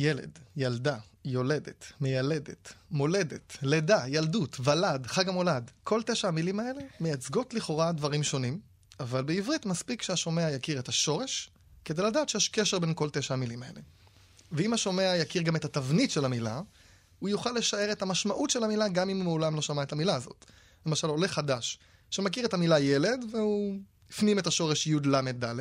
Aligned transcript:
ילד, 0.00 0.38
ילדה, 0.56 0.96
יולדת, 1.24 1.92
מיילדת, 2.00 2.72
מולדת, 2.90 3.56
לידה, 3.62 4.04
ילדות, 4.08 4.56
ולד, 4.64 5.06
חג 5.06 5.28
המולד. 5.28 5.70
כל 5.84 6.02
תשע 6.02 6.28
המילים 6.28 6.60
האלה 6.60 6.80
מייצגות 7.00 7.54
לכאורה 7.54 7.92
דברים 7.92 8.22
שונים, 8.22 8.60
אבל 9.00 9.22
בעברית 9.22 9.66
מספיק 9.66 10.02
שהשומע 10.02 10.50
יכיר 10.50 10.78
את 10.78 10.88
השורש, 10.88 11.50
כדי 11.84 12.02
לדעת 12.02 12.28
שיש 12.28 12.48
קשר 12.48 12.78
בין 12.78 12.94
כל 12.94 13.10
תשע 13.10 13.34
המילים 13.34 13.62
האלה. 13.62 13.80
ואם 14.52 14.72
השומע 14.72 15.02
יכיר 15.02 15.42
גם 15.42 15.56
את 15.56 15.64
התבנית 15.64 16.10
של 16.10 16.24
המילה, 16.24 16.60
הוא 17.18 17.28
יוכל 17.28 17.52
לשער 17.52 17.92
את 17.92 18.02
המשמעות 18.02 18.50
של 18.50 18.64
המילה 18.64 18.88
גם 18.88 19.10
אם 19.10 19.16
הוא 19.16 19.24
מעולם 19.24 19.54
לא 19.54 19.62
שמע 19.62 19.82
את 19.82 19.92
המילה 19.92 20.14
הזאת. 20.14 20.44
למשל, 20.86 21.06
עולה 21.06 21.28
חדש, 21.28 21.78
שמכיר 22.10 22.44
את 22.44 22.54
המילה 22.54 22.80
ילד, 22.80 23.24
והוא 23.32 23.78
הפנים 24.10 24.38
את 24.38 24.46
השורש 24.46 24.86
י"ל-ד', 24.86 25.60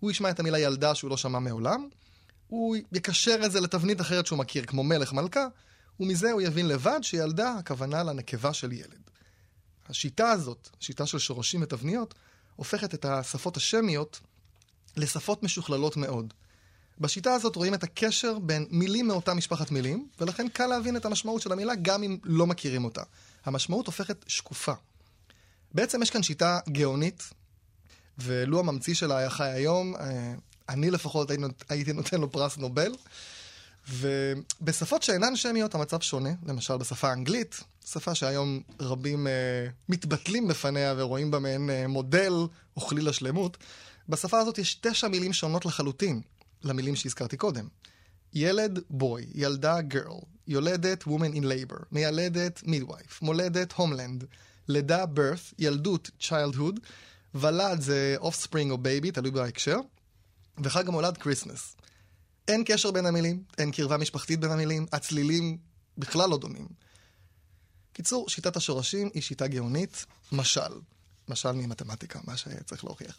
הוא 0.00 0.10
ישמע 0.10 0.30
את 0.30 0.40
המילה 0.40 0.58
ילדה 0.58 0.94
שהוא 0.94 1.10
לא 1.10 1.16
שמע 1.16 1.38
מעולם, 1.38 1.88
הוא 2.48 2.76
יקשר 2.92 3.40
את 3.44 3.52
זה 3.52 3.60
לתבנית 3.60 4.00
אחרת 4.00 4.26
שהוא 4.26 4.38
מכיר, 4.38 4.64
כמו 4.64 4.84
מלך 4.84 5.12
מלכה, 5.12 5.46
ומזה 6.00 6.32
הוא 6.32 6.40
יבין 6.40 6.68
לבד 6.68 6.98
שילדה 7.02 7.54
הכוונה 7.58 8.02
לנקבה 8.02 8.52
של 8.52 8.72
ילד. 8.72 9.10
השיטה 9.88 10.30
הזאת, 10.30 10.68
שיטה 10.80 11.06
של 11.06 11.18
שורשים 11.18 11.62
ותבניות, 11.62 12.14
הופכת 12.56 12.94
את 12.94 13.04
השפות 13.04 13.56
השמיות 13.56 14.20
לשפות 14.96 15.42
משוכללות 15.42 15.96
מאוד. 15.96 16.34
בשיטה 17.00 17.34
הזאת 17.34 17.56
רואים 17.56 17.74
את 17.74 17.82
הקשר 17.82 18.38
בין 18.38 18.66
מילים 18.70 19.08
מאותה 19.08 19.34
משפחת 19.34 19.70
מילים, 19.70 20.08
ולכן 20.20 20.48
קל 20.48 20.66
להבין 20.66 20.96
את 20.96 21.04
המשמעות 21.04 21.42
של 21.42 21.52
המילה 21.52 21.74
גם 21.82 22.02
אם 22.02 22.18
לא 22.24 22.46
מכירים 22.46 22.84
אותה. 22.84 23.02
המשמעות 23.44 23.86
הופכת 23.86 24.24
שקופה. 24.26 24.72
בעצם 25.74 26.02
יש 26.02 26.10
כאן 26.10 26.22
שיטה 26.22 26.58
גאונית, 26.68 27.30
ולו 28.18 28.60
הממציא 28.60 28.94
שלה 28.94 29.18
היה 29.18 29.30
חי 29.30 29.48
היום, 29.48 29.96
אה, 29.96 30.34
אני 30.68 30.90
לפחות 30.90 31.30
הייתי 31.68 31.92
נותן 31.92 32.20
לו 32.20 32.32
פרס 32.32 32.56
נובל. 32.56 32.92
ובשפות 33.88 35.02
שאינן 35.02 35.36
שמיות 35.36 35.74
המצב 35.74 36.00
שונה, 36.00 36.30
למשל 36.46 36.76
בשפה 36.76 37.08
האנגלית, 37.08 37.60
שפה 37.86 38.14
שהיום 38.14 38.60
רבים 38.80 39.26
uh, 39.26 39.30
מתבטלים 39.88 40.48
בפניה 40.48 40.94
ורואים 40.96 41.30
בה 41.30 41.38
מעין 41.38 41.70
uh, 41.70 41.88
מודל 41.88 42.32
או 42.76 42.80
כליל 42.80 43.08
השלמות, 43.08 43.56
בשפה 44.08 44.38
הזאת 44.38 44.58
יש 44.58 44.74
תשע 44.74 45.08
מילים 45.08 45.32
שונות 45.32 45.66
לחלוטין 45.66 46.20
למילים 46.62 46.96
שהזכרתי 46.96 47.36
קודם. 47.36 47.68
ילד, 48.34 48.78
בוי, 48.90 49.26
ילדה, 49.34 49.76
girl, 49.90 50.24
יולדת, 50.46 51.02
woman 51.02 51.36
in 51.36 51.42
labor, 51.42 51.84
מיילדת, 51.92 52.62
midwife, 52.66 53.14
מולדת, 53.22 53.72
homeland, 53.72 54.24
לידה, 54.68 55.04
birth, 55.04 55.54
ילדות, 55.58 56.10
childhood, 56.20 56.80
ולד 57.34 57.80
זה 57.80 58.16
offspring 58.20 58.70
או 58.70 58.74
baby, 58.76 59.10
תלוי 59.12 59.30
בהקשר, 59.30 59.78
וחג 60.62 60.88
המולד, 60.88 61.18
Christmas. 61.18 61.82
אין 62.48 62.62
קשר 62.66 62.90
בין 62.90 63.06
המילים, 63.06 63.42
אין 63.58 63.70
קרבה 63.70 63.96
משפחתית 63.96 64.40
בין 64.40 64.50
המילים, 64.50 64.86
הצלילים 64.92 65.58
בכלל 65.98 66.30
לא 66.30 66.38
דומים. 66.38 66.66
קיצור, 67.92 68.28
שיטת 68.28 68.56
השורשים 68.56 69.10
היא 69.14 69.22
שיטה 69.22 69.46
גאונית, 69.46 70.06
משל. 70.32 70.72
משל 71.28 71.52
ממתמטיקה, 71.52 72.18
מה 72.24 72.36
שצריך 72.36 72.84
להוכיח. 72.84 73.16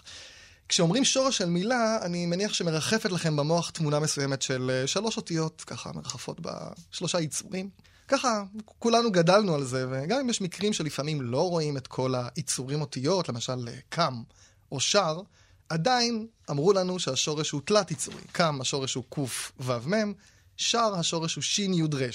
כשאומרים 0.70 1.06
שורש 1.06 1.38
של 1.38 1.46
מילה, 1.50 1.98
אני 2.02 2.26
מניח 2.26 2.54
שמרחפת 2.54 3.12
לכם 3.12 3.36
במוח 3.36 3.70
תמונה 3.70 4.00
מסוימת 4.00 4.42
של 4.42 4.72
אה, 4.74 4.88
שלוש 4.88 5.18
אותיות, 5.18 5.64
ככה 5.68 5.92
מרחפות 5.96 6.40
בשלושה 6.40 7.20
יצורים. 7.20 7.70
ככה, 8.08 8.44
כולנו 8.80 9.12
גדלנו 9.12 9.56
על 9.56 9.64
זה, 9.64 9.86
וגם 9.92 10.20
אם 10.20 10.30
יש 10.30 10.42
מקרים 10.42 10.74
שלפעמים 10.74 11.22
לא 11.22 11.50
רואים 11.50 11.78
את 11.78 11.88
כל 11.88 12.14
היצורים 12.16 12.82
אותיות, 12.82 13.30
למשל 13.30 13.68
אה, 13.68 13.74
קם 13.90 14.24
או 14.72 14.80
שר, 14.80 15.22
עדיין 15.70 16.28
אמרו 16.50 16.74
לנו 16.74 17.00
שהשורש 17.00 17.52
הוא 17.52 17.62
תלת 17.66 17.92
יצורי. 17.92 18.22
קם 18.32 18.62
השורש 18.62 18.94
הוא 18.94 19.04
קו"ף-ו"מ, 19.10 20.14
שר 20.58 20.96
השורש 20.96 21.36
הוא 21.36 21.42
שי"ר. 21.42 22.10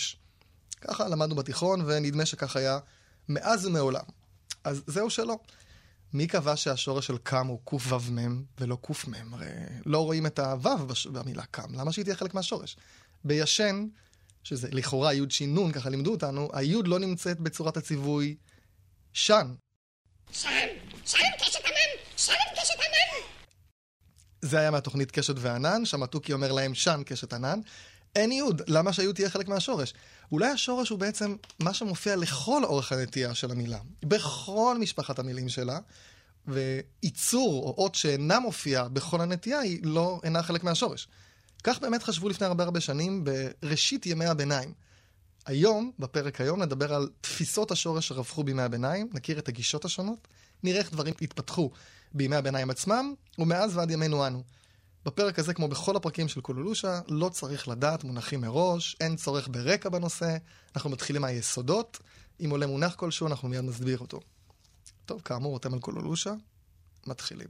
ככה 0.81 1.09
למדנו 1.09 1.34
בתיכון, 1.34 1.83
ונדמה 1.87 2.27
שכך 2.27 2.57
היה 2.57 2.79
מאז 3.29 3.67
ומעולם. 3.67 4.05
אז 4.65 4.83
זהו 4.87 5.11
שלא. 5.11 5.39
מי 6.12 6.27
קבע 6.27 6.57
שהשורש 6.57 7.07
של 7.07 7.19
קם 7.19 7.47
הוא 7.47 7.61
קו"ף-ו"מ 7.64 8.45
ולא 8.58 8.77
קו"ף-מ? 8.77 9.35
הרי 9.35 9.48
לא 9.86 10.05
רואים 10.05 10.27
את 10.27 10.39
הו"ו 10.39 10.86
במילה 11.13 11.45
קם, 11.51 11.74
למה 11.74 11.92
שהיא 11.92 12.05
תהיה 12.05 12.17
חלק 12.17 12.35
מהשורש? 12.35 12.77
בישן, 13.24 13.86
שזה 14.42 14.69
לכאורה 14.73 15.14
י' 15.14 15.20
ש' 15.29 15.42
נ', 15.42 15.73
ככה 15.73 15.91
לימדו 15.91 16.11
אותנו, 16.11 16.48
הי' 16.53 16.74
לא 16.85 16.98
נמצאת 16.98 17.41
בצורת 17.41 17.77
הציווי 17.77 18.36
שן. 19.13 19.55
שן, 20.33 20.48
שן 21.07 21.19
קשת 21.41 21.64
ענן, 21.64 22.03
שן 22.17 22.33
קשת 22.61 22.74
ענן. 22.74 23.39
זה 24.42 24.58
היה 24.58 24.70
מהתוכנית 24.70 25.11
קשת 25.11 25.34
וענן, 25.39 25.84
שם 25.84 26.02
התוכי 26.02 26.33
אומר 26.33 26.52
להם 26.52 26.74
שן 26.74 27.02
קשת 27.06 27.33
ענן. 27.33 27.61
אין 28.17 28.33
יוד, 28.33 28.62
למה 28.67 28.92
שהיוד 28.92 29.14
תהיה 29.14 29.30
חלק 29.30 29.48
מהשורש? 29.48 29.95
אולי 30.33 30.48
השורש 30.48 30.89
הוא 30.89 30.98
בעצם 30.98 31.36
מה 31.58 31.74
שמופיע 31.74 32.17
לכל 32.17 32.64
אורך 32.64 32.92
הנטייה 32.92 33.34
של 33.34 33.50
המילה, 33.50 33.79
בכל 34.02 34.77
משפחת 34.80 35.18
המילים 35.18 35.48
שלה, 35.48 35.79
וייצור 36.46 37.62
או 37.62 37.74
אות 37.79 37.95
שאינה 37.95 38.40
מופיעה 38.40 38.89
בכל 38.89 39.20
הנטייה 39.20 39.58
היא 39.58 39.80
לא, 39.83 40.20
אינה 40.23 40.42
חלק 40.42 40.64
מהשורש. 40.64 41.08
כך 41.64 41.79
באמת 41.79 42.02
חשבו 42.02 42.29
לפני 42.29 42.46
הרבה 42.46 42.64
הרבה 42.64 42.80
שנים 42.80 43.24
בראשית 43.24 44.06
ימי 44.06 44.27
הביניים. 44.27 44.73
היום, 45.46 45.90
בפרק 45.98 46.40
היום, 46.40 46.62
נדבר 46.62 46.95
על 46.95 47.08
תפיסות 47.20 47.70
השורש 47.70 48.08
שרווחו 48.08 48.45
בימי 48.45 48.62
הביניים, 48.62 49.08
נכיר 49.12 49.39
את 49.39 49.48
הגישות 49.48 49.84
השונות, 49.84 50.29
נראה 50.63 50.79
איך 50.79 50.93
דברים 50.93 51.15
התפתחו 51.23 51.71
בימי 52.15 52.37
הביניים 52.37 52.71
עצמם, 52.71 53.15
ומאז 53.39 53.77
ועד 53.77 53.91
ימינו 53.91 54.27
אנו. 54.27 54.43
בפרק 55.05 55.39
הזה, 55.39 55.55
כמו 55.55 55.69
בכל 55.69 55.97
הפרקים 55.97 56.29
של 56.29 56.41
קולולושה, 56.41 57.01
לא 57.09 57.29
צריך 57.29 57.69
לדעת 57.69 58.05
מונחים 58.05 58.41
מראש, 58.41 58.97
אין 59.01 59.17
צורך 59.17 59.48
ברקע 59.51 59.89
בנושא, 59.89 60.37
אנחנו 60.77 60.91
מתחילים 60.91 61.23
מהיסודות. 61.23 61.98
אם 62.45 62.51
עולה 62.51 62.67
מונח 62.67 62.95
כלשהו, 62.95 63.27
אנחנו 63.27 63.48
מיד 63.48 63.65
נסביר 63.65 63.98
אותו. 63.98 64.21
טוב, 65.07 65.23
כאמור, 65.25 65.57
אתם 65.57 65.75
על 65.75 65.81
קולולושה, 65.81 66.33
מתחילים. 67.07 67.48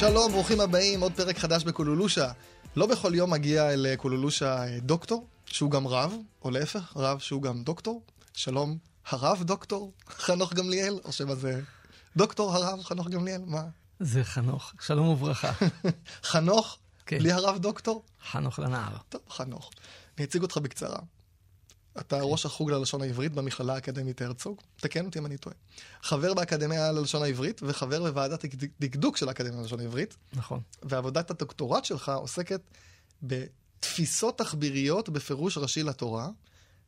שלום, 0.00 0.32
ברוכים 0.32 0.60
הבאים, 0.60 1.00
עוד 1.00 1.12
פרק 1.12 1.38
חדש 1.38 1.64
בקולולושה. 1.64 2.32
לא 2.76 2.86
בכל 2.86 3.14
יום 3.14 3.30
מגיע 3.30 3.70
אל 3.72 3.96
קולולושה 3.96 4.64
אה, 4.64 4.80
דוקטור, 4.80 5.26
שהוא 5.46 5.70
גם 5.70 5.86
רב, 5.86 6.14
או 6.42 6.50
להפך, 6.50 6.96
רב 6.96 7.18
שהוא 7.18 7.42
גם 7.42 7.62
דוקטור. 7.62 8.02
שלום, 8.32 8.78
הרב 9.06 9.42
דוקטור 9.42 9.92
חנוך 10.08 10.52
גמליאל, 10.52 10.98
או 11.04 11.12
שמא 11.12 11.34
זה 11.34 11.60
דוקטור 12.16 12.54
הרב 12.54 12.82
חנוך 12.82 13.08
גמליאל, 13.08 13.42
מה? 13.46 13.62
זה 14.00 14.24
חנוך, 14.24 14.72
שלום 14.80 15.08
וברכה. 15.08 15.52
חנוך? 16.32 16.78
כן. 17.06 17.18
בלי 17.18 17.32
הרב 17.32 17.58
דוקטור? 17.58 18.04
חנוך 18.30 18.58
לנער. 18.58 18.96
טוב, 19.08 19.20
חנוך. 19.30 19.70
אני 20.18 20.26
אציג 20.26 20.42
אותך 20.42 20.56
בקצרה. 20.56 20.98
אתה 21.98 22.16
כן. 22.16 22.22
ראש 22.24 22.46
החוג 22.46 22.70
ללשון 22.70 23.02
העברית 23.02 23.32
במכללה 23.32 23.74
האקדמית 23.74 24.22
הרצוג, 24.22 24.60
תקן 24.76 25.06
אותי 25.06 25.18
אם 25.18 25.26
אני 25.26 25.36
טועה. 25.36 25.56
חבר 26.02 26.34
באקדמיה 26.34 26.92
ללשון 26.92 27.22
העברית 27.22 27.60
וחבר 27.64 28.02
בוועדת 28.02 28.44
דקדוק 28.80 29.16
של 29.16 29.28
האקדמיה 29.28 29.60
ללשון 29.60 29.80
העברית. 29.80 30.16
נכון. 30.32 30.60
ועבודת 30.82 31.30
הדוקטורט 31.30 31.84
שלך 31.84 32.08
עוסקת 32.08 32.60
בתפיסות 33.22 34.38
תחביריות 34.38 35.08
בפירוש 35.08 35.58
ראשי 35.58 35.82
לתורה. 35.82 36.28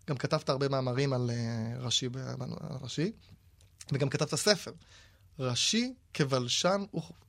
גם 0.09 0.17
כתבת 0.17 0.49
הרבה 0.49 0.69
מאמרים 0.69 1.13
על 1.13 1.31
uh, 1.31 1.85
ראשי, 1.85 2.09
ראשי, 2.81 3.13
וגם 3.93 4.09
כתבת 4.09 4.35
ספר. 4.35 4.73
ראשי 5.39 5.95
כבלשן, 6.15 6.85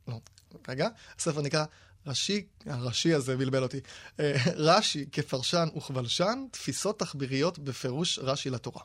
לא, 0.07 0.19
רגע, 0.67 0.87
הספר 1.19 1.41
נקרא 1.41 1.65
רש"י, 2.07 2.45
הרש"י 2.65 3.13
הזה 3.13 3.37
בלבל 3.37 3.63
אותי, 3.63 3.79
אה, 4.19 4.33
רש"י 4.55 5.05
כפרשן 5.11 5.67
וכבלשן, 5.77 6.45
תפיסות 6.51 6.99
תחביריות 6.99 7.59
בפירוש 7.59 8.19
רש"י 8.19 8.49
לתורה. 8.49 8.81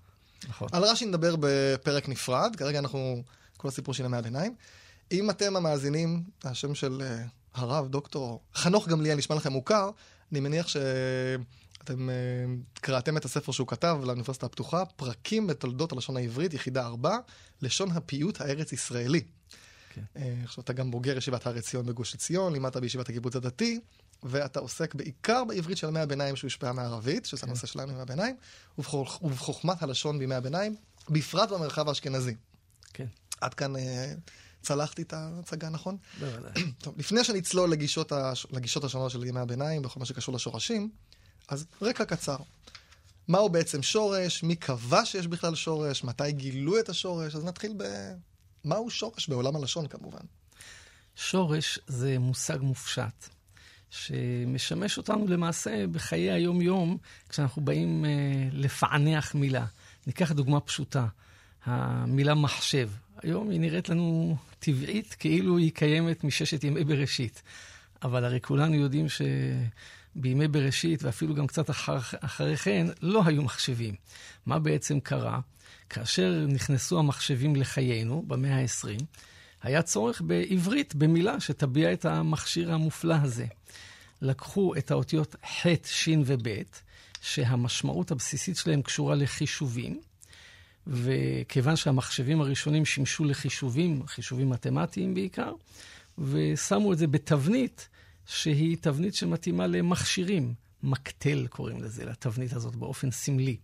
נכון. 0.49 0.69
על 0.73 0.85
רש"י 0.85 1.07
נדבר 1.07 1.35
בפרק 1.41 2.09
נפרד, 2.09 2.57
כרגע 2.57 2.79
אנחנו, 2.79 3.23
כל 3.57 3.69
הסיפור 3.69 3.95
של 3.95 4.05
ימי 4.05 4.17
הביניים. 4.17 4.55
אם 5.13 5.31
אתם 5.31 5.57
המאזינים, 5.57 6.23
השם 6.45 6.75
של 6.75 7.03
אה, 7.03 7.25
הרב, 7.55 7.89
דוקטור 7.89 8.41
חנוך 8.55 8.89
גמליאל 8.89 9.19
נשמע 9.19 9.37
לכם 9.37 9.53
מוכר, 9.53 9.91
אני 10.33 10.41
מניח 10.41 10.69
שאתם 10.69 12.11
אה, 12.11 12.15
קראתם 12.75 13.17
את 13.17 13.25
הספר 13.25 13.53
שהוא 13.53 13.69
כתב 13.69 13.99
לאוניברסיטה 14.05 14.47
הפתוחה, 14.47 14.85
פרקים 14.85 15.47
בתולדות 15.47 15.93
הלשון 15.93 16.17
העברית, 16.17 16.55
יחידה 16.55 16.87
4, 16.87 17.17
לשון 17.63 17.91
הפיוט 17.91 18.41
הארץ-ישראלי. 18.41 19.23
כן. 20.15 20.21
אה, 20.23 20.35
עכשיו, 20.45 20.65
אתה 20.65 20.73
גם 20.73 20.91
בוגר 20.91 21.17
ישיבת 21.17 21.47
הר 21.47 21.57
עציון 21.57 21.87
בגוש 21.87 22.15
עציון, 22.15 22.53
לימדת 22.53 22.77
בישיבת 22.77 23.09
הקיבוץ 23.09 23.37
הדתי, 23.37 23.81
ואתה 24.23 24.61
עוסק 24.61 24.95
בעיקר 24.95 25.45
בעברית 25.45 25.79
של 25.79 25.89
ימי 25.89 26.01
הביניים 26.01 26.37
שהושפעה 26.37 26.73
מערבית, 26.73 27.25
שזה 27.25 27.41
כן. 27.41 27.47
הנושא 27.47 27.67
שלנו 27.67 27.93
ימי 27.93 28.01
הביניים, 28.01 28.37
ובחוכמת 29.23 29.83
הלשון 29.83 30.19
בימי 30.19 30.35
הביניים, 30.35 30.77
בפרט 31.11 31.51
במרחב 31.51 31.89
האשכנזי. 31.89 32.35
כן. 32.93 33.07
עד 33.41 33.55
כאן 33.55 33.77
אה, 33.77 34.13
צלחתי 34.63 35.03
את 35.03 35.13
ההצגה, 35.13 35.69
נכון? 35.69 35.97
בוודאי. 36.21 36.53
טוב, 36.83 36.95
לפני 36.99 37.25
שנצלול 37.25 37.71
לגישות, 37.71 38.13
הש... 38.13 38.47
לגישות 38.51 38.85
השונות 38.85 39.11
של 39.11 39.25
ימי 39.25 39.41
הביניים, 39.41 39.83
בכל 39.83 40.01
מה 40.01 40.07
שקשור 40.07 40.35
לשורשים, 40.35 40.91
אז 41.49 41.67
רקע 41.83 42.05
קצר. 42.05 42.37
מהו 43.29 43.49
בעצם 43.49 43.83
שורש? 43.83 44.43
מי 44.43 44.57
קבע 44.57 45.05
שיש 45.05 45.27
בכלל 45.27 45.55
שורש? 45.55 46.05
מתי 46.05 46.33
גילו 46.33 46.79
את 46.79 46.89
השורש? 46.89 47.35
אז 47.35 47.45
נתחיל 47.45 47.75
ב... 47.77 47.85
מהו 48.65 48.91
שורש 48.91 49.29
בעולם 49.29 49.57
הלשון 49.57 49.87
כמובן. 49.87 50.25
שורש 51.17 51.79
זה 51.87 52.19
מושג 52.19 52.59
מופשט, 52.61 53.29
שמשמש 53.91 54.99
אותנו 54.99 55.27
למעשה 55.27 55.87
בחיי 55.87 56.31
היום-יום, 56.31 56.97
כשאנחנו 57.29 57.63
באים 57.63 58.05
אה, 58.05 58.11
לפענח 58.53 59.35
מילה. 59.35 59.67
ניקח 60.07 60.33
דוגמה 60.33 60.61
פשוטה, 60.61 61.07
המילה 61.65 62.35
מחשב. 62.35 62.91
היום 63.23 63.51
היא 63.51 63.61
נראית 63.61 63.89
לנו 63.89 64.37
טבעית, 64.59 65.17
כאילו 65.19 65.59
היא 65.59 65.73
קיימת 65.73 66.25
מששת 66.25 66.65
ימי 66.65 66.85
בראשית. 66.85 67.43
אבל 68.03 68.25
הרי 68.25 68.41
כולנו 68.41 68.75
יודעים 68.75 69.07
שבימי 70.17 70.49
בראשית, 70.49 71.03
ואפילו 71.03 71.35
גם 71.35 71.47
קצת 71.47 71.71
אחר, 71.71 71.99
אחרי 72.21 72.57
כן, 72.57 72.87
לא 73.03 73.23
היו 73.27 73.43
מחשבים. 73.43 73.95
מה 74.47 74.59
בעצם 74.59 75.01
קרה? 75.01 75.41
כאשר 75.91 76.47
נכנסו 76.49 76.99
המחשבים 76.99 77.57
לחיינו, 77.57 78.23
במאה 78.27 78.61
ה-20, 78.61 79.05
היה 79.63 79.83
צורך 79.83 80.21
בעברית, 80.21 80.95
במילה 80.95 81.41
שתביע 81.41 81.93
את 81.93 82.05
המכשיר 82.05 82.73
המופלא 82.73 83.15
הזה. 83.23 83.47
לקחו 84.23 84.75
את 84.79 84.91
האותיות 84.91 85.37
ח', 85.47 85.67
ש' 85.85 86.09
וב', 86.27 86.49
שהמשמעות 87.21 88.11
הבסיסית 88.11 88.57
שלהם 88.57 88.83
קשורה 88.83 89.15
לחישובים, 89.15 90.01
וכיוון 90.87 91.77
שהמחשבים 91.77 92.41
הראשונים 92.41 92.85
שימשו 92.85 93.25
לחישובים, 93.25 94.07
חישובים 94.07 94.51
מתמטיים 94.51 95.15
בעיקר, 95.15 95.53
ושמו 96.19 96.93
את 96.93 96.99
זה 96.99 97.07
בתבנית 97.07 97.89
שהיא 98.29 98.77
תבנית 98.81 99.15
שמתאימה 99.15 99.67
למכשירים. 99.67 100.55
מקטל 100.83 101.47
קוראים 101.51 101.83
לזה, 101.83 102.05
לתבנית 102.05 102.53
הזאת 102.53 102.77
באופן 102.77 103.11
סמלי. 103.11 103.57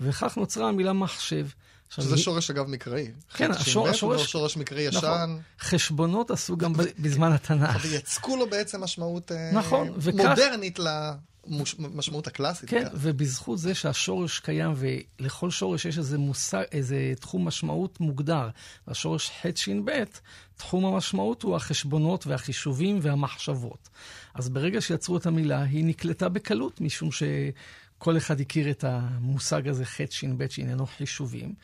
וכך 0.00 0.36
נוצרה 0.36 0.68
המילה 0.68 0.92
מחשב. 0.92 1.46
שזה 1.90 2.14
היא... 2.14 2.22
שורש 2.22 2.50
אגב 2.50 2.66
מקראי. 2.66 3.10
כן, 3.34 3.50
השור, 3.50 3.88
השורש... 3.88 4.32
שורש 4.32 4.56
מקראי 4.56 4.82
ישן. 4.82 4.98
נכון. 4.98 5.40
חשבונות 5.60 6.30
עשו 6.30 6.56
גם 6.56 6.72
בזמן 6.98 7.32
התנ"ך. 7.32 7.76
ויצקו 7.82 8.36
לו 8.36 8.50
בעצם 8.50 8.80
משמעות 8.80 9.32
נכון, 9.52 9.92
וכך... 9.96 10.28
מודרנית 10.28 10.78
למשמעות 11.78 12.26
הקלאסית. 12.26 12.70
כן, 12.70 12.84
כך. 12.84 12.90
ובזכות 12.94 13.58
זה 13.58 13.74
שהשורש 13.74 14.38
קיים, 14.38 14.74
ולכל 14.76 15.50
שורש 15.50 15.84
יש 15.84 15.98
איזה 15.98 16.18
מושג, 16.18 16.62
איזה 16.72 17.12
תחום 17.20 17.48
משמעות 17.48 18.00
מוגדר. 18.00 18.48
לשורש 18.88 19.30
ח' 19.30 19.46
ש' 19.54 19.68
ב', 19.84 20.04
תחום 20.56 20.84
המשמעות 20.86 21.42
הוא 21.42 21.56
החשבונות 21.56 22.26
והחישובים 22.26 22.98
והמחשבות. 23.02 23.88
אז 24.34 24.48
ברגע 24.48 24.80
שיצרו 24.80 25.16
את 25.16 25.26
המילה, 25.26 25.62
היא 25.62 25.84
נקלטה 25.84 26.28
בקלות, 26.28 26.80
משום 26.80 27.12
ש... 27.12 27.22
כל 27.98 28.16
אחד 28.16 28.40
הכיר 28.40 28.70
את 28.70 28.84
המושג 28.84 29.68
הזה, 29.68 29.84
ח' 29.84 30.00
ש' 30.10 30.24
ב', 30.36 30.48
שעניינו 30.48 30.86
חישובים, 30.86 31.54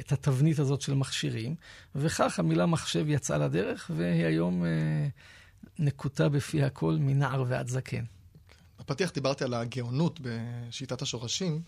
את 0.00 0.12
התבנית 0.12 0.58
הזאת 0.58 0.80
של 0.80 0.94
מכשירים, 0.94 1.54
וכך 1.94 2.38
המילה 2.38 2.66
מחשב 2.66 3.04
יצאה 3.08 3.38
לדרך, 3.38 3.90
והיא 3.94 4.24
היום 4.24 4.64
אה, 4.64 5.08
נקוטה 5.78 6.28
בפי 6.28 6.62
הכל 6.62 6.96
מנער 7.00 7.44
ועד 7.48 7.68
זקן. 7.68 8.04
בפתיח 8.78 9.12
דיברתי 9.12 9.44
על 9.44 9.54
הגאונות 9.54 10.20
בשיטת 10.22 11.02
השורשים. 11.02 11.62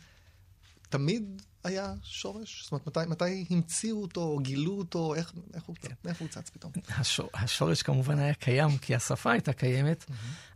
תמיד 0.89 1.43
היה 1.65 1.95
שורש? 2.03 2.63
זאת 2.63 2.73
אומרת, 2.73 2.87
מתי, 2.87 3.01
מתי 3.07 3.45
המציאו 3.51 4.03
אותו, 4.03 4.23
או 4.23 4.39
גילו 4.39 4.79
אותו, 4.79 5.15
איך, 5.15 5.33
איך 5.55 5.65
הוא, 5.65 5.77
כן. 5.81 5.95
איך 6.07 6.21
הוא 6.21 6.29
צץ 6.29 6.51
פתאום? 6.51 6.73
השור, 6.89 7.31
השורש 7.35 7.83
כמובן 7.83 8.19
היה 8.19 8.35
קיים, 8.35 8.79
כי 8.79 8.95
השפה 8.95 9.33
הייתה 9.33 9.53
קיימת. 9.53 10.05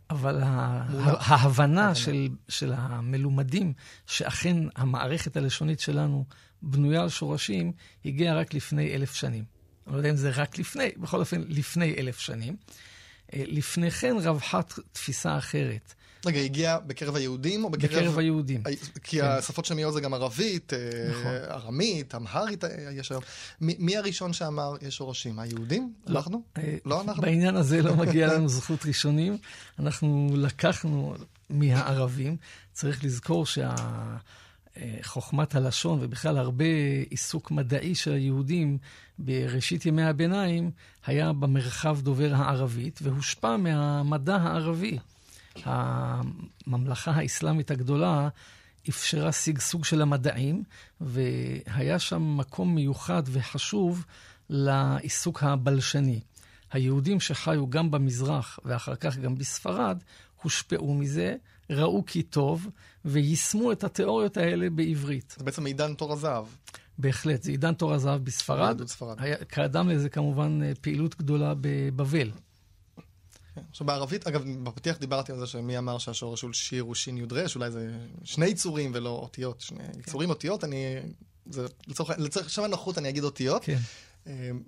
אבל 0.09 0.41
ההבנה 0.43 1.95
של, 1.95 2.27
של 2.49 2.73
המלומדים, 2.77 3.73
שאכן 4.07 4.57
המערכת 4.75 5.37
הלשונית 5.37 5.79
שלנו 5.79 6.25
בנויה 6.61 7.01
על 7.01 7.09
שורשים, 7.09 7.71
הגיעה 8.05 8.35
רק 8.35 8.53
לפני 8.53 8.95
אלף 8.95 9.15
שנים. 9.15 9.43
אני 9.87 9.93
לא 9.93 9.97
יודע 9.97 10.09
אם 10.09 10.15
זה 10.15 10.31
רק 10.35 10.57
לפני, 10.57 10.91
בכל 10.97 11.19
אופן, 11.19 11.41
לפני 11.47 11.95
אלף 11.97 12.19
שנים. 12.19 12.55
אה, 13.33 13.43
לפני 13.47 13.91
כן 13.91 14.15
רווחה 14.23 14.61
תפיסה 14.91 15.37
אחרת. 15.37 15.93
רגע, 16.27 16.39
הגיע 16.39 16.77
בקרב 16.87 17.15
היהודים 17.15 17.63
או 17.63 17.69
בקרב... 17.69 17.91
בקרב 17.91 18.19
היהודים. 18.19 18.63
כי 19.03 19.19
כן. 19.19 19.25
השפות 19.25 19.65
שמיות 19.65 19.93
זה 19.93 20.01
גם 20.01 20.13
ערבית, 20.13 20.73
אה, 20.73 20.79
נכון. 21.09 21.31
ארמית, 21.49 22.15
אמהרית 22.15 22.63
אה, 22.63 22.69
יש 22.91 23.11
היום. 23.11 23.23
מי 23.61 23.97
הראשון 23.97 24.33
שאמר 24.33 24.75
יש 24.81 24.95
שורשים? 24.95 25.39
היהודים? 25.39 25.93
לא. 26.07 26.17
אנחנו? 26.19 26.41
אה, 26.57 26.77
לא 26.85 27.01
אנחנו? 27.01 27.21
בעניין 27.21 27.55
הזה 27.55 27.81
לא 27.81 27.95
מגיע 27.95 28.33
לנו 28.33 28.49
זכות 28.57 28.85
ראשונים. 28.85 29.37
אנחנו 29.79 30.29
לקחנו 30.33 31.15
מהערבים. 31.49 32.37
צריך 32.73 33.03
לזכור 33.03 33.45
שה... 33.45 33.75
חוכמת 35.03 35.55
הלשון 35.55 35.99
ובכלל 36.01 36.37
הרבה 36.37 36.65
עיסוק 37.09 37.51
מדעי 37.51 37.95
של 37.95 38.13
היהודים 38.13 38.77
בראשית 39.19 39.85
ימי 39.85 40.03
הביניים 40.03 40.71
היה 41.05 41.33
במרחב 41.33 42.01
דובר 42.01 42.33
הערבית 42.35 42.99
והושפע 43.03 43.57
מהמדע 43.57 44.35
הערבי. 44.35 44.97
הממלכה 45.63 47.11
האסלאמית 47.11 47.71
הגדולה 47.71 48.29
אפשרה 48.89 49.31
שגשוג 49.31 49.85
של 49.85 50.01
המדעים, 50.01 50.63
והיה 51.01 51.99
שם 51.99 52.37
מקום 52.37 52.75
מיוחד 52.75 53.23
וחשוב 53.25 54.05
לעיסוק 54.49 55.43
הבלשני. 55.43 56.19
היהודים 56.71 57.19
שחיו 57.19 57.69
גם 57.69 57.91
במזרח 57.91 58.59
ואחר 58.65 58.95
כך 58.95 59.17
גם 59.17 59.35
בספרד, 59.35 59.97
הושפעו 60.41 60.93
מזה, 60.93 61.35
ראו 61.69 62.03
כי 62.05 62.23
טוב, 62.23 62.69
ויישמו 63.05 63.71
את 63.71 63.83
התיאוריות 63.83 64.37
האלה 64.37 64.69
בעברית. 64.69 65.35
זה 65.37 65.43
בעצם 65.43 65.65
עידן 65.65 65.93
תור 65.93 66.13
הזהב. 66.13 66.45
בהחלט, 66.97 67.43
זה 67.43 67.51
עידן 67.51 67.73
תור 67.73 67.93
הזהב 67.93 68.23
בספרד. 68.23 68.81
היה, 69.17 69.35
קדם 69.35 69.89
לזה 69.89 70.09
כמובן 70.09 70.59
פעילות 70.81 71.17
גדולה 71.17 71.53
בבבל. 71.61 72.31
כן. 73.55 73.61
עכשיו 73.69 73.87
בערבית, 73.87 74.27
אגב, 74.27 74.43
בפתיח 74.63 74.97
דיברתי 74.97 75.31
על 75.31 75.39
זה 75.39 75.47
שמי 75.47 75.77
אמר 75.77 75.97
שהשורש 75.97 76.41
של 76.41 76.53
שיר 76.53 76.83
הוא 76.83 76.95
שין 76.95 77.17
יוד 77.17 77.33
רש, 77.33 77.55
אולי 77.55 77.71
זה 77.71 77.97
שני 78.23 78.45
יצורים 78.45 78.91
ולא 78.93 79.09
אותיות, 79.09 79.61
שני 79.61 79.79
כן. 79.93 79.99
יצורים 79.99 80.29
אותיות, 80.29 80.63
אני, 80.63 80.85
זה 81.45 81.65
לצורך, 81.87 82.09
לצורך 82.17 82.49
שם 82.49 82.63
הנוחות 82.63 82.97
אני 82.97 83.09
אגיד 83.09 83.23
אותיות. 83.23 83.65
כן. 83.65 83.77
אמ, 84.27 84.63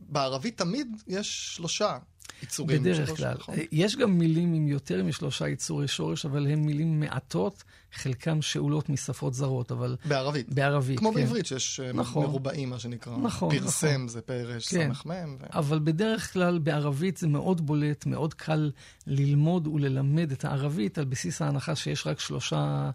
בערבית 0.00 0.58
תמיד 0.58 0.88
יש 1.06 1.54
שלושה 1.56 1.98
יצורים. 2.42 2.80
בדרך 2.80 3.16
כלל. 3.16 3.34
נכון? 3.38 3.54
יש 3.72 3.96
גם 3.96 4.18
מילים 4.18 4.54
עם 4.54 4.68
יותר 4.68 5.04
משלושה 5.04 5.48
יצורי 5.48 5.88
שורש, 5.88 6.26
אבל 6.26 6.46
הן 6.46 6.58
מילים 6.58 7.00
מעטות, 7.00 7.64
חלקם 7.92 8.42
שאולות 8.42 8.88
משפות 8.88 9.34
זרות, 9.34 9.72
אבל... 9.72 9.96
בערבית. 10.04 10.52
בערבית, 10.52 10.98
כמו 10.98 11.12
כן. 11.12 11.20
בעברית, 11.20 11.46
שיש 11.46 11.80
אה, 11.80 11.92
נכון. 11.92 12.22
מרובעים, 12.22 12.70
מה 12.70 12.78
שנקרא. 12.78 13.16
נכון, 13.16 13.58
פרסם 13.58 13.86
נכון. 13.86 14.08
זה 14.08 14.20
פרש, 14.20 14.68
כן. 14.68 14.94
סמ"ם. 14.94 15.36
ו... 15.40 15.44
אבל 15.50 15.78
בדרך 15.78 16.32
כלל 16.32 16.58
בערבית 16.58 17.16
זה 17.16 17.28
מאוד 17.28 17.66
בולט, 17.66 18.06
מאוד 18.06 18.34
קל 18.34 18.70
ללמוד 19.06 19.66
וללמד 19.66 20.32
את 20.32 20.44
הערבית 20.44 20.98
על 20.98 21.04
בסיס 21.04 21.42
ההנחה 21.42 21.76
שיש 21.76 22.06
רק 22.06 22.20
שלושה 22.20 22.90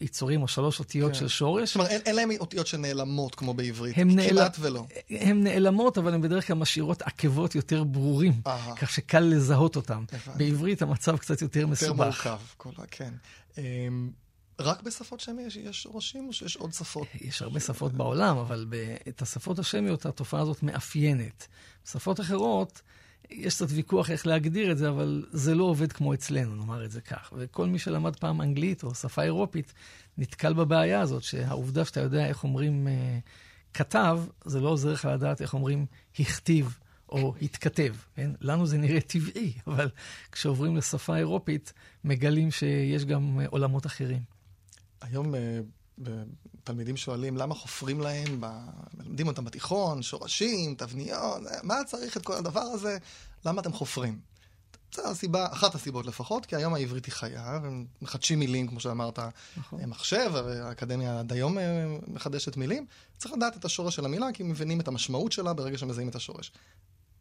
יצורים 0.00 0.42
או 0.42 0.48
שלוש 0.48 0.78
אותיות 0.78 1.12
כן. 1.12 1.18
של 1.18 1.28
שורש. 1.28 1.74
אומרת, 1.74 1.90
אין, 1.90 2.00
אין 2.06 2.16
להם 2.16 2.30
אותיות 2.40 2.66
שנעלמות 2.66 3.34
כמו 3.34 3.54
בעברית, 3.54 3.94
כמעט 3.94 4.14
נעל... 4.14 4.38
ולא. 4.60 4.84
הן 5.10 5.44
נעלמות, 5.44 5.98
אבל 5.98 6.14
הן 6.14 6.20
בדרך 6.20 6.46
כלל 6.46 6.56
משאירות 6.56 7.02
עקבות 7.02 7.54
יותר 7.54 7.84
ברורים, 7.84 8.40
Aha. 8.44 8.48
כך 8.80 8.90
שקל 8.90 9.20
לזהות 9.20 9.76
אותן. 9.76 10.04
בעברית 10.36 10.82
המצב 10.82 11.16
קצת 11.16 11.42
יותר 11.42 11.66
מסובך. 11.66 11.88
יותר 11.90 12.04
מורכב, 12.04 12.38
כל... 12.56 12.70
כן. 12.90 13.14
אמ, 13.58 14.10
רק 14.60 14.82
בשפות 14.82 15.20
שמיות 15.20 15.56
יש 15.56 15.82
שורשים 15.82 16.28
או 16.28 16.32
שיש 16.32 16.56
עוד 16.56 16.72
שפות? 16.72 17.06
יש 17.20 17.42
הרבה 17.42 17.60
שפות 17.60 17.92
בעולם, 17.92 18.36
אבל 18.36 18.66
את 19.08 19.22
השפות 19.22 19.58
השמיות 19.58 20.06
התופעה 20.06 20.40
הזאת 20.40 20.62
מאפיינת. 20.62 21.46
בשפות 21.86 22.20
אחרות... 22.20 22.82
יש 23.30 23.54
קצת 23.54 23.66
ויכוח 23.68 24.10
איך 24.10 24.26
להגדיר 24.26 24.72
את 24.72 24.78
זה, 24.78 24.88
אבל 24.88 25.26
זה 25.32 25.54
לא 25.54 25.64
עובד 25.64 25.92
כמו 25.92 26.14
אצלנו, 26.14 26.54
נאמר 26.54 26.84
את 26.84 26.90
זה 26.90 27.00
כך. 27.00 27.32
וכל 27.36 27.66
מי 27.66 27.78
שלמד 27.78 28.16
פעם 28.16 28.40
אנגלית 28.40 28.82
או 28.82 28.94
שפה 28.94 29.22
אירופית 29.22 29.72
נתקל 30.18 30.52
בבעיה 30.52 31.00
הזאת, 31.00 31.22
שהעובדה 31.22 31.84
שאתה 31.84 32.00
יודע 32.00 32.26
איך 32.26 32.44
אומרים 32.44 32.88
אה, 32.88 33.18
כתב, 33.74 34.20
זה 34.44 34.60
לא 34.60 34.68
עוזר 34.68 34.92
לך 34.92 35.04
לדעת 35.04 35.42
איך 35.42 35.54
אומרים 35.54 35.86
הכתיב 36.18 36.78
או 37.08 37.34
התכתב. 37.42 37.94
כן? 38.14 38.30
לנו 38.40 38.66
זה 38.66 38.78
נראה 38.78 39.00
טבעי, 39.00 39.52
אבל 39.66 39.90
כשעוברים 40.32 40.76
לשפה 40.76 41.16
אירופית, 41.16 41.72
מגלים 42.04 42.50
שיש 42.50 43.04
גם 43.04 43.40
אה, 43.40 43.46
עולמות 43.46 43.86
אחרים. 43.86 44.22
היום 45.00 45.34
אה, 45.34 45.60
תלמידים 46.64 46.96
שואלים 46.96 47.36
למה 47.36 47.54
חופרים 47.54 48.00
להם, 48.00 48.40
ב... 48.40 48.46
מלמדים 48.94 49.26
אותם 49.26 49.44
בתיכון, 49.44 50.02
שורשים, 50.02 50.74
תבניות, 50.74 51.42
מה 51.62 51.84
צריך 51.86 52.16
את 52.16 52.24
כל 52.24 52.32
הדבר 52.32 52.60
הזה? 52.60 52.98
למה 53.44 53.60
אתם 53.60 53.72
חופרים? 53.72 54.18
זו 54.94 55.10
הסיבה, 55.10 55.46
אחת 55.52 55.74
הסיבות 55.74 56.06
לפחות, 56.06 56.46
כי 56.46 56.56
היום 56.56 56.74
העברית 56.74 57.06
היא 57.06 57.12
חיה, 57.12 57.58
ומחדשים 57.62 58.38
מילים, 58.38 58.68
כמו 58.68 58.80
שאמרת, 58.80 59.18
נכון. 59.56 59.84
מחשב, 59.84 60.32
האקדמיה 60.36 61.18
עד 61.18 61.32
היום 61.32 61.58
אה, 61.58 61.86
מחדשת 62.06 62.56
מילים. 62.56 62.86
צריך 63.18 63.34
לדעת 63.34 63.56
את 63.56 63.64
השורש 63.64 63.96
של 63.96 64.04
המילה, 64.04 64.26
כי 64.34 64.42
מבינים 64.42 64.80
את 64.80 64.88
המשמעות 64.88 65.32
שלה 65.32 65.52
ברגע 65.52 65.78
שמזהים 65.78 66.08
את 66.08 66.14
השורש. 66.14 66.52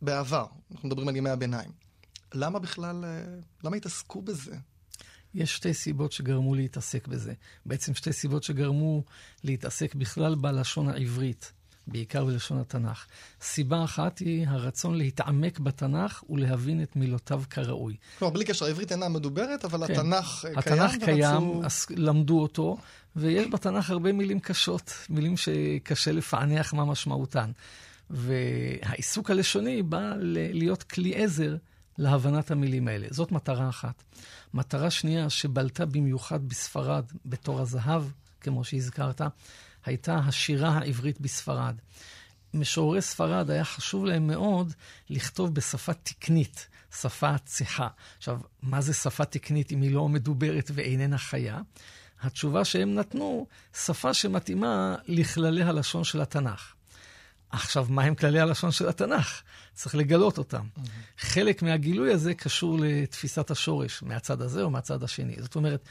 בעבר, 0.02 0.46
אנחנו 0.72 0.88
מדברים 0.88 1.08
על 1.08 1.16
ימי 1.16 1.30
הביניים. 1.30 1.72
למה 2.34 2.60
בכלל, 2.60 3.06
אה, 3.06 3.24
למה 3.64 3.76
התעסקו 3.76 4.22
בזה? 4.22 4.56
יש 5.34 5.56
שתי 5.56 5.74
סיבות 5.74 6.12
שגרמו 6.12 6.56
להתעסק 6.56 7.08
בזה. 7.08 7.34
בעצם 7.66 7.94
שתי 7.94 8.14
סיבות 8.14 8.44
שגרמו 8.44 9.04
להתעסק 9.44 9.96
בכלל 9.96 10.36
בלשון 10.36 10.90
העברית. 10.90 11.52
בעיקר 11.88 12.26
בלשון 12.26 12.60
התנ"ך. 12.60 13.06
סיבה 13.42 13.84
אחת 13.84 14.20
היא 14.20 14.48
הרצון 14.48 14.96
להתעמק 14.96 15.60
בתנ"ך 15.60 16.24
ולהבין 16.30 16.84
את 16.84 16.96
מילותיו 16.96 17.42
כראוי. 17.50 17.96
כלומר, 18.20 18.34
בלי 18.34 18.46
קשר, 18.46 18.66
העברית 18.66 18.92
אינה 18.92 19.10
מדוברת, 19.10 19.66
אבל 19.66 19.88
כן. 19.88 19.94
התנ"ך 19.94 20.42
קיים. 20.42 20.58
התנ"ך 20.58 21.04
קיים, 21.06 21.50
ורצו... 21.50 21.66
אז 21.66 21.86
למדו 21.90 22.42
אותו, 22.42 22.78
ויש 23.16 23.48
בתנ"ך 23.48 23.90
הרבה 23.90 24.14
מילים 24.14 24.40
קשות, 24.40 24.94
מילים 25.10 25.38
שקשה 25.38 26.12
לפענח 26.12 26.74
מה 26.74 26.86
משמעותן. 26.86 27.52
והעיסוק 28.10 29.32
הלשוני 29.32 29.84
בא 29.84 30.14
להיות 30.54 30.84
כלי 30.84 31.24
עזר 31.24 31.56
להבנת 31.98 32.52
המילים 32.52 32.88
האלה. 32.88 33.08
זאת 33.12 33.32
מטרה 33.32 33.70
אחת. 33.70 34.04
מטרה 34.54 34.90
שנייה, 34.90 35.30
שבלטה 35.30 35.86
במיוחד 35.86 36.48
בספרד 36.48 37.06
בתור 37.26 37.62
הזהב, 37.62 38.04
כמו 38.42 38.64
שהזכרת, 38.64 39.22
הייתה 39.86 40.16
השירה 40.16 40.70
העברית 40.70 41.22
בספרד. 41.22 41.76
משוררי 42.54 43.02
ספרד 43.02 43.52
היה 43.52 43.66
חשוב 43.66 44.06
להם 44.06 44.28
מאוד 44.28 44.74
לכתוב 45.10 45.54
בשפה 45.54 45.94
תקנית, 45.94 46.68
שפה 47.02 47.38
צחה. 47.38 47.88
עכשיו, 48.18 48.40
מה 48.62 48.82
זה 48.82 48.94
שפה 48.94 49.26
תקנית 49.26 49.72
אם 49.72 49.82
היא 49.82 49.92
לא 49.92 50.10
מדוברת 50.10 50.72
ואיננה 50.74 51.18
חיה? 51.18 51.62
התשובה 52.22 52.66
שהם 52.66 52.96
נתנו, 52.96 53.48
שפה 53.74 54.14
שמתאימה 54.14 54.96
לכללי 55.08 55.64
הלשון 55.64 56.04
של 56.04 56.22
התנ"ך. 56.22 56.74
עכשיו, 57.50 57.86
מה 57.90 58.04
הם 58.04 58.16
כללי 58.16 58.40
הלשון 58.40 58.72
של 58.72 58.90
התנ"ך? 58.90 59.42
צריך 59.74 59.96
לגלות 59.96 60.38
אותם. 60.38 60.66
Mm-hmm. 60.66 60.90
חלק 61.20 61.62
מהגילוי 61.62 62.14
הזה 62.14 62.34
קשור 62.34 62.78
לתפיסת 62.82 63.52
השורש, 63.52 64.04
מהצד 64.04 64.42
הזה 64.42 64.64
או 64.64 64.70
מהצד 64.70 65.04
השני. 65.04 65.36
זאת 65.40 65.56
אומרת, 65.56 65.90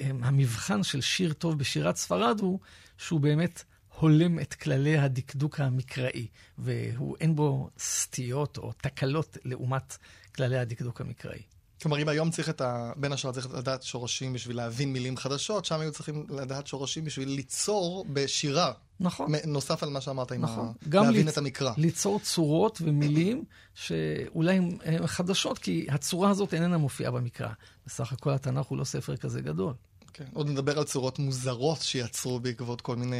המבחן 0.00 0.82
של 0.82 1.00
שיר 1.00 1.32
טוב 1.32 1.58
בשירת 1.58 1.96
ספרד 1.96 2.40
הוא 2.40 2.60
שהוא 2.98 3.20
באמת 3.20 3.64
הולם 3.98 4.40
את 4.40 4.54
כללי 4.54 4.98
הדקדוק 4.98 5.60
המקראי, 5.60 6.26
ואין 6.58 7.36
בו 7.36 7.70
סטיות 7.78 8.58
או 8.58 8.72
תקלות 8.72 9.36
לעומת 9.44 9.96
כללי 10.34 10.58
הדקדוק 10.58 11.00
המקראי. 11.00 11.42
כלומר, 11.84 12.02
אם 12.02 12.08
היום 12.08 12.30
צריך 12.30 12.48
את 12.48 12.60
ה... 12.60 12.92
בין 12.96 13.12
השאר 13.12 13.32
צריך 13.32 13.54
לדעת 13.54 13.82
שורשים 13.82 14.32
בשביל 14.32 14.56
להבין 14.56 14.92
מילים 14.92 15.16
חדשות, 15.16 15.64
שם 15.64 15.80
היו 15.80 15.92
צריכים 15.92 16.26
לדעת 16.30 16.66
שורשים 16.66 17.04
בשביל 17.04 17.28
ליצור 17.28 18.06
בשירה. 18.12 18.72
נכון. 19.00 19.32
נוסף 19.46 19.82
על 19.82 19.88
מה 19.88 20.00
שאמרת, 20.00 20.32
נכון. 20.32 20.72
עם 20.86 20.92
ה... 20.92 21.02
להבין 21.02 21.26
ליצ... 21.26 21.32
את 21.32 21.38
המקרא. 21.38 21.72
ליצור 21.76 22.20
צורות 22.20 22.78
ומילים 22.84 23.44
שאולי 23.74 24.56
הן 24.84 25.06
חדשות, 25.06 25.58
כי 25.58 25.86
הצורה 25.90 26.30
הזאת 26.30 26.54
איננה 26.54 26.78
מופיעה 26.78 27.10
במקרא. 27.10 27.48
בסך 27.86 28.12
הכל 28.12 28.30
התנ"ך 28.30 28.66
הוא 28.66 28.78
לא 28.78 28.84
ספר 28.84 29.16
כזה 29.16 29.40
גדול. 29.40 29.74
כן. 30.12 30.24
עוד 30.32 30.48
נדבר 30.48 30.78
על 30.78 30.84
צורות 30.84 31.18
מוזרות 31.18 31.82
שיצרו 31.82 32.40
בעקבות 32.40 32.80
כל 32.80 32.96
מיני 32.96 33.16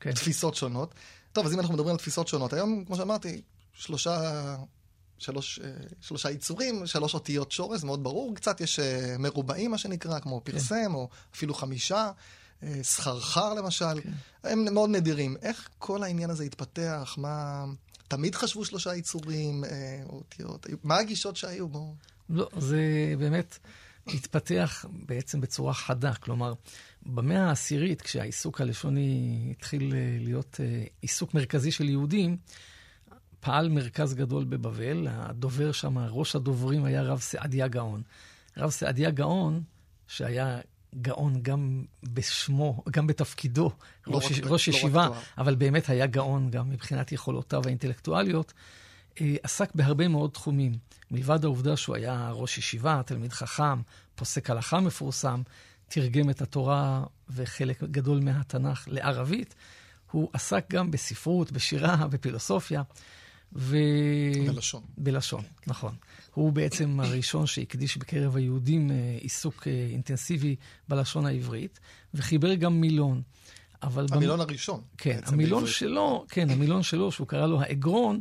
כן. 0.00 0.12
תפיסות 0.12 0.54
שונות. 0.54 0.94
טוב, 1.32 1.46
אז 1.46 1.54
אם 1.54 1.60
אנחנו 1.60 1.74
מדברים 1.74 1.92
על 1.92 1.98
תפיסות 1.98 2.28
שונות, 2.28 2.52
היום, 2.52 2.84
כמו 2.86 2.96
שאמרתי, 2.96 3.42
שלושה, 3.72 4.56
שלוש, 5.22 5.58
אה, 5.64 5.70
שלושה 6.00 6.30
יצורים, 6.30 6.86
שלוש 6.86 7.14
אותיות 7.14 7.52
שורש, 7.52 7.80
זה 7.80 7.86
מאוד 7.86 8.04
ברור. 8.04 8.34
קצת 8.34 8.60
יש 8.60 8.78
אה, 8.78 9.16
מרובעים, 9.18 9.70
מה 9.70 9.78
שנקרא, 9.78 10.18
כמו 10.18 10.44
כן. 10.44 10.52
פרסם, 10.52 10.74
כן. 10.74 10.94
או 10.94 11.08
אפילו 11.34 11.54
חמישה. 11.54 12.10
אה, 12.62 12.78
סחרחר 12.82 13.54
למשל, 13.54 14.00
כן. 14.02 14.10
הם 14.44 14.74
מאוד 14.74 14.90
נדירים. 14.90 15.36
איך 15.42 15.68
כל 15.78 16.02
העניין 16.02 16.30
הזה 16.30 16.44
התפתח? 16.44 17.14
מה... 17.18 17.64
תמיד 18.08 18.34
חשבו 18.34 18.64
שלושה 18.64 18.94
יצורים, 18.94 19.64
אותיות? 20.08 20.66
מה 20.84 20.98
הגישות 20.98 21.36
שהיו? 21.36 21.68
בואו... 21.68 21.94
לא, 22.30 22.48
זה 22.58 22.80
באמת... 23.18 23.58
התפתח 24.06 24.84
בעצם 24.92 25.40
בצורה 25.40 25.74
חדה. 25.74 26.14
כלומר, 26.14 26.54
במאה 27.06 27.48
העשירית, 27.48 28.02
כשהעיסוק 28.02 28.60
הלשוני 28.60 29.48
התחיל 29.50 29.94
להיות 30.20 30.60
עיסוק 31.00 31.34
מרכזי 31.34 31.72
של 31.72 31.88
יהודים, 31.88 32.36
פעל 33.42 33.68
מרכז 33.68 34.14
גדול 34.14 34.44
בבבל, 34.44 35.06
הדובר 35.10 35.72
שם, 35.72 35.98
ראש 35.98 36.36
הדוברים 36.36 36.84
היה 36.84 37.02
רב 37.02 37.20
סעדיה 37.20 37.68
גאון. 37.68 38.02
רב 38.56 38.70
סעדיה 38.70 39.10
גאון, 39.10 39.62
שהיה 40.08 40.60
גאון 41.00 41.42
גם 41.42 41.84
בשמו, 42.02 42.82
גם 42.90 43.06
בתפקידו, 43.06 43.70
לא 44.06 44.16
ראש, 44.16 44.24
רק, 44.24 44.46
ראש 44.46 44.68
לא 44.68 44.74
ישיבה, 44.74 45.08
אבל 45.38 45.54
באמת 45.54 45.88
היה 45.88 46.06
גאון 46.06 46.50
גם 46.50 46.70
מבחינת 46.70 47.12
יכולותיו 47.12 47.62
האינטלקטואליות, 47.66 48.52
אה, 49.20 49.34
עסק 49.42 49.74
בהרבה 49.74 50.08
מאוד 50.08 50.30
תחומים. 50.30 50.72
מלבד 51.10 51.44
העובדה 51.44 51.76
שהוא 51.76 51.96
היה 51.96 52.30
ראש 52.32 52.58
ישיבה, 52.58 53.00
תלמיד 53.06 53.32
חכם, 53.32 53.82
פוסק 54.14 54.50
הלכה 54.50 54.80
מפורסם, 54.80 55.42
תרגם 55.88 56.30
את 56.30 56.42
התורה 56.42 57.04
וחלק 57.30 57.82
גדול 57.82 58.20
מהתנ"ך 58.20 58.84
לערבית, 58.86 59.54
הוא 60.10 60.30
עסק 60.32 60.64
גם 60.70 60.90
בספרות, 60.90 61.52
בשירה, 61.52 61.96
בפילוסופיה. 62.10 62.82
ו... 63.56 63.76
בלשון. 64.46 64.82
בלשון, 64.98 65.42
נכון. 65.66 65.94
הוא 66.34 66.52
בעצם 66.52 67.00
הראשון 67.00 67.46
שהקדיש 67.46 67.96
בקרב 67.96 68.36
היהודים 68.36 68.90
אה, 68.90 69.18
עיסוק 69.20 69.68
אה, 69.68 69.86
אינטנסיבי 69.90 70.56
בלשון 70.88 71.26
העברית, 71.26 71.80
וחיבר 72.14 72.54
גם 72.54 72.80
מילון. 72.80 73.22
אבל... 73.82 74.06
המילון 74.10 74.38
במ... 74.38 74.48
הראשון. 74.48 74.80
כן, 74.98 75.20
המילון 75.24 75.60
בעברית. 75.60 75.76
שלו, 75.76 76.24
כן, 76.28 76.50
המילון 76.50 76.82
שלו, 76.82 77.12
שהוא 77.12 77.26
קרא 77.26 77.46
לו 77.46 77.60
האגרון, 77.60 78.20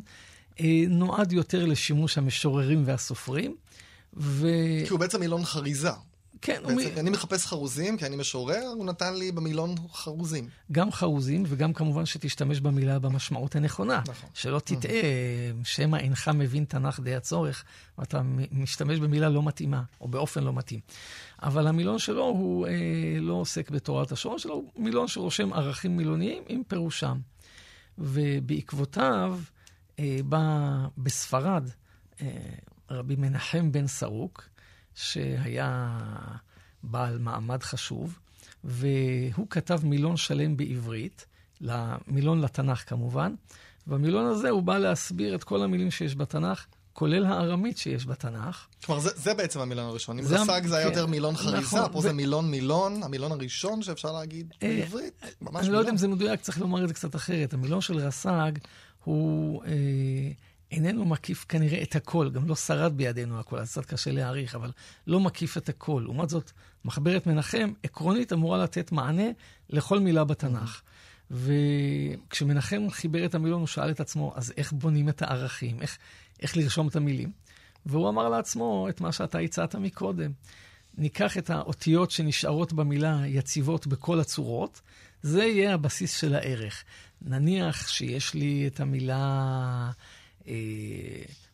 אה, 0.60 0.84
נועד 0.90 1.32
יותר 1.32 1.66
לשימוש 1.66 2.18
המשוררים 2.18 2.84
והסופרים. 2.86 3.56
ו... 4.14 4.48
כי 4.86 4.90
הוא 4.90 5.00
בעצם 5.00 5.20
מילון 5.20 5.46
חריזה. 5.46 5.92
כן. 6.42 6.62
הוא... 6.64 6.82
אני 6.98 7.10
מחפש 7.10 7.46
חרוזים, 7.46 7.98
כי 7.98 8.06
אני 8.06 8.16
משורר, 8.16 8.68
הוא 8.76 8.86
נתן 8.86 9.14
לי 9.14 9.32
במילון 9.32 9.76
חרוזים. 9.94 10.50
גם 10.72 10.92
חרוזים, 10.92 11.44
וגם 11.48 11.74
כמובן 11.74 12.06
שתשתמש 12.06 12.60
במילה 12.60 13.00
במשמעות 13.00 13.56
הנכונה. 13.56 14.02
נכון. 14.08 14.30
שלא 14.34 14.60
תטעה, 14.60 15.02
שמא 15.64 15.98
אינך 15.98 16.28
מבין 16.28 16.66
תנ"ך 16.66 17.00
די 17.00 17.16
הצורך, 17.16 17.64
ואתה 17.98 18.22
משתמש 18.52 19.00
במילה 19.00 19.30
לא 19.30 19.44
מתאימה, 19.44 19.84
או 20.02 20.08
באופן 20.08 20.44
לא 20.44 20.54
מתאים. 20.54 20.80
אבל 21.42 21.68
המילון 21.68 22.00
שלו, 22.00 22.24
הוא 22.24 22.68
אה, 22.68 22.72
לא 23.20 23.34
עוסק 23.34 23.70
בתורת 23.70 24.12
השורש 24.12 24.44
שלו, 24.44 24.54
הוא 24.54 24.84
מילון 24.84 25.08
שרושם 25.08 25.54
ערכים 25.54 25.98
מילוניים 25.98 26.44
עם 26.48 26.62
פירושם. 26.68 27.18
ובעקבותיו, 27.98 29.40
אה, 30.00 30.18
בא 30.26 30.42
בספרד 30.98 31.70
אה, 32.22 32.28
רבי 32.92 33.16
מנחם 33.16 33.72
בן 33.72 33.88
סרוק, 33.88 34.51
שהיה 34.96 36.00
בעל 36.84 37.18
מעמד 37.18 37.64
חשוב, 37.64 38.20
והוא 38.64 39.48
כתב 39.50 39.80
מילון 39.84 40.18
שלם 40.18 40.58
בעברית, 40.58 41.26
מילון 42.08 42.42
לתנ"ך 42.42 42.90
כמובן, 42.90 43.36
במילון 43.88 44.26
הזה 44.26 44.50
הוא 44.50 44.64
בא 44.64 44.78
להסביר 44.78 45.36
את 45.36 45.44
כל 45.44 45.64
המילים 45.64 45.92
שיש 45.92 46.16
בתנ"ך, 46.16 46.66
כולל 46.94 47.26
הארמית 47.26 47.78
שיש 47.78 48.06
בתנ"ך. 48.06 48.66
כלומר, 48.86 49.02
זה, 49.02 49.10
זה 49.16 49.34
בעצם 49.34 49.60
המילון 49.60 49.86
הראשון. 49.86 50.20
אם 50.20 50.26
רס"ג 50.26 50.66
זה 50.66 50.78
היה 50.78 50.86
כן, 50.86 50.92
יותר 50.92 51.06
מילון 51.06 51.36
חריזה, 51.36 51.58
נכון, 51.58 51.92
פה 51.92 51.98
ו... 51.98 52.02
זה 52.02 52.14
מילון 52.14 52.52
מילון, 52.52 53.04
המילון 53.04 53.32
הראשון 53.32 53.82
שאפשר 53.82 54.12
להגיד 54.12 54.54
אה, 54.64 54.68
בעברית, 54.68 55.14
ממש 55.42 55.52
מילון. 55.52 55.64
אני 55.64 55.74
לא 55.74 55.78
יודע 55.78 55.92
אם 55.92 55.98
זה 55.98 56.08
מדויק, 56.08 56.42
צריך 56.42 56.60
לומר 56.60 56.84
את 56.84 56.88
זה 56.88 56.94
קצת 56.94 57.16
אחרת. 57.16 57.54
המילון 57.54 57.82
של 57.82 57.98
רס"ג 57.98 58.52
הוא... 59.04 59.64
אה, 59.64 59.72
איננו 60.72 61.06
מקיף 61.06 61.46
כנראה 61.50 61.82
את 61.84 61.96
הכל, 61.96 62.30
גם 62.30 62.48
לא 62.48 62.56
שרד 62.56 62.98
בידינו 62.98 63.40
הכל, 63.40 63.60
אז 63.60 63.72
קצת 63.72 63.86
קשה 63.86 64.12
להעריך, 64.12 64.56
אבל 64.56 64.72
לא 65.08 65.20
מקיף 65.20 65.58
את 65.58 65.70
הכל. 65.70 66.02
לעומת 66.06 66.30
זאת, 66.30 66.52
מחברת 66.86 67.28
מנחם 67.28 67.74
עקרונית 67.84 68.34
אמורה 68.34 68.64
לתת 68.64 68.92
מענה 68.92 69.28
לכל 69.70 70.00
מילה 70.00 70.24
בתנ"ך. 70.24 70.82
וכשמנחם 71.32 72.88
חיבר 72.90 73.26
את 73.26 73.36
המילון, 73.36 73.60
הוא 73.60 73.68
שאל 73.68 73.92
את 73.92 74.00
עצמו, 74.00 74.34
אז 74.36 74.54
איך 74.58 74.72
בונים 74.72 75.10
את 75.10 75.22
הערכים? 75.22 75.82
איך, 75.82 75.98
איך 76.42 76.58
לרשום 76.58 76.88
את 76.88 76.96
המילים? 76.96 77.32
והוא 77.86 78.10
אמר 78.10 78.30
לעצמו 78.30 78.88
את 78.90 79.02
מה 79.02 79.12
שאתה 79.12 79.40
הצעת 79.40 79.76
מקודם. 79.76 80.32
ניקח 80.98 81.38
את 81.38 81.50
האותיות 81.50 82.12
שנשארות 82.12 82.74
במילה 82.74 83.22
יציבות 83.26 83.88
בכל 83.88 84.20
הצורות, 84.20 84.82
זה 85.22 85.44
יהיה 85.44 85.74
הבסיס 85.74 86.20
של 86.20 86.36
הערך. 86.36 86.84
נניח 87.22 87.88
שיש 87.88 88.34
לי 88.34 88.68
את 88.68 88.80
המילה 88.80 89.92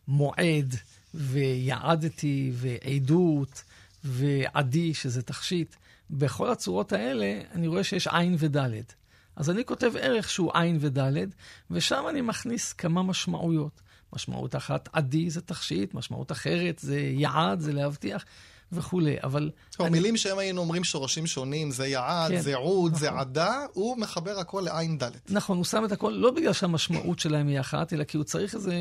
מועד, 0.08 0.74
ויעדתי, 1.14 2.52
ועדות, 2.54 3.62
ועדי, 4.04 4.94
שזה 4.94 5.22
תכשיט. 5.22 5.76
בכל 6.10 6.50
הצורות 6.50 6.92
האלה 6.92 7.40
אני 7.52 7.68
רואה 7.68 7.84
שיש 7.84 8.08
עין 8.08 8.36
ודלת. 8.38 8.94
אז 9.36 9.50
אני 9.50 9.64
כותב 9.64 9.92
ערך 10.00 10.30
שהוא 10.30 10.50
עין 10.54 10.78
ודלת, 10.80 11.28
ושם 11.70 12.04
אני 12.10 12.20
מכניס 12.20 12.72
כמה 12.72 13.02
משמעויות. 13.02 13.80
משמעות 14.12 14.56
אחת, 14.56 14.88
עדי 14.92 15.30
זה 15.30 15.40
תכשיט, 15.40 15.94
משמעות 15.94 16.32
אחרת 16.32 16.78
זה 16.78 17.00
יעד, 17.00 17.60
זה 17.60 17.72
להבטיח. 17.72 18.24
וכולי, 18.72 19.16
אבל... 19.22 19.50
כלומר, 19.76 19.90
אני... 19.90 19.98
מילים 19.98 20.16
שהם 20.16 20.38
היינו 20.38 20.60
אומרים 20.60 20.84
שורשים 20.84 21.26
שונים, 21.26 21.70
זה 21.70 21.86
יעד, 21.86 22.30
כן, 22.30 22.40
זה 22.40 22.56
עוד, 22.56 22.92
נכון. 22.92 23.00
זה 23.00 23.10
עדה, 23.10 23.64
הוא 23.72 23.98
מחבר 23.98 24.38
הכל 24.38 24.60
לעין 24.60 24.98
ד'. 24.98 25.10
נכון, 25.28 25.56
הוא 25.56 25.64
שם 25.64 25.84
את 25.84 25.92
הכל, 25.92 26.10
לא 26.10 26.30
בגלל 26.30 26.52
שהמשמעות 26.52 27.18
שלהם 27.18 27.48
היא 27.48 27.60
אחת, 27.60 27.92
אלא 27.92 28.04
כי 28.04 28.16
הוא 28.16 28.24
צריך 28.24 28.54
איזה 28.54 28.74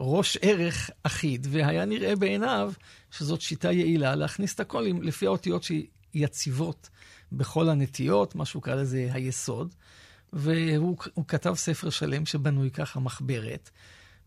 ראש 0.00 0.38
ערך 0.42 0.90
אחיד, 1.02 1.46
והיה 1.50 1.84
נראה 1.84 2.16
בעיניו 2.16 2.72
שזאת 3.10 3.40
שיטה 3.40 3.72
יעילה 3.72 4.14
להכניס 4.14 4.54
את 4.54 4.60
הכל 4.60 4.86
לפי 5.02 5.26
האותיות 5.26 5.62
שיציבות 5.62 6.88
בכל 7.32 7.68
הנטיות, 7.68 8.34
מה 8.34 8.44
שהוא 8.44 8.62
קרא 8.62 8.74
לזה 8.74 9.08
היסוד. 9.12 9.74
והוא 10.32 10.96
כתב 11.28 11.54
ספר 11.54 11.90
שלם 11.90 12.26
שבנוי 12.26 12.70
ככה, 12.70 13.00
מחברת, 13.00 13.70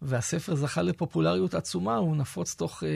והספר 0.01 0.55
זכה 0.55 0.81
לפופולריות 0.81 1.53
עצומה, 1.53 1.96
הוא 1.96 2.15
נפוץ 2.15 2.55
תוך 2.55 2.84
אה, 2.84 2.89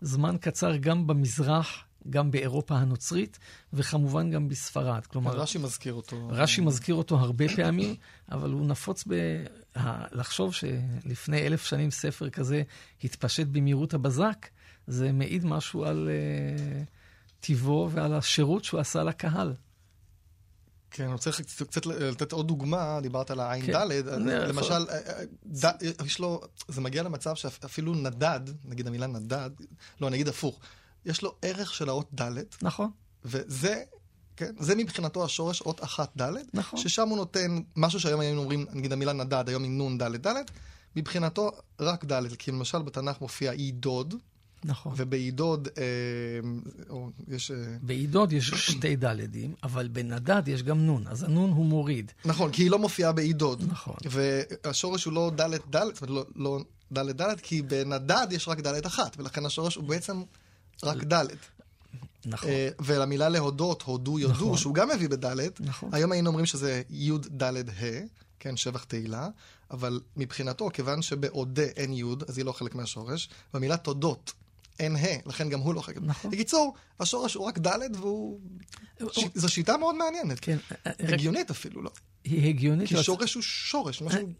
זמן 0.00 0.36
קצר 0.40 0.76
גם 0.76 1.06
במזרח, 1.06 1.84
גם 2.10 2.30
באירופה 2.30 2.76
הנוצרית, 2.76 3.38
וכמובן 3.72 4.30
גם 4.30 4.48
בספרד. 4.48 5.06
כלומר... 5.06 5.36
רש"י 5.36 5.58
מזכיר 5.58 5.94
אותו. 5.94 6.28
רש"י 6.30 6.60
מזכיר 6.60 6.94
אותו 6.94 7.16
הרבה 7.18 7.44
פעמים, 7.56 7.94
אבל 8.30 8.50
הוא 8.50 8.66
נפוץ 8.66 9.04
ב... 9.08 9.14
לחשוב 10.12 10.54
שלפני 10.54 11.46
אלף 11.46 11.64
שנים 11.64 11.90
ספר 11.90 12.30
כזה 12.30 12.62
התפשט 13.04 13.46
במהירות 13.46 13.94
הבזק, 13.94 14.46
זה 14.86 15.12
מעיד 15.12 15.44
משהו 15.44 15.84
על 15.84 16.08
uh, 16.08 16.84
טיבו 17.40 17.88
ועל 17.92 18.14
השירות 18.14 18.64
שהוא 18.64 18.80
עשה 18.80 19.02
לקהל. 19.02 19.54
כן, 20.90 21.04
אני 21.04 21.12
רוצה 21.12 21.30
קצת 21.68 21.86
לתת 21.86 22.32
עוד 22.32 22.48
דוגמה, 22.48 22.98
דיברת 23.02 23.30
על 23.30 23.40
העין 23.40 23.66
כן. 23.66 23.72
ד', 23.72 23.92
למשל, 24.28 24.86
אה, 24.88 25.22
אה, 25.62 26.06
יש 26.06 26.18
לו, 26.18 26.40
זה 26.68 26.80
מגיע 26.80 27.02
למצב 27.02 27.34
שאפילו 27.34 27.94
נדד, 27.94 28.40
נגיד 28.64 28.86
המילה 28.86 29.06
נדד, 29.06 29.50
לא, 30.00 30.08
אני 30.08 30.16
אגיד 30.16 30.28
הפוך, 30.28 30.58
יש 31.06 31.22
לו 31.22 31.34
ערך 31.42 31.74
של 31.74 31.88
האות 31.88 32.08
ד', 32.20 32.42
נכון. 32.62 32.90
וזה, 33.24 33.82
כן, 34.36 34.54
זה 34.58 34.74
מבחינתו 34.74 35.24
השורש 35.24 35.62
אות 35.62 35.84
אחת 35.84 36.22
ד', 36.22 36.32
נכון. 36.54 36.78
ששם 36.80 37.08
הוא 37.08 37.16
נותן 37.16 37.58
משהו 37.76 38.00
שהיום 38.00 38.20
היינו 38.20 38.40
אומרים, 38.40 38.66
נגיד 38.72 38.92
המילה 38.92 39.12
נדד, 39.12 39.48
היום 39.48 39.62
היא 39.62 39.70
נון 39.70 39.98
ד' 39.98 40.26
ד', 40.26 40.34
מבחינתו 40.96 41.50
רק 41.80 42.04
ד', 42.04 42.36
כי 42.38 42.50
למשל 42.50 42.82
בתנ"ך 42.82 43.20
מופיע 43.20 43.52
אי 43.52 43.72
דוד, 43.72 44.14
נכון. 44.64 44.92
ובעידוד, 44.96 45.68
אה, 45.78 45.82
או, 46.90 47.10
יש... 47.28 47.50
אה... 47.50 47.56
בעידוד 47.82 48.32
יש 48.32 48.50
שתי 48.50 48.96
דלדים, 48.96 49.54
אבל 49.62 49.88
בנדד 49.88 50.48
יש 50.48 50.62
גם 50.62 50.80
נון, 50.80 51.06
אז 51.06 51.22
הנון 51.22 51.50
הוא 51.50 51.66
מוריד. 51.66 52.12
נכון, 52.24 52.52
כי 52.52 52.62
היא 52.62 52.70
לא 52.70 52.78
מופיעה 52.78 53.12
בעידוד. 53.12 53.64
נכון. 53.68 53.94
והשורש 54.10 55.04
הוא 55.04 55.12
לא 55.12 55.32
דלת 55.34 55.60
דלת, 55.70 55.94
זאת 55.94 56.08
אומרת, 56.08 56.26
לא, 56.36 56.58
לא 56.58 56.64
דלת 56.92 57.16
דלת, 57.16 57.40
כי 57.40 57.62
בנדד 57.62 58.26
יש 58.30 58.48
רק 58.48 58.60
דלת 58.60 58.86
אחת, 58.86 59.16
ולכן 59.18 59.46
השורש 59.46 59.74
הוא 59.74 59.84
בעצם 59.84 60.22
רק 60.82 61.04
דלת. 61.04 61.38
נכון. 62.26 62.50
אה, 62.50 62.68
ולמילה 62.84 63.28
להודות, 63.28 63.82
הודו, 63.82 64.18
יודו, 64.18 64.34
נכון. 64.34 64.56
שהוא 64.56 64.74
גם 64.74 64.88
מביא 64.88 65.08
בדלת, 65.08 65.60
נכון. 65.60 65.88
היום 65.92 66.12
היינו 66.12 66.28
אומרים 66.28 66.46
שזה 66.46 66.82
י' 66.90 67.12
ד' 67.18 67.42
ה', 67.42 68.00
כן, 68.38 68.56
שבח 68.56 68.84
תהילה, 68.84 69.28
אבל 69.70 70.00
מבחינתו, 70.16 70.70
כיוון 70.72 71.02
שבאודה 71.02 71.62
אין 71.62 71.92
י', 71.92 72.04
אז 72.28 72.38
היא 72.38 72.44
לא 72.44 72.52
חלק 72.52 72.74
מהשורש, 72.74 73.28
במילה 73.54 73.76
תודות 73.76 74.32
אין 74.80 74.96
ה', 74.96 75.28
לכן 75.28 75.48
גם 75.48 75.60
הוא 75.60 75.74
לא 75.74 75.80
חלק. 75.80 75.96
נכון. 76.02 76.30
בקיצור, 76.30 76.74
השורש 77.00 77.34
הוא 77.34 77.46
רק 77.46 77.58
ד' 77.58 77.96
והוא... 77.96 78.40
ש... 79.12 79.24
זו 79.34 79.48
שיטה 79.48 79.76
מאוד 79.76 79.94
מעניינת. 79.94 80.40
כן. 80.40 80.56
הגיונית 80.84 81.50
אפילו, 81.50 81.82
לא? 81.82 81.90
היא 82.24 82.48
הגיונית. 82.48 82.88
כי 82.88 83.02
שורש 83.02 83.34
הוא 83.34 83.42
שורש, 83.42 84.02
משהו... 84.02 84.32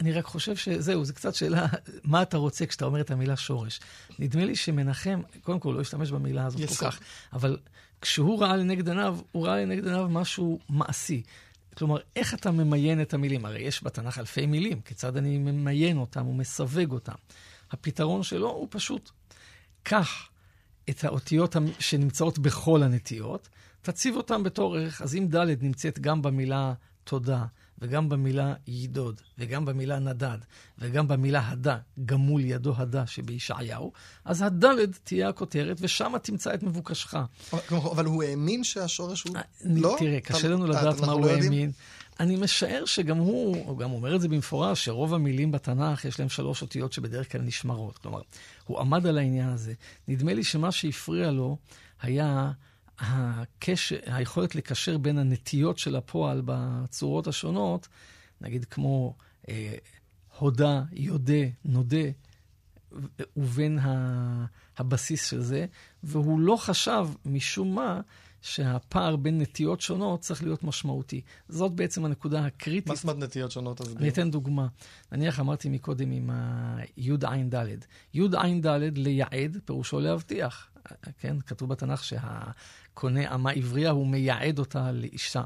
אני 0.00 0.12
רק 0.12 0.24
חושב 0.24 0.56
שזהו, 0.56 1.04
זו 1.04 1.14
קצת 1.14 1.34
שאלה, 1.34 1.66
מה 2.04 2.22
אתה 2.22 2.36
רוצה 2.36 2.66
כשאתה 2.66 2.84
אומר 2.84 3.00
את 3.00 3.10
המילה 3.10 3.36
שורש. 3.36 3.80
נדמה 4.18 4.44
לי 4.44 4.56
שמנחם, 4.56 5.20
קודם 5.42 5.60
כל, 5.60 5.72
לא 5.76 5.80
השתמש 5.80 6.10
במילה 6.10 6.46
הזאת 6.46 6.68
כל 6.68 6.74
כך, 6.74 7.00
אבל 7.32 7.56
כשהוא 8.00 8.40
ראה 8.40 8.56
לנגד 8.56 8.88
עיניו, 8.88 9.18
הוא 9.32 9.46
ראה 9.46 9.56
לנגד 9.56 9.86
עיניו 9.86 10.08
משהו 10.08 10.58
מעשי. 10.68 11.22
כלומר, 11.76 11.98
איך 12.16 12.34
אתה 12.34 12.50
ממיין 12.50 13.02
את 13.02 13.14
המילים? 13.14 13.44
הרי 13.44 13.60
יש 13.60 13.84
בתנ"ך 13.84 14.18
אלפי 14.18 14.46
מילים, 14.46 14.80
כיצד 14.80 15.16
אני 15.16 15.38
ממיין 15.38 15.98
אותם 15.98 16.26
ומסווג 16.26 16.92
אותם? 16.92 17.12
הפתרון 17.70 18.22
שלו 18.22 18.50
הוא 18.50 18.68
פשוט, 18.70 19.10
קח 19.88 20.28
את 20.90 21.04
האותיות 21.04 21.56
שנמצאות 21.78 22.38
בכל 22.38 22.82
הנטיות, 22.82 23.48
תציב 23.82 24.16
אותן 24.16 24.42
בתור 24.42 24.76
ערך. 24.76 25.02
אז 25.02 25.14
אם 25.14 25.26
ד' 25.34 25.62
נמצאת 25.62 25.98
גם 25.98 26.22
במילה 26.22 26.72
תודה, 27.04 27.44
וגם 27.78 28.08
במילה 28.08 28.54
יידוד, 28.66 29.20
וגם 29.38 29.64
במילה 29.64 29.98
נדד, 29.98 30.38
וגם 30.78 31.08
במילה 31.08 31.48
הדה, 31.48 31.78
גם 32.04 32.20
מול 32.20 32.44
ידו 32.44 32.74
הדה 32.76 33.06
שבישעיהו, 33.06 33.92
אז 34.24 34.42
הדלת 34.42 34.98
תהיה 35.04 35.28
הכותרת, 35.28 35.76
ושם 35.80 36.12
תמצא 36.22 36.54
את 36.54 36.62
מבוקשך. 36.62 37.14
אבל 37.72 38.04
הוא 38.04 38.22
האמין 38.22 38.64
שהשורש 38.64 39.22
הוא... 39.22 39.36
לא? 39.64 39.96
תראה, 39.98 40.20
קשה 40.20 40.48
לנו 40.48 40.66
לדעת 40.66 41.00
מה 41.00 41.12
הוא 41.12 41.20
לא 41.20 41.30
האמין. 41.30 41.70
אני 42.20 42.36
משער 42.36 42.84
שגם 42.84 43.18
הוא, 43.18 43.56
הוא 43.66 43.78
גם 43.78 43.92
אומר 43.92 44.16
את 44.16 44.20
זה 44.20 44.28
במפורש, 44.28 44.84
שרוב 44.84 45.14
המילים 45.14 45.52
בתנ"ך 45.52 46.04
יש 46.04 46.20
להם 46.20 46.28
שלוש 46.28 46.62
אותיות 46.62 46.92
שבדרך 46.92 47.32
כלל 47.32 47.40
נשמרות. 47.40 47.98
כלומר, 47.98 48.20
הוא 48.64 48.80
עמד 48.80 49.06
על 49.06 49.18
העניין 49.18 49.48
הזה. 49.48 49.74
נדמה 50.08 50.34
לי 50.34 50.44
שמה 50.44 50.72
שהפריע 50.72 51.30
לו 51.30 51.56
היה 52.02 52.52
הקשר, 52.98 53.96
היכולת 54.06 54.54
לקשר 54.54 54.98
בין 54.98 55.18
הנטיות 55.18 55.78
של 55.78 55.96
הפועל 55.96 56.42
בצורות 56.44 57.26
השונות, 57.26 57.88
נגיד 58.40 58.64
כמו 58.64 59.14
אה, 59.48 59.74
הודה, 60.38 60.82
יודה, 60.92 61.44
נודה, 61.64 62.06
ובין 63.36 63.78
הבסיס 64.78 65.30
של 65.30 65.40
זה, 65.40 65.66
והוא 66.02 66.40
לא 66.40 66.56
חשב 66.56 67.08
משום 67.24 67.74
מה 67.74 68.00
שהפער 68.42 69.16
בין 69.16 69.40
נטיות 69.40 69.80
שונות 69.80 70.20
צריך 70.20 70.42
להיות 70.42 70.64
משמעותי. 70.64 71.20
זאת 71.48 71.72
בעצם 71.72 72.04
הנקודה 72.04 72.46
הקריטית. 72.46 72.88
מה 72.88 72.94
זאת 72.94 73.04
אומרת 73.04 73.18
נטיות 73.18 73.50
שונות? 73.50 73.80
אני 73.96 74.08
אתן 74.08 74.30
דוגמה. 74.30 74.66
נניח 75.12 75.40
אמרתי 75.40 75.68
מקודם 75.68 76.10
עם 76.10 76.30
הי"ע-ד'. 76.30 77.84
י"ע-ד' 78.14 78.98
לייעד, 78.98 79.58
פירושו 79.64 80.00
להבטיח. 80.00 80.68
כן, 81.18 81.36
כתוב 81.40 81.68
בתנ"ך 81.68 82.04
שהקונה 82.04 83.34
אמה 83.34 83.50
עברייה, 83.50 83.90
הוא 83.90 84.06
מייעד 84.06 84.58
אותה 84.58 84.92
לאישה. 84.92 85.42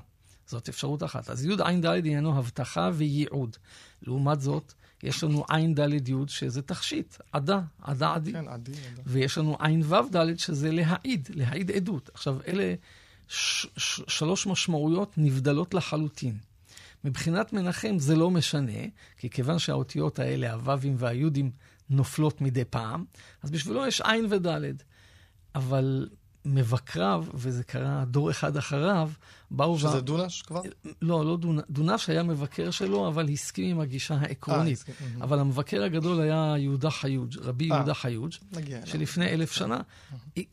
זאת 0.46 0.68
אפשרות 0.68 1.02
אחת. 1.02 1.30
אז 1.30 1.44
י"ע-ד' 1.44 1.86
עניינו 1.86 2.38
הבטחה 2.38 2.90
וייעוד. 2.94 3.56
לעומת 4.02 4.40
זאת, 4.40 4.74
יש 5.02 5.24
לנו 5.24 5.44
עין 5.50 5.74
ד' 5.74 6.08
י' 6.08 6.14
שזה 6.26 6.62
תכשיט, 6.62 7.16
עדה, 7.32 7.60
עדה 7.82 8.14
עדי. 8.14 8.32
כן, 8.32 8.48
עדי, 8.48 8.72
עדה. 8.72 9.02
ויש 9.06 9.38
לנו 9.38 9.56
עין 9.60 9.82
ו' 9.82 10.16
ד' 10.16 10.38
שזה 10.38 10.70
להעיד, 10.72 11.28
להעיד 11.34 11.70
עדות. 11.70 12.10
עכשיו, 12.14 12.38
אלה 12.48 12.74
ש- 13.28 13.66
ש- 13.76 14.00
שלוש 14.08 14.46
משמעויות 14.46 15.12
נבדלות 15.16 15.74
לחלוטין. 15.74 16.38
מבחינת 17.04 17.52
מנחם 17.52 17.98
זה 17.98 18.16
לא 18.16 18.30
משנה, 18.30 18.82
כי 19.16 19.30
כיוון 19.30 19.58
שהאותיות 19.58 20.18
האלה, 20.18 20.52
הו"ים 20.52 20.94
והיו"דים, 20.98 21.50
נופלות 21.90 22.40
מדי 22.40 22.64
פעם, 22.64 23.04
אז 23.42 23.50
בשבילו 23.50 23.86
יש 23.86 24.00
עין 24.00 24.26
וד'. 24.30 24.82
אבל 25.54 26.08
מבקריו, 26.44 27.24
וזה 27.34 27.64
קרה 27.64 28.04
דור 28.04 28.30
אחד 28.30 28.56
אחריו, 28.56 29.10
באו... 29.50 29.78
שזה 29.78 29.98
ו... 29.98 30.00
דונש 30.00 30.42
כבר? 30.42 30.62
לא, 31.02 31.24
לא 31.26 31.36
דונש. 31.36 31.62
דונש 31.70 32.08
היה 32.08 32.22
מבקר 32.22 32.70
שלו, 32.70 33.08
אבל 33.08 33.28
הסכים 33.28 33.70
עם 33.70 33.80
הגישה 33.80 34.14
העקרונית. 34.14 34.78
아, 34.78 34.90
אה, 34.90 35.24
אבל 35.24 35.38
המבקר 35.38 35.82
הגדול 35.82 36.20
היה 36.20 36.54
יהודה 36.58 36.90
חיוג', 36.90 37.38
רבי 37.38 37.68
아, 37.68 37.72
אה, 37.72 37.76
יהודה 37.76 37.94
חיוג', 37.94 38.32
שלפני 38.84 39.26
אלף 39.26 39.52
שנה. 39.52 39.80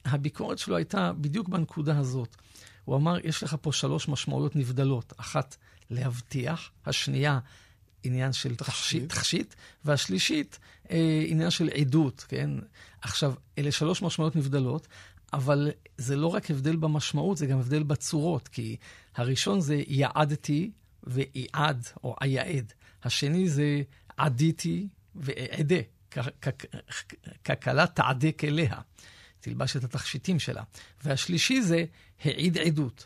הביקורת 0.05 0.57
שלו 0.57 0.75
הייתה 0.75 1.11
בדיוק 1.13 1.49
בנקודה 1.49 1.97
הזאת. 1.97 2.35
הוא 2.85 2.95
אמר, 2.95 3.17
יש 3.23 3.43
לך 3.43 3.55
פה 3.61 3.71
שלוש 3.71 4.07
משמעויות 4.07 4.55
נבדלות. 4.55 5.13
אחת, 5.17 5.55
להבטיח, 5.89 6.71
השנייה, 6.85 7.39
עניין 8.03 8.33
של 8.33 8.55
תכשיט, 8.55 9.09
תכשיט 9.09 9.55
והשלישית, 9.85 10.59
אה, 10.91 11.23
עניין 11.27 11.49
של 11.49 11.69
עדות, 11.75 12.25
כן? 12.27 12.49
עכשיו, 13.01 13.33
אלה 13.57 13.71
שלוש 13.71 14.01
משמעויות 14.01 14.35
נבדלות. 14.35 14.87
אבל 15.33 15.71
זה 15.97 16.15
לא 16.15 16.27
רק 16.27 16.51
הבדל 16.51 16.75
במשמעות, 16.75 17.37
זה 17.37 17.45
גם 17.45 17.59
הבדל 17.59 17.83
בצורות, 17.83 18.47
כי 18.47 18.75
הראשון 19.15 19.61
זה 19.61 19.81
יעדתי 19.87 20.71
ואיעד, 21.03 21.87
או 22.03 22.15
אייעד. 22.21 22.73
השני 23.03 23.49
זה 23.49 23.81
עדיתי 24.17 24.87
ואעדה, 25.15 25.75
ככלה 27.45 27.87
תעדק 27.87 28.43
אליה, 28.43 28.75
תלבש 29.39 29.77
את 29.77 29.83
התכשיטים 29.83 30.39
שלה. 30.39 30.63
והשלישי 31.03 31.61
זה 31.61 31.85
העיד 32.23 32.57
עדות. 32.57 33.05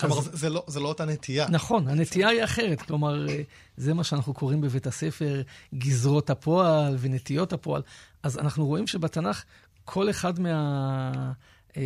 כלומר, 0.00 0.18
אז... 0.18 0.30
זה, 0.32 0.50
לא, 0.50 0.64
זה 0.66 0.80
לא 0.80 0.88
אותה 0.88 1.04
נטייה. 1.04 1.46
נכון, 1.48 1.88
הנטייה 1.88 2.28
היא 2.28 2.44
אחרת. 2.44 2.82
כלומר, 2.82 3.26
זה 3.76 3.94
מה 3.94 4.04
שאנחנו 4.04 4.34
קוראים 4.34 4.60
בבית 4.60 4.86
הספר 4.86 5.42
גזרות 5.74 6.30
הפועל 6.30 6.96
ונטיות 7.00 7.52
הפועל. 7.52 7.82
אז 8.22 8.38
אנחנו 8.38 8.66
רואים 8.66 8.86
שבתנ"ך 8.86 9.44
כל 9.90 10.10
אחד 10.10 10.40
מה, 10.40 11.32
אה, 11.76 11.82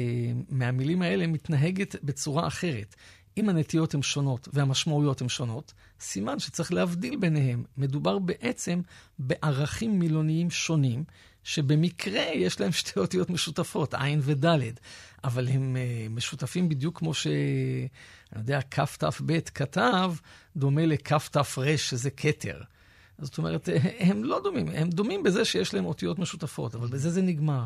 מהמילים 0.49 1.03
האלה 1.03 1.27
מתנהגת 1.27 1.97
בצורה 2.03 2.47
אחרת. 2.47 2.95
אם 3.37 3.49
הנטיות 3.49 3.95
הן 3.95 4.03
שונות 4.03 4.49
והמשמעויות 4.53 5.21
הן 5.21 5.29
שונות, 5.29 5.73
סימן 6.01 6.39
שצריך 6.39 6.73
להבדיל 6.73 7.17
ביניהם. 7.17 7.65
מדובר 7.77 8.19
בעצם 8.19 8.81
בערכים 9.19 9.99
מילוניים 9.99 10.51
שונים, 10.51 11.05
שבמקרה 11.45 12.23
יש 12.35 12.61
להם 12.61 12.73
שתי 12.73 13.01
אותיות 13.01 13.31
משותפות, 13.31 13.95
עין 13.95 14.21
ודלת, 14.23 14.81
אבל 15.25 15.49
הם 15.49 15.77
uh, 15.77 16.13
משותפים 16.13 16.69
בדיוק 16.69 16.99
כמו 16.99 17.15
ש... 17.15 17.27
אני 18.33 18.41
יודע, 18.41 18.61
כת"ב 18.71 19.41
כתב, 19.55 20.15
דומה 20.57 20.87
לכת"ר, 20.87 21.77
שזה 21.77 22.11
כתר. 22.11 22.61
זאת 23.23 23.39
אומרת, 23.39 23.69
הם 23.99 24.25
לא 24.25 24.41
דומים, 24.43 24.69
הם 24.69 24.91
דומים 24.91 25.23
בזה 25.23 25.45
שיש 25.45 25.75
להם 25.75 25.85
אותיות 25.85 26.19
משותפות, 26.19 26.75
אבל 26.75 26.89
בזה 26.89 27.11
זה 27.11 27.23
נגמר. 27.23 27.65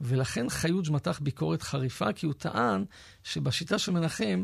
ולכן 0.00 0.48
חיוג' 0.48 0.90
מתח 0.90 1.20
ביקורת 1.22 1.62
חריפה, 1.62 2.12
כי 2.12 2.26
הוא 2.26 2.34
טען 2.34 2.84
שבשיטה 3.24 3.78
של 3.78 3.92
מנחם 3.92 4.42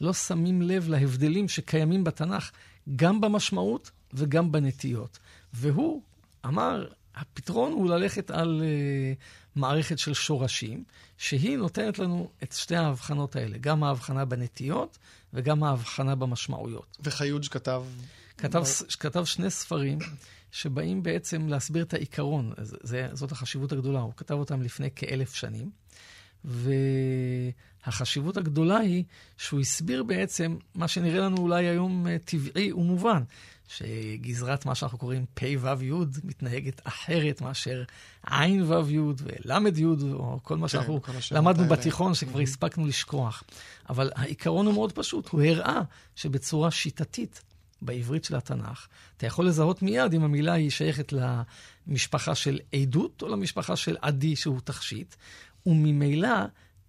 לא 0.00 0.12
שמים 0.12 0.62
לב 0.62 0.88
להבדלים 0.88 1.48
שקיימים 1.48 2.04
בתנ"ך 2.04 2.50
גם 2.96 3.20
במשמעות 3.20 3.90
וגם 4.12 4.52
בנטיות. 4.52 5.18
והוא 5.52 6.02
אמר, 6.46 6.86
הפתרון 7.14 7.72
הוא 7.72 7.90
ללכת 7.90 8.30
על 8.30 8.62
uh, 8.62 9.18
מערכת 9.56 9.98
של 9.98 10.14
שורשים, 10.14 10.84
שהיא 11.18 11.56
נותנת 11.56 11.98
לנו 11.98 12.30
את 12.42 12.52
שתי 12.52 12.76
ההבחנות 12.76 13.36
האלה, 13.36 13.58
גם 13.58 13.84
ההבחנה 13.84 14.24
בנטיות 14.24 14.98
וגם 15.32 15.64
ההבחנה 15.64 16.14
במשמעויות. 16.14 16.96
וחיוג' 17.00 17.46
כתב... 17.50 17.82
כתב, 18.38 18.62
כתב 19.00 19.24
שני 19.24 19.50
ספרים 19.50 19.98
שבאים 20.52 21.02
בעצם 21.02 21.48
להסביר 21.48 21.82
את 21.82 21.94
העיקרון, 21.94 22.52
זה, 22.58 23.08
זאת 23.12 23.32
החשיבות 23.32 23.72
הגדולה, 23.72 24.00
הוא 24.00 24.12
כתב 24.16 24.34
אותם 24.34 24.62
לפני 24.62 24.88
כאלף 24.96 25.34
שנים. 25.34 25.70
והחשיבות 26.44 28.36
הגדולה 28.36 28.76
היא 28.76 29.04
שהוא 29.36 29.60
הסביר 29.60 30.02
בעצם 30.02 30.56
מה 30.74 30.88
שנראה 30.88 31.20
לנו 31.20 31.36
אולי 31.36 31.66
היום 31.66 32.06
אה, 32.06 32.16
טבעי 32.24 32.72
ומובן, 32.72 33.22
שגזרת 33.68 34.66
מה 34.66 34.74
שאנחנו 34.74 34.98
קוראים 34.98 35.24
פ' 35.34 35.42
ו' 35.60 35.82
י' 35.82 35.92
מתנהגת 36.24 36.80
אחרת 36.84 37.40
מאשר 37.40 37.82
ע' 38.26 38.46
ו' 38.66 38.90
י' 38.90 38.98
ול' 38.98 39.78
י', 39.78 39.84
או 40.12 40.40
כל 40.42 40.56
מה 40.56 40.68
כן, 40.68 40.68
שאנחנו 40.68 41.00
למדנו 41.30 41.68
בתיכון 41.68 42.14
שכבר 42.14 42.38
mm-hmm. 42.38 42.42
הספקנו 42.42 42.86
לשכוח. 42.86 43.42
אבל 43.88 44.10
העיקרון 44.14 44.66
הוא 44.66 44.74
מאוד 44.74 44.92
פשוט, 44.92 45.28
הוא 45.28 45.42
הראה 45.42 45.80
שבצורה 46.16 46.70
שיטתית 46.70 47.42
בעברית 47.82 48.24
של 48.24 48.36
התנ"ך, 48.36 48.86
אתה 49.16 49.26
יכול 49.26 49.46
לזהות 49.46 49.82
מיד 49.82 50.14
אם 50.14 50.24
המילה 50.24 50.52
היא 50.52 50.70
שייכת 50.70 51.12
למשפחה 51.86 52.34
של 52.34 52.60
עדות 52.72 53.22
או 53.22 53.28
למשפחה 53.28 53.76
של 53.76 53.96
עדי 54.02 54.36
שהוא 54.36 54.60
תכשיט, 54.64 55.14
וממילא 55.66 56.28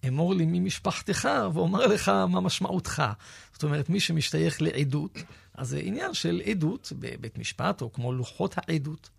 אמור 0.07 0.35
לי 0.35 0.45
ממשפחתך 0.47 1.29
ואומר 1.53 1.87
לך 1.87 2.09
מה 2.09 2.41
משמעותך. 2.41 3.03
זאת 3.53 3.63
אומרת, 3.63 3.89
מי 3.89 3.99
שמשתייך 3.99 4.61
לעדות, 4.61 5.17
אז 5.53 5.69
זה 5.69 5.79
עניין 5.79 6.13
של 6.13 6.41
עדות 6.45 6.93
בבית 6.99 7.37
משפט, 7.37 7.81
או 7.81 7.93
כמו 7.93 8.13
לוחות 8.13 8.55
העדות. 8.57 9.09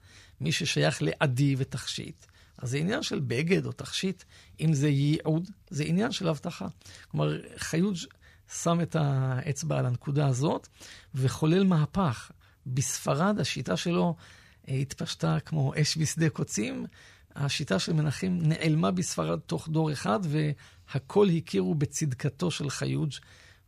מי 0.40 0.52
ששייך 0.52 1.02
לעדי 1.02 1.54
ותכשיט, 1.58 2.26
אז 2.58 2.70
זה 2.70 2.78
עניין 2.78 3.02
של 3.02 3.20
בגד 3.20 3.66
או 3.66 3.72
תכשיט. 3.72 4.22
אם 4.60 4.74
זה 4.74 4.88
ייעוד, 4.88 5.50
זה 5.70 5.84
עניין 5.84 6.12
של 6.12 6.28
הבטחה. 6.28 6.66
כלומר, 7.10 7.40
חיוד 7.56 7.96
שם 8.52 8.80
את 8.80 8.96
האצבע 8.98 9.78
על 9.78 9.86
הנקודה 9.86 10.26
הזאת 10.26 10.68
וחולל 11.14 11.64
מהפך. 11.64 12.30
בספרד 12.66 13.40
השיטה 13.40 13.76
שלו 13.76 14.16
אה, 14.68 14.74
התפשטה 14.74 15.38
כמו 15.40 15.72
אש 15.80 15.98
בשדה 15.98 16.28
קוצים. 16.28 16.86
השיטה 17.36 17.78
של 17.78 17.92
מנחם 17.92 18.38
נעלמה 18.40 18.90
בספרד 18.90 19.38
תוך 19.38 19.68
דור 19.68 19.92
אחד, 19.92 20.20
והכל 20.22 21.28
הכירו 21.36 21.74
בצדקתו 21.74 22.50
של 22.50 22.70
חיוג'. 22.70 23.12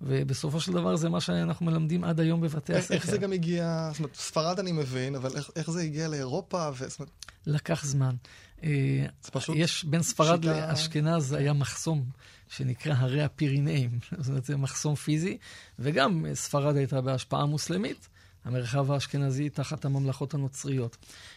ובסופו 0.01 0.61
של 0.61 0.73
דבר 0.73 0.97
זה 0.97 1.09
מה 1.09 1.21
שאנחנו 1.21 1.67
מלמדים 1.67 2.05
עד 2.05 2.21
היום 2.21 2.41
בבתי 2.41 2.75
הספר. 2.75 2.95
איך 2.95 3.07
זה 3.07 3.19
גם 3.19 3.33
הגיע, 3.33 3.89
זאת 3.93 3.99
אומרת, 3.99 4.15
ספרד 4.15 4.59
אני 4.59 4.73
מבין, 4.73 5.15
אבל 5.15 5.37
איך, 5.37 5.51
איך 5.57 5.71
זה 5.71 5.81
הגיע 5.81 6.09
לאירופה? 6.09 6.71
ו... 6.75 6.85
אומרת... 6.99 7.11
לקח 7.47 7.85
זמן. 7.85 8.15
אה, 8.63 9.07
זה 9.23 9.31
פשוט 9.31 9.57
יש 9.59 9.85
בין 9.85 10.03
ספרד 10.03 10.43
שיטה... 10.43 10.69
לאשכנז 10.69 11.33
היה 11.33 11.53
מחסום 11.53 12.05
שנקרא 12.49 12.95
הרי 12.95 13.23
הפירינאים, 13.23 13.99
זאת 14.19 14.29
אומרת 14.29 14.45
זה 14.45 14.57
מחסום 14.57 14.95
פיזי, 14.95 15.39
וגם 15.79 16.25
ספרד 16.35 16.77
הייתה 16.77 17.01
בהשפעה 17.01 17.47
מוסלמית, 17.47 18.09
המרחב 18.45 18.91
האשכנזי 18.93 19.51
תחת 19.51 19.85
הממלכות 19.85 20.35
הנוצריות. 20.35 20.97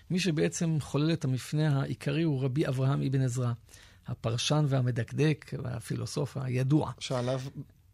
מי 0.10 0.19
שבעצם 0.19 0.78
חולל 0.80 1.13
את 1.13 1.26
המפנה 1.26 1.82
העיקרי 1.82 2.24
הוא 2.24 2.43
רבי 2.43 2.67
אברהם 2.67 3.02
אבן 3.02 3.22
עזרא, 3.22 3.52
הפרשן 4.08 4.65
והמדקדק 4.67 5.54
והפילוסוף 5.63 6.38
הידוע. 6.38 6.91
שעליו 7.00 7.41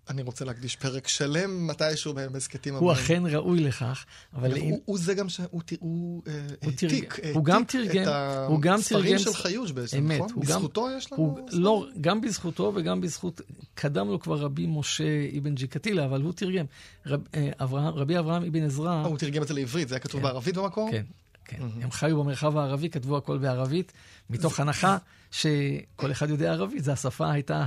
אני 0.09 0.21
רוצה 0.21 0.45
להקדיש 0.45 0.75
פרק 0.75 1.07
שלם 1.07 1.67
מתישהו 1.67 2.13
בהסכתים 2.13 2.75
הבאים. 2.75 2.89
הוא 2.89 2.93
אכן 2.93 3.23
ראוי 3.25 3.59
לכך, 3.59 4.05
אבל... 4.33 4.51
הוא, 4.51 4.69
הוא, 4.69 4.81
הוא 4.85 4.97
זה 4.97 5.13
גם 5.13 5.29
שהוא 5.29 5.61
הוא, 5.79 6.21
העתיק, 6.61 7.19
הוא 7.33 7.45
גם 7.45 7.63
תרגם, 7.63 8.11
הוא 8.47 8.61
גם 8.61 8.75
הספרים 8.75 9.19
של 9.19 9.33
חיוש 9.33 9.71
בעצם, 9.71 9.97
אמת, 9.97 10.21
נכון? 10.21 10.39
בזכותו 10.39 10.85
גם, 10.85 10.97
יש 10.97 11.11
לנו... 11.11 11.21
הוא, 11.21 11.39
לא, 11.51 11.87
גם 12.01 12.21
בזכותו 12.21 12.71
וגם 12.75 13.01
בזכות... 13.01 13.41
קדם 13.73 14.07
לו 14.07 14.19
כבר 14.19 14.37
רבי 14.37 14.65
משה 14.67 15.03
אבן 15.37 15.55
ג'יקטילה, 15.55 16.05
אבל 16.05 16.21
הוא 16.21 16.33
תרגם. 16.33 16.65
רב, 17.05 17.21
אה, 17.35 17.49
אברהם, 17.61 17.93
רבי 17.93 18.19
אברהם 18.19 18.43
אבן 18.43 18.63
עזרא... 18.63 18.89
אה, 18.89 19.05
הוא 19.05 19.17
תרגם 19.17 19.43
את 19.43 19.47
זה 19.47 19.53
לעברית, 19.53 19.89
זה 19.89 19.95
היה 19.95 19.99
כתוב 19.99 20.21
כן, 20.21 20.27
בערבית 20.27 20.57
במקור? 20.57 20.91
כן. 20.91 21.03
כן, 21.45 21.57
mm-hmm. 21.57 21.83
הם 21.83 21.91
חיו 21.91 22.23
במרחב 22.23 22.57
הערבי, 22.57 22.89
כתבו 22.89 23.17
הכל 23.17 23.37
בערבית, 23.37 23.93
מתוך 24.29 24.59
הנחה 24.59 24.97
שכל 25.31 26.11
אחד 26.11 26.29
יודע 26.29 26.51
ערבית, 26.51 26.83
זו 26.83 26.91
השפה 26.91 27.31
הייתה 27.31 27.65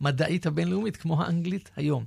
המדעית 0.00 0.46
הבינלאומית, 0.46 0.96
כמו 0.96 1.22
האנגלית 1.22 1.70
היום. 1.76 2.04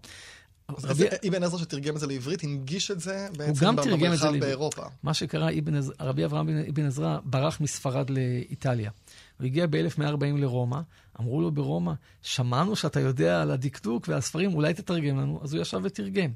אז 0.67 0.85
רבי... 0.85 1.03
אבן 1.29 1.43
עזרא 1.43 1.59
שתרגם 1.59 1.95
את 1.95 1.99
זה 1.99 2.07
לעברית, 2.07 2.43
הנגיש 2.43 2.91
את 2.91 2.99
זה 2.99 3.27
בעצם 3.37 3.75
במרחב 3.75 4.39
באירופה. 4.39 4.83
מה 5.03 5.13
שקרה, 5.13 5.49
עז... 5.77 5.93
רבי 5.99 6.25
אברהם 6.25 6.49
אבן 6.69 6.85
עזרא 6.85 7.19
ברח 7.23 7.61
מספרד 7.61 8.09
לאיטליה. 8.09 8.91
הוא 9.39 9.45
הגיע 9.45 9.65
ב-1140 9.69 10.37
לרומא, 10.37 10.79
אמרו 11.19 11.41
לו 11.41 11.51
ברומא, 11.51 11.93
שמענו 12.21 12.75
שאתה 12.75 12.99
יודע 12.99 13.41
על 13.41 13.51
הדקדוק 13.51 14.07
והספרים, 14.07 14.53
אולי 14.53 14.73
תתרגם 14.73 15.17
לנו, 15.17 15.39
אז 15.43 15.53
הוא 15.53 15.61
ישב 15.61 15.79
ותרגם. 15.83 16.31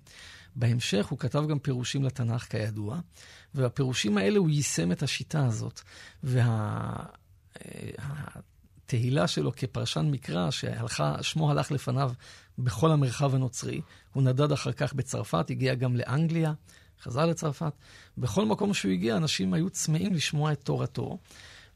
בהמשך 0.55 1.05
הוא 1.05 1.19
כתב 1.19 1.43
גם 1.49 1.59
פירושים 1.59 2.03
לתנ"ך, 2.03 2.43
כידוע, 2.43 2.99
ובפירושים 3.57 4.17
האלה 4.17 4.39
הוא 4.39 4.49
יישם 4.49 4.91
את 4.91 5.03
השיטה 5.03 5.45
הזאת. 5.45 5.81
והתהילה 6.23 6.81
וה... 9.21 9.27
שלו 9.27 9.51
כפרשן 9.55 10.07
מקרא, 10.11 10.49
ששמו 10.51 11.51
הלך 11.51 11.71
לפניו 11.71 12.11
בכל 12.57 12.91
המרחב 12.91 13.35
הנוצרי, 13.35 13.81
הוא 14.13 14.23
נדד 14.23 14.51
אחר 14.51 14.71
כך 14.71 14.93
בצרפת, 14.93 15.49
הגיע 15.49 15.75
גם 15.75 15.95
לאנגליה, 15.95 16.53
חזר 17.01 17.25
לצרפת. 17.25 17.73
בכל 18.17 18.45
מקום 18.45 18.73
שהוא 18.73 18.91
הגיע, 18.91 19.17
אנשים 19.17 19.53
היו 19.53 19.69
צמאים 19.69 20.13
לשמוע 20.13 20.51
את 20.51 20.61
תורתו. 20.61 21.17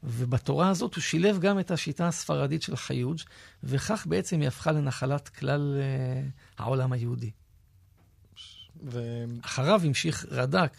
ובתורה 0.04 0.68
הזאת 0.68 0.94
הוא 0.94 1.02
שילב 1.02 1.38
גם 1.38 1.60
את 1.60 1.70
השיטה 1.70 2.08
הספרדית 2.08 2.62
של 2.62 2.76
חיוג', 2.76 3.20
וכך 3.62 4.06
בעצם 4.08 4.40
היא 4.40 4.48
הפכה 4.48 4.72
לנחלת 4.72 5.28
כלל 5.28 5.76
uh, 5.78 6.62
העולם 6.62 6.92
היהודי. 6.92 7.30
ו... 8.84 9.24
אחריו 9.42 9.80
המשיך 9.84 10.26
רד"ק, 10.30 10.76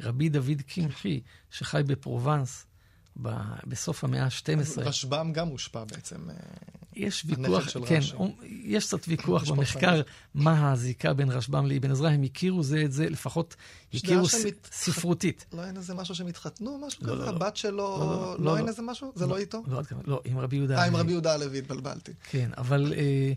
רבי 0.00 0.28
דוד 0.28 0.62
קמחי, 0.66 1.20
שחי 1.50 1.82
בפרובנס. 1.86 2.66
בסוף 3.66 4.04
המאה 4.04 4.24
ה-12. 4.24 4.80
רשב"ם 4.80 5.32
גם 5.32 5.48
הושפע 5.48 5.84
בעצם. 5.84 6.30
אה, 6.30 6.34
יש 6.96 7.24
ויכוח, 7.26 7.68
כן, 7.86 7.98
רש"י. 7.98 8.14
יש 8.42 8.86
קצת 8.86 9.08
ויכוח 9.08 9.50
במחקר 9.50 10.02
מה 10.34 10.72
הזיקה 10.72 11.12
בין 11.12 11.30
רשב"ם 11.30 11.66
לאבן 11.66 11.90
עזרא, 11.90 12.08
הם 12.08 12.22
הכירו 12.22 12.62
זה 12.62 12.82
את 12.84 12.92
זה, 12.92 13.08
לפחות 13.08 13.56
הכירו. 13.94 14.26
ספרותית. 14.72 15.46
לא 15.52 15.64
אין 15.64 15.76
איזה 15.76 15.94
משהו 15.94 16.14
שהם 16.14 16.26
התחתנו, 16.26 16.78
משהו 16.86 17.06
לא, 17.06 17.12
כזה? 17.12 17.24
לא, 17.24 17.30
לא. 17.30 17.36
הבת 17.36 17.56
שלו, 17.56 18.36
לא, 18.38 18.56
אין 18.56 18.68
איזה 18.68 18.82
משהו? 18.82 19.12
זה 19.14 19.26
לא 19.26 19.38
איתו? 19.38 19.62
לא, 19.66 19.80
לא, 20.04 20.20
עם 20.24 20.38
רבי 20.38 20.56
יהודה 20.56 20.74
הלוי. 20.74 20.84
אה, 20.84 20.88
עם 20.88 20.96
רבי 20.96 21.10
יהודה 21.12 21.34
הלוי 21.34 21.58
התבלבלתי. 21.58 22.12
כן, 22.30 22.50
אבל... 22.56 22.92
אה, 22.96 23.32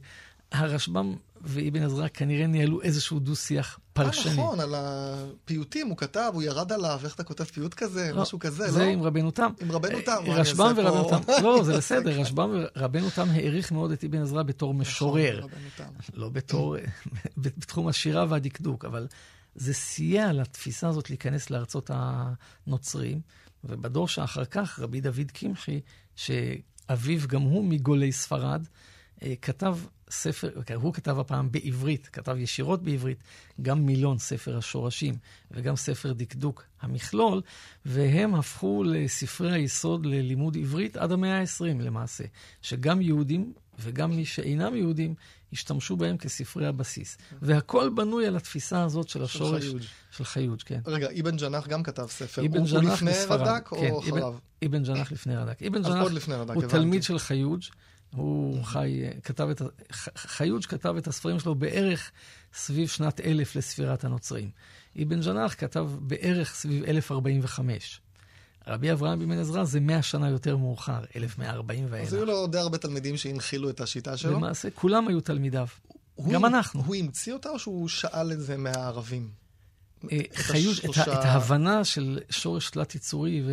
הרשב"ם 0.52 1.16
ואבן 1.42 1.84
עזרא 1.84 2.08
כנראה 2.08 2.48
ניהלו 2.48 2.82
איזשהו 2.82 3.20
דו-שיח 3.20 3.80
פרשני. 3.94 4.32
אה, 4.32 4.38
נכון, 4.38 4.60
על 4.60 4.74
הפיוטים 4.78 5.88
הוא 5.88 5.98
כתב, 5.98 6.32
הוא 6.34 6.44
ירד 6.44 6.72
עליו, 6.72 7.00
איך 7.04 7.16
אתה 7.16 7.24
כותב 7.24 7.44
פיוט 7.44 7.74
כזה, 7.74 8.12
לא, 8.14 8.22
משהו 8.22 8.40
כזה, 8.40 8.58
זה 8.58 8.64
לא? 8.66 8.72
זה 8.72 8.84
עם 8.84 9.04
רבנו 9.04 9.32
תם. 9.32 9.52
עם 9.62 9.72
רבנו 9.72 10.02
תם. 10.06 10.24
רשב"ם 10.28 10.74
ורבנו 10.78 11.10
תם. 11.10 11.44
לא, 11.44 11.64
זה 11.64 11.78
בסדר, 11.78 12.22
רשב"ם 12.22 12.64
ורבנו 12.76 13.10
תם 13.10 13.28
העריך 13.30 13.72
מאוד 13.72 13.92
את 13.92 14.04
אבן 14.04 14.22
עזרא 14.22 14.44
בתור 14.44 14.74
נכון, 14.74 14.82
משורר. 14.82 15.46
לא 16.14 16.30
בתור, 16.30 16.76
בתחום 17.38 17.88
השירה 17.88 18.26
והדקדוק, 18.30 18.86
אבל 18.86 19.08
זה 19.56 19.74
סייע 19.74 20.34
לתפיסה 20.34 20.88
הזאת 20.88 21.10
להיכנס 21.10 21.50
לארצות 21.50 21.92
הנוצרים, 21.94 23.22
ובדור 23.64 24.08
שאחר 24.08 24.46
כך, 24.46 24.80
רבי 24.80 25.02
דוד 25.02 25.32
קמחי, 25.34 25.80
שאביו 26.16 27.28
גם 27.28 27.42
הוא 27.42 27.66
מגולי 27.66 28.12
ספרד, 28.12 28.66
אה, 29.24 29.34
כתב 29.42 29.78
ספר, 30.10 30.50
הוא 30.76 30.94
כתב 30.94 31.20
הפעם 31.20 31.52
בעברית, 31.52 32.10
כתב 32.14 32.38
ישירות 32.38 32.84
בעברית, 32.84 33.24
גם 33.62 33.86
מילון, 33.86 34.18
ספר 34.18 34.58
השורשים, 34.58 35.16
וגם 35.52 35.76
ספר 35.76 36.14
דקדוק, 36.14 36.64
המכלול, 36.82 37.42
והם 37.86 38.36
הפכו 38.36 38.84
לספרי 38.84 39.54
היסוד 39.54 40.06
ללימוד 40.06 40.58
עברית 40.58 40.98
עד 40.98 41.12
המאה 41.12 41.40
ה-20 41.40 41.82
למעשה, 41.82 42.24
שגם 42.62 43.02
יהודים 43.02 43.54
וגם 43.80 44.12
מי 44.12 44.26
שאינם 44.26 44.76
יהודים 44.76 45.16
השתמשו 45.54 45.98
בהם 45.98 46.18
כספרי 46.18 46.68
הבסיס. 46.68 47.18
והכל 47.42 47.90
בנוי 47.90 48.28
על 48.28 48.36
התפיסה 48.36 48.84
הזאת 48.84 49.10
של 49.10 49.24
השורש 49.24 49.64
של 50.12 50.24
חיוד 50.24 50.64
כן. 50.64 50.80
רגע, 50.86 51.08
אבן 51.20 51.38
ג'נח 51.38 51.68
גם 51.68 51.84
כתב 51.84 52.06
ספר. 52.10 52.46
אבן 52.46 52.64
ג'נח 52.64 52.72
הוא 52.72 52.94
לפני 52.94 53.12
רד"ק 53.30 53.70
או 53.72 53.78
כן, 53.78 53.94
אחריו? 54.00 54.36
אבן 54.66 54.84
ג'נח 54.84 55.12
לפני 55.12 55.36
רד"ק. 55.36 55.64
אבן 55.64 55.84
ג'נח 55.84 56.08
הוא 56.54 56.64
תלמיד 56.64 57.04
של 57.04 57.20
חיוד. 57.20 57.64
הוא 58.18 58.64
חי, 58.64 59.02
כתב 59.24 59.50
את, 59.50 59.62
חיוג' 60.18 60.66
כתב 60.66 60.96
את 60.98 61.08
הספרים 61.08 61.40
שלו 61.40 61.56
בערך 61.56 62.12
סביב 62.54 62.88
שנת 62.88 63.22
אלף 63.22 63.56
לספירת 63.56 64.04
הנוצרים. 64.04 64.50
אבן 65.02 65.22
ג'נח 65.22 65.56
כתב 65.58 65.90
בערך 66.00 66.56
סביב 66.56 66.84
1045. 66.84 68.02
רבי 68.68 68.92
אברהם 68.92 69.20
בן 69.20 69.32
עזרא 69.32 69.64
זה 69.64 69.80
100 69.80 70.02
שנה 70.02 70.30
יותר 70.30 70.58
מאוחר, 70.58 71.00
1140 71.16 71.88
ואילך. 71.90 72.08
אז 72.08 72.14
היו 72.14 72.26
לו 72.26 72.48
די 72.48 72.58
הרבה 72.58 72.78
תלמידים 72.78 73.18
שהנחילו 73.18 73.70
את 73.70 73.82
השיטה 73.82 74.18
שלו. 74.18 74.32
למעשה, 74.32 74.70
כולם 74.70 75.08
היו 75.08 75.22
תלמידיו. 75.22 75.68
הוא, 76.16 76.34
גם 76.34 76.46
אנחנו. 76.46 76.84
הוא 76.86 76.96
המציא 76.96 77.34
אותה 77.34 77.50
או 77.50 77.60
שהוא 77.60 77.88
שאל 77.88 78.32
את 78.32 78.40
זה 78.40 78.58
מהערבים? 78.58 79.30
אה, 80.12 80.20
חיוד, 80.34 80.74
השלושה... 80.74 81.04
את, 81.04 81.08
את 81.08 81.26
ההבנה 81.26 81.84
של 81.84 82.20
שורש 82.30 82.70
תלת-יצורי 82.70 83.44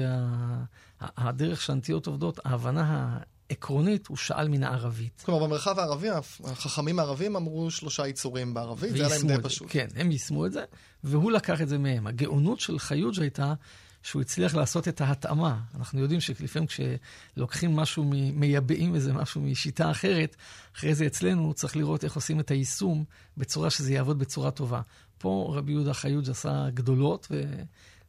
והדרך 1.01 1.59
וה, 1.59 1.65
שהנטיות 1.65 2.07
עובדות, 2.07 2.41
ההבנה 2.45 3.19
העקרונית, 3.51 4.07
הוא 4.07 4.17
שאל 4.17 4.49
מן 4.49 4.63
הערבית. 4.63 5.23
כלומר, 5.25 5.47
במרחב 5.47 5.79
הערבי, 5.79 6.09
החכמים 6.45 6.99
הערבים 6.99 7.37
אמרו 7.37 7.71
שלושה 7.71 8.07
יצורים 8.07 8.55
בערבית, 8.55 8.93
זה 8.93 9.07
היה 9.07 9.19
להם 9.19 9.27
די 9.27 9.43
פשוט. 9.43 9.69
כן, 9.71 9.87
הם 9.97 10.11
יישמו 10.11 10.47
את 10.47 10.53
זה, 10.53 10.65
והוא 11.05 11.33
לקח 11.33 11.61
את 11.61 11.69
זה 11.69 11.79
מהם. 11.79 12.07
הגאונות 12.07 12.61
של 12.61 12.79
חיוד 12.79 13.15
הייתה 13.21 13.55
שהוא 14.03 14.23
הצליח 14.23 14.55
לעשות 14.55 14.89
את 14.89 15.01
ההתאמה. 15.01 15.61
אנחנו 15.75 16.01
יודעים 16.01 16.21
שלפעמים 16.21 16.69
כשלוקחים 16.69 17.77
משהו, 17.77 18.05
מייבאים 18.35 18.95
איזה 18.95 19.13
משהו 19.13 19.41
משיטה 19.41 19.91
אחרת, 19.91 20.37
אחרי 20.77 20.95
זה 20.95 21.07
אצלנו 21.07 21.55
צריך 21.55 21.77
לראות 21.77 22.05
איך 22.05 22.15
עושים 22.15 22.41
את 22.41 22.51
היישום 22.51 23.05
בצורה 23.37 23.71
שזה 23.71 23.93
יעבוד 23.93 24.19
בצורה 24.19 24.51
טובה. 24.51 24.81
פה 25.19 25.53
רבי 25.57 25.73
יהודה 25.73 25.95
חיוד 25.95 26.31
עשה 26.31 26.71
גדולות, 26.75 27.29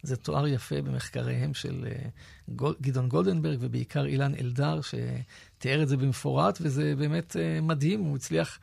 וזה 0.06 0.16
תואר 0.16 0.48
יפה 0.48 0.82
במחקריהם 0.82 1.54
של 1.54 1.88
אה, 1.88 2.70
גדעון 2.82 3.10
גולדנברג, 3.10 3.58
ובעיקר 3.62 4.06
אילן 4.06 4.36
אלדר, 4.36 4.80
שתיאר 4.82 5.84
את 5.84 5.88
זה 5.88 5.98
במפורט, 5.98 6.58
וזה 6.62 6.94
באמת 6.98 7.36
אה, 7.36 7.62
מדהים, 7.62 8.02
הוא 8.02 8.16
הצליח 8.16 8.60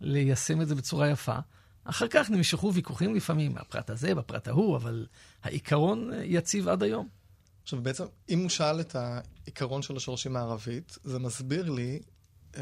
ליישם 0.00 0.60
את 0.60 0.68
זה 0.68 0.74
בצורה 0.74 1.08
יפה. 1.08 1.36
אחר 1.84 2.08
כך 2.08 2.30
נמשכו 2.30 2.74
ויכוחים 2.74 3.14
לפעמים, 3.14 3.54
בפרט 3.54 3.90
הזה, 3.90 4.14
בפרט 4.14 4.48
ההוא, 4.48 4.76
אבל 4.76 5.06
העיקרון 5.42 6.10
יציב 6.22 6.68
עד 6.68 6.82
היום. 6.82 7.08
עכשיו 7.62 7.82
בעצם, 7.82 8.04
אם 8.28 8.38
הוא 8.38 8.48
שאל 8.48 8.80
את 8.80 8.96
העיקרון 8.96 9.82
של 9.82 9.96
השורשים 9.96 10.36
הערבית, 10.36 10.98
זה 11.04 11.18
מסביר 11.18 11.70
לי 11.70 12.00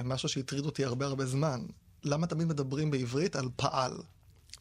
משהו 0.05 0.29
שהטריד 0.29 0.64
אותי 0.64 0.85
הרבה 0.85 1.07
הרבה 1.07 1.27
זמן. 1.27 1.61
למה 2.05 2.27
תמיד 2.27 2.49
מדברים 2.49 2.90
בעברית 2.90 3.37
על 3.37 3.49
פעל? 3.57 3.93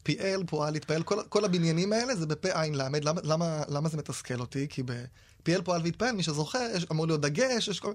פיאל, 0.02 0.42
פועל, 0.46 0.74
התפעל, 0.74 1.02
כל, 1.02 1.22
כל 1.28 1.44
הבניינים 1.44 1.92
האלה 1.92 2.16
זה 2.16 2.26
בפה 2.26 2.62
עין 2.62 2.74
למד. 2.74 3.04
למה, 3.04 3.20
למה, 3.24 3.62
למה 3.68 3.88
זה 3.88 3.96
מתסכל 3.96 4.40
אותי? 4.40 4.66
כי 4.70 4.82
בפיאל, 4.82 5.62
פועל 5.62 5.82
והתפעל, 5.84 6.12
מי 6.12 6.22
שזוכר, 6.22 6.68
יש, 6.74 6.86
אמור 6.90 7.06
להיות 7.06 7.20
דגש, 7.20 7.68
יש 7.68 7.80
כל... 7.80 7.92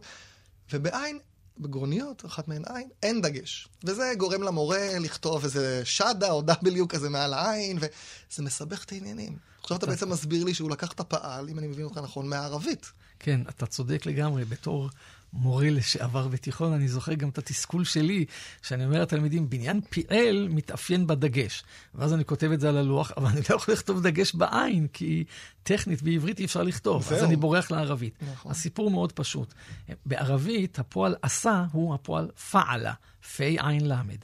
ובעין 0.73 1.19
בגרוניות, 1.57 2.25
אחת 2.25 2.47
מהן 2.47 2.63
עין, 2.75 2.89
אין 3.03 3.21
דגש. 3.21 3.67
וזה 3.83 4.13
גורם 4.17 4.43
למורה 4.43 4.99
לכתוב 4.99 5.43
איזה 5.43 5.81
שדה 5.85 6.31
או 6.31 6.43
W 6.47 6.87
כזה 6.89 7.09
מעל 7.09 7.33
העין, 7.33 7.77
וזה 7.77 8.43
מסבך 8.43 8.83
את 8.83 8.91
העניינים. 8.91 9.37
עכשיו 9.61 9.77
אתה 9.77 9.85
בעצם 9.85 10.09
מסביר 10.09 10.43
לי 10.43 10.53
שהוא 10.53 10.71
לקח 10.71 10.91
את 10.91 10.99
הפעל, 10.99 11.49
אם 11.49 11.59
אני 11.59 11.67
מבין 11.67 11.85
אותך 11.85 11.97
נכון, 11.97 12.29
מהערבית. 12.29 12.91
כן, 13.19 13.41
אתה 13.49 13.65
צודק 13.65 14.05
לגמרי. 14.05 14.45
בתור 14.45 14.89
מורה 15.35 15.69
לשעבר 15.69 16.27
בתיכון, 16.27 16.73
אני 16.73 16.87
זוכר 16.87 17.13
גם 17.13 17.29
את 17.29 17.37
התסכול 17.37 17.83
שלי, 17.83 18.25
שאני 18.61 18.85
אומר 18.85 19.01
לתלמידים, 19.01 19.49
בניין 19.49 19.81
פיאל 19.89 20.47
מתאפיין 20.51 21.07
בדגש. 21.07 21.63
ואז 21.95 22.13
אני 22.13 22.25
כותב 22.25 22.51
את 22.51 22.59
זה 22.59 22.69
על 22.69 22.77
הלוח, 22.77 23.11
אבל 23.17 23.27
אני 23.27 23.41
לא 23.49 23.55
יכול 23.55 23.73
לכתוב 23.73 24.01
דגש 24.07 24.35
בעין, 24.35 24.87
כי 24.93 25.23
טכנית 25.63 26.01
בעברית 26.01 26.39
אי 26.39 26.45
אפשר 26.45 26.63
לכתוב, 26.63 27.03
זהו. 27.03 27.17
אז 27.17 27.23
אני 27.23 27.35
בורח 27.35 27.71
לערבית. 27.71 28.13
נכון. 28.33 28.51
הסיפור 28.51 28.91
מאוד 28.91 29.11
פשוט. 29.11 29.53
בערבית, 30.05 30.79
הפועל 30.79 31.15
עשה 31.21 31.65
הוא 31.71 31.93
הפועל 31.93 32.31
פעלה, 32.51 32.93
פי 33.35 33.57
עין 33.59 33.87
למד. 33.87 34.17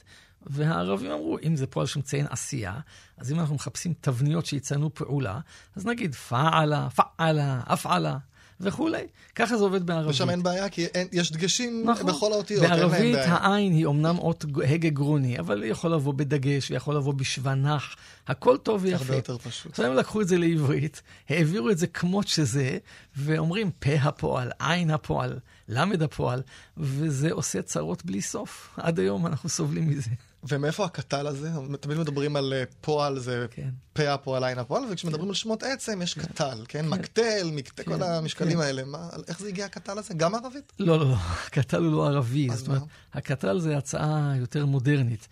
והערבים 0.46 1.10
אמרו, 1.10 1.38
אם 1.46 1.56
זה 1.56 1.66
פועל 1.66 1.86
שמציין 1.86 2.26
עשייה, 2.30 2.80
אז 3.16 3.32
אם 3.32 3.40
אנחנו 3.40 3.54
מחפשים 3.54 3.94
תבניות 4.00 4.46
שיציינו 4.46 4.94
פעולה, 4.94 5.40
אז 5.76 5.86
נגיד 5.86 6.14
פעלה, 6.14 6.88
פעלה, 6.90 7.60
אפעלה, 7.66 8.18
וכולי. 8.62 9.06
ככה 9.34 9.56
זה 9.56 9.64
עובד 9.64 9.86
בערבית. 9.86 10.10
ושם 10.10 10.30
אין 10.30 10.42
בעיה, 10.42 10.68
כי 10.68 10.84
אין, 10.84 11.08
יש 11.12 11.32
דגשים 11.32 11.82
נכון. 11.90 12.06
בכל 12.06 12.32
האותיות, 12.32 12.62
בערבית 12.62 13.18
העין 13.26 13.72
היא 13.72 13.86
אומנם 13.86 14.18
אות 14.18 14.44
הגה 14.64 14.88
גרוני, 14.88 15.38
אבל 15.38 15.62
היא 15.62 15.70
יכול 15.70 15.94
לבוא 15.94 16.14
בדגש, 16.14 16.68
היא 16.68 16.76
יכול 16.76 16.96
לבוא 16.96 17.14
בשוונח, 17.14 17.96
הכל 18.26 18.56
טוב 18.56 18.80
ויפה. 18.84 19.04
הרבה 19.04 19.16
יותר 19.16 19.38
פשוט. 19.38 19.70
עכשיו 19.70 19.86
הם 19.86 19.94
לקחו 19.94 20.20
את 20.20 20.28
זה 20.28 20.38
לעברית, 20.38 21.02
העבירו 21.28 21.70
את 21.70 21.78
זה 21.78 21.86
כמות 21.86 22.28
שזה, 22.28 22.78
ואומרים 23.16 23.70
פה 23.70 23.94
הפועל, 23.94 24.50
עין 24.58 24.90
הפועל, 24.90 25.38
למד 25.68 26.02
הפועל, 26.02 26.42
וזה 26.76 27.32
עושה 27.32 27.62
צרות 27.62 28.04
בלי 28.04 28.22
סוף. 28.22 28.68
עד 28.76 28.98
היום 28.98 29.26
אנחנו 29.26 29.48
סובלים 29.48 29.88
מזה. 29.88 30.10
ומאיפה 30.48 30.84
הקטל 30.84 31.26
הזה? 31.26 31.50
תמיד 31.80 31.98
מדברים 31.98 32.36
על 32.36 32.52
אה, 32.52 32.64
פועל, 32.80 33.18
זה 33.18 33.46
כן. 33.50 33.68
פה 33.92 34.12
הפועל, 34.12 34.44
עין 34.44 34.58
הפועל, 34.58 34.82
וכשמדברים 34.90 35.24
כן. 35.24 35.28
על 35.28 35.34
שמות 35.34 35.62
עצם 35.62 36.02
יש 36.02 36.14
כן. 36.14 36.22
קטל, 36.22 36.64
כן? 36.68 36.82
כן? 36.82 36.88
מקטל, 36.88 37.50
מקטל, 37.52 37.82
כן. 37.82 37.98
כל 37.98 38.02
המשקלים 38.02 38.58
כן. 38.58 38.62
האלה. 38.62 38.84
מה, 38.84 39.08
איך 39.28 39.40
זה 39.40 39.48
הגיע 39.48 39.64
הקטל 39.64 39.98
הזה? 39.98 40.14
גם 40.14 40.34
ערבית? 40.34 40.72
לא, 40.78 40.98
לא, 40.98 41.10
לא. 41.10 41.16
הקטל 41.46 41.82
הוא 41.84 41.92
לא 41.92 42.06
ערבי. 42.06 42.48
זאת 42.54 42.66
אומרת, 42.66 42.82
הקטל 43.12 43.58
זה 43.58 43.76
הצעה 43.76 44.34
יותר 44.38 44.66
מודרנית. 44.66 45.28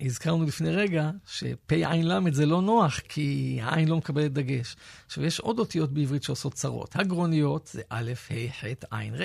הזכרנו 0.00 0.44
לפני 0.44 0.70
רגע 0.70 1.10
שפ' 1.26 1.72
עין 1.72 2.08
ל' 2.08 2.32
זה 2.32 2.46
לא 2.46 2.62
נוח, 2.62 3.00
כי 3.08 3.58
העין 3.62 3.88
לא 3.88 3.96
מקבלת 3.96 4.32
דגש. 4.32 4.76
עכשיו, 5.06 5.24
יש 5.24 5.40
עוד 5.40 5.58
אותיות 5.58 5.92
בעברית 5.92 6.22
שעושות 6.22 6.54
צרות. 6.54 6.96
הגרוניות 6.96 7.70
זה 7.72 7.82
א', 7.88 8.12
ה', 8.30 8.52
ח', 8.60 8.64
עין, 8.90 9.14
ר'. 9.14 9.24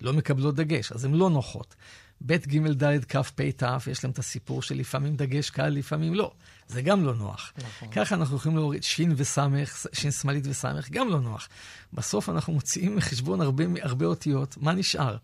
לא 0.00 0.12
מקבלות 0.12 0.54
דגש, 0.54 0.92
אז 0.92 1.04
הן 1.04 1.14
לא 1.14 1.30
נוחות. 1.30 1.74
ב', 2.20 2.32
ג', 2.32 2.82
ד', 2.82 3.04
כ', 3.04 3.16
פ', 3.16 3.50
ת', 3.50 3.86
יש 3.86 4.04
להם 4.04 4.10
את 4.10 4.18
הסיפור 4.18 4.62
שלפעמים 4.62 5.16
דגש 5.16 5.50
קל, 5.50 5.68
לפעמים 5.68 6.14
לא. 6.14 6.32
זה 6.68 6.82
גם 6.82 7.04
לא 7.04 7.14
נוח. 7.14 7.52
נכון. 7.58 7.88
ככה 7.88 8.14
אנחנו 8.14 8.36
יכולים 8.36 8.58
להוריד 8.58 8.82
ש' 8.82 9.00
וס', 9.16 9.38
ש' 9.92 10.20
שמאלית 10.20 10.46
וס', 10.46 10.64
גם 10.90 11.08
לא 11.08 11.20
נוח. 11.20 11.48
בסוף 11.92 12.28
אנחנו 12.28 12.52
מוציאים 12.52 12.96
מחשבון 12.96 13.40
הרבה, 13.40 13.64
הרבה 13.82 14.06
אותיות, 14.06 14.56
מה 14.60 14.72
נשאר? 14.72 15.16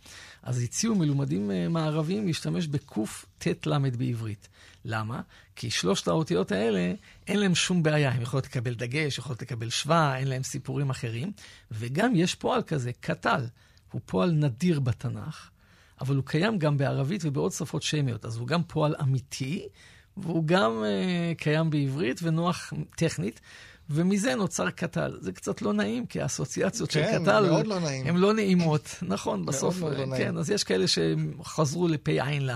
אז 0.42 0.62
הציעו 0.62 0.94
מלומדים 0.94 1.50
אה, 1.50 1.68
מערבים 1.68 2.26
להשתמש 2.26 2.66
בקט"ל 2.66 3.78
בעברית. 3.78 4.48
למה? 4.85 5.20
כי 5.57 5.70
שלושת 5.70 6.09
האותיות 6.09 6.52
האלה, 6.52 6.92
אין 7.26 7.40
להם 7.40 7.54
שום 7.54 7.83
בעיה. 7.83 8.11
הן 8.11 8.22
יכולות 8.22 8.46
לקבל 8.46 8.74
דגש, 8.74 9.18
יכולות 9.18 9.42
לקבל 9.42 9.70
שווה, 9.70 10.18
אין 10.18 10.28
להם 10.28 10.42
סיפורים 10.42 10.90
אחרים. 10.90 11.33
וגם 11.70 12.12
יש 12.14 12.35
פועל 12.35 12.62
כזה, 12.62 12.90
קטל. 13.00 13.46
הוא 13.92 14.00
פועל 14.07 14.30
נדיר 14.30 14.80
בתנ"ך. 14.80 15.50
אבל 16.00 16.16
הוא 16.16 16.24
קיים 16.24 16.59
גם 16.59 16.76
בערבית 16.76 17.24
ובעוד 17.24 17.52
שפות 17.52 17.83
שמיות. 17.83 18.24
אז 18.24 18.37
הוא 18.37 18.46
גם 18.46 18.62
פועל 18.62 18.94
אמיתי, 19.02 19.68
והוא 20.16 20.44
גם 20.46 20.72
uh, 20.83 21.38
קיים 21.38 21.70
בעברית 21.70 22.20
ונוח 22.22 22.72
טכנית. 22.96 23.40
ומזה 23.90 24.35
נוצר 24.35 24.70
קטל. 24.70 25.16
זה 25.20 25.33
קצת 25.33 25.62
לא 25.62 25.72
נעים, 25.72 26.07
כי 26.07 26.20
האסוציאציות 26.20 26.90
כן, 26.90 27.12
של 27.12 27.22
קטל, 27.22 27.46
מאוד 27.50 27.66
לא 27.66 27.80
נעים. 27.80 28.07
הן 28.07 28.16
לא 28.16 28.35
נעימות. 28.35 28.88
נכון, 29.02 29.46
בסוף, 29.46 29.80
מאוד 29.80 29.92
לא 29.92 30.04
כן, 30.04 30.11
נעים. 30.11 30.38
אז 30.38 30.50
יש 30.50 30.64
כאלה 30.64 30.85
שחזרו 30.88 31.88
לפ' 31.88 32.09
עין 32.09 32.46
ל'. 32.46 32.52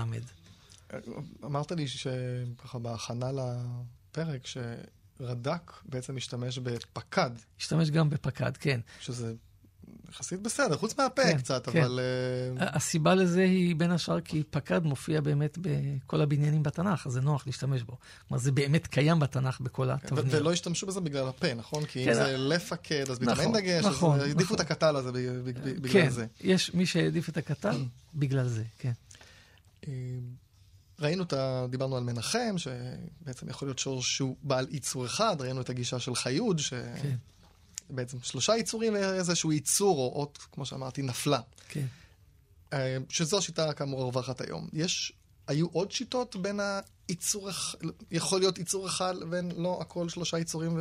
אמרת 1.45 1.71
לי 1.71 1.87
שככה 1.87 2.79
בהכנה 2.79 3.31
לפרק, 3.31 4.47
שרד"ק 4.47 5.73
בעצם 5.85 6.15
משתמש 6.15 6.57
בפקד. 6.57 7.31
השתמש 7.59 7.89
גם 7.89 8.09
בפקד, 8.09 8.57
כן. 8.57 8.79
שזה 8.99 9.33
יחסית 10.09 10.41
בסדר, 10.41 10.77
חוץ 10.77 10.97
מהפה 10.97 11.23
כן, 11.23 11.37
קצת, 11.37 11.69
כן. 11.69 11.83
אבל... 11.83 11.99
Uh... 12.57 12.63
הסיבה 12.63 13.15
לזה 13.15 13.41
היא 13.41 13.75
בין 13.75 13.91
השאר 13.91 14.21
כי 14.21 14.43
פקד 14.49 14.83
מופיע 14.83 15.21
באמת 15.21 15.57
בכל 15.61 16.21
הבניינים 16.21 16.63
בתנ"ך, 16.63 17.07
אז 17.07 17.13
זה 17.13 17.21
נוח 17.21 17.47
להשתמש 17.47 17.83
בו. 17.83 17.97
כלומר, 18.27 18.41
זה 18.41 18.51
באמת 18.51 18.87
קיים 18.87 19.19
בתנ"ך 19.19 19.59
בכל 19.61 19.89
התבניות. 19.89 20.25
ולא 20.29 20.51
השתמשו 20.51 20.87
בזה 20.87 21.01
בגלל 21.01 21.27
הפה, 21.27 21.53
נכון? 21.53 21.85
כי 21.85 22.05
כן, 22.05 22.09
אם 22.09 22.15
זה 22.15 22.37
לפקד, 22.37 23.05
אז 23.09 23.21
נכון, 23.21 23.39
אין 23.39 23.53
דגש, 23.53 23.85
נכון, 23.85 24.19
אז 24.19 24.21
העדיפו 24.21 24.43
נכון. 24.43 24.55
את 24.55 24.61
הקטל 24.61 24.95
הזה 24.95 25.11
בגלל 25.11 25.91
כן, 25.91 26.09
זה. 26.09 26.25
כן, 26.39 26.47
יש 26.47 26.73
מי 26.73 26.85
שהעדיף 26.85 27.29
את 27.29 27.37
הקטל 27.37 27.85
בגלל 28.13 28.47
זה, 28.47 28.63
כן. 28.79 28.91
אה, 29.87 29.93
ראינו 30.99 31.23
את 31.23 31.33
ה... 31.33 31.65
דיברנו 31.69 31.97
על 31.97 32.03
מנחם, 32.03 32.55
שבעצם 32.57 33.49
יכול 33.49 33.67
להיות 33.67 33.79
שורש 33.79 34.15
שהוא 34.15 34.35
בעל 34.43 34.67
ייצור 34.71 35.05
אחד, 35.05 35.35
ראינו 35.39 35.61
את 35.61 35.69
הגישה 35.69 35.99
של 35.99 36.15
חיוד, 36.15 36.59
ש... 36.59 36.69
כן. 36.73 37.15
בעצם 37.89 38.17
שלושה 38.21 38.57
יצורים 38.57 38.93
ואיזשהו 38.93 39.53
יצור 39.53 39.97
או 39.97 40.19
אות, 40.19 40.37
כמו 40.51 40.65
שאמרתי, 40.65 41.01
נפלה. 41.01 41.39
כן. 41.69 41.85
אה, 42.73 42.97
שזו 43.09 43.37
השיטה 43.37 43.73
כאמור 43.73 44.01
הרווחת 44.01 44.41
היום. 44.41 44.67
יש, 44.73 45.13
היו 45.47 45.67
עוד 45.67 45.91
שיטות 45.91 46.35
בין 46.35 46.59
היצור, 47.07 47.49
יכול 48.11 48.39
להיות 48.39 48.59
יצור 48.59 48.87
אחד 48.87 49.15
לבין 49.15 49.51
לא 49.57 49.77
הכל 49.81 50.09
שלושה 50.09 50.39
יצורים 50.39 50.77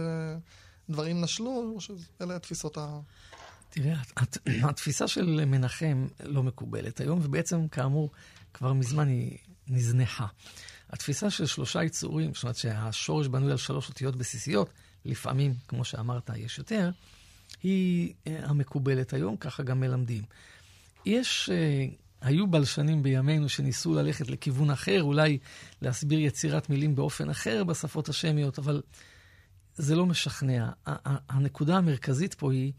ודברים 0.89 1.21
נשלו, 1.21 1.73
או 1.75 1.81
שאלה 1.81 2.37
התפיסות 2.37 2.79
ה... 2.79 3.01
תראה, 3.71 3.95
התפיסה 4.69 5.09
של 5.09 5.45
מנחם 5.45 6.07
לא 6.23 6.43
מקובלת 6.43 7.01
היום, 7.01 7.21
ובעצם, 7.23 7.69
כאמור, 7.69 8.11
כבר 8.55 8.73
מזמן 8.73 9.09
היא 9.09 9.39
נזנחה. 9.69 10.27
התפיסה 10.91 11.31
של 11.31 11.47
שלושה 11.47 11.85
יצורים, 11.85 12.35
זאת 12.35 12.43
אומרת 12.43 12.57
שהשורש 12.57 13.27
בנוי 13.27 13.51
על 13.51 13.57
שלוש 13.57 13.89
אותיות 13.89 14.17
בסיסיות, 14.17 14.71
לפעמים, 15.09 15.55
כמו 15.69 15.85
שאמרת, 15.85 16.31
יש 16.37 16.59
יותר, 16.59 16.91
היא 17.63 18.15
אה, 18.27 18.39
המקובלת 18.43 19.13
היום, 19.13 19.37
ככה 19.37 19.63
גם 19.63 19.81
מלמדים. 19.81 20.23
יש 21.07 21.51
uh, 21.51 21.95
היו 22.21 22.47
בלשנים 22.47 23.03
בימינו 23.03 23.49
שניסו 23.49 23.95
ללכת 23.95 24.31
לכיוון 24.31 24.71
אחר, 24.71 25.03
אולי 25.03 25.39
להסביר 25.83 26.19
יצירת 26.19 26.71
מילים 26.71 26.95
באופן 26.95 27.31
אחר 27.31 27.65
בשפות 27.65 28.09
השמיות, 28.09 28.59
אבל 28.59 28.83
זה 29.75 29.97
לא 29.97 30.07
משכנע. 30.07 30.71
הנקודה 31.29 31.77
המרכזית 31.77 32.35
פה 32.35 32.53
היא 32.53 32.73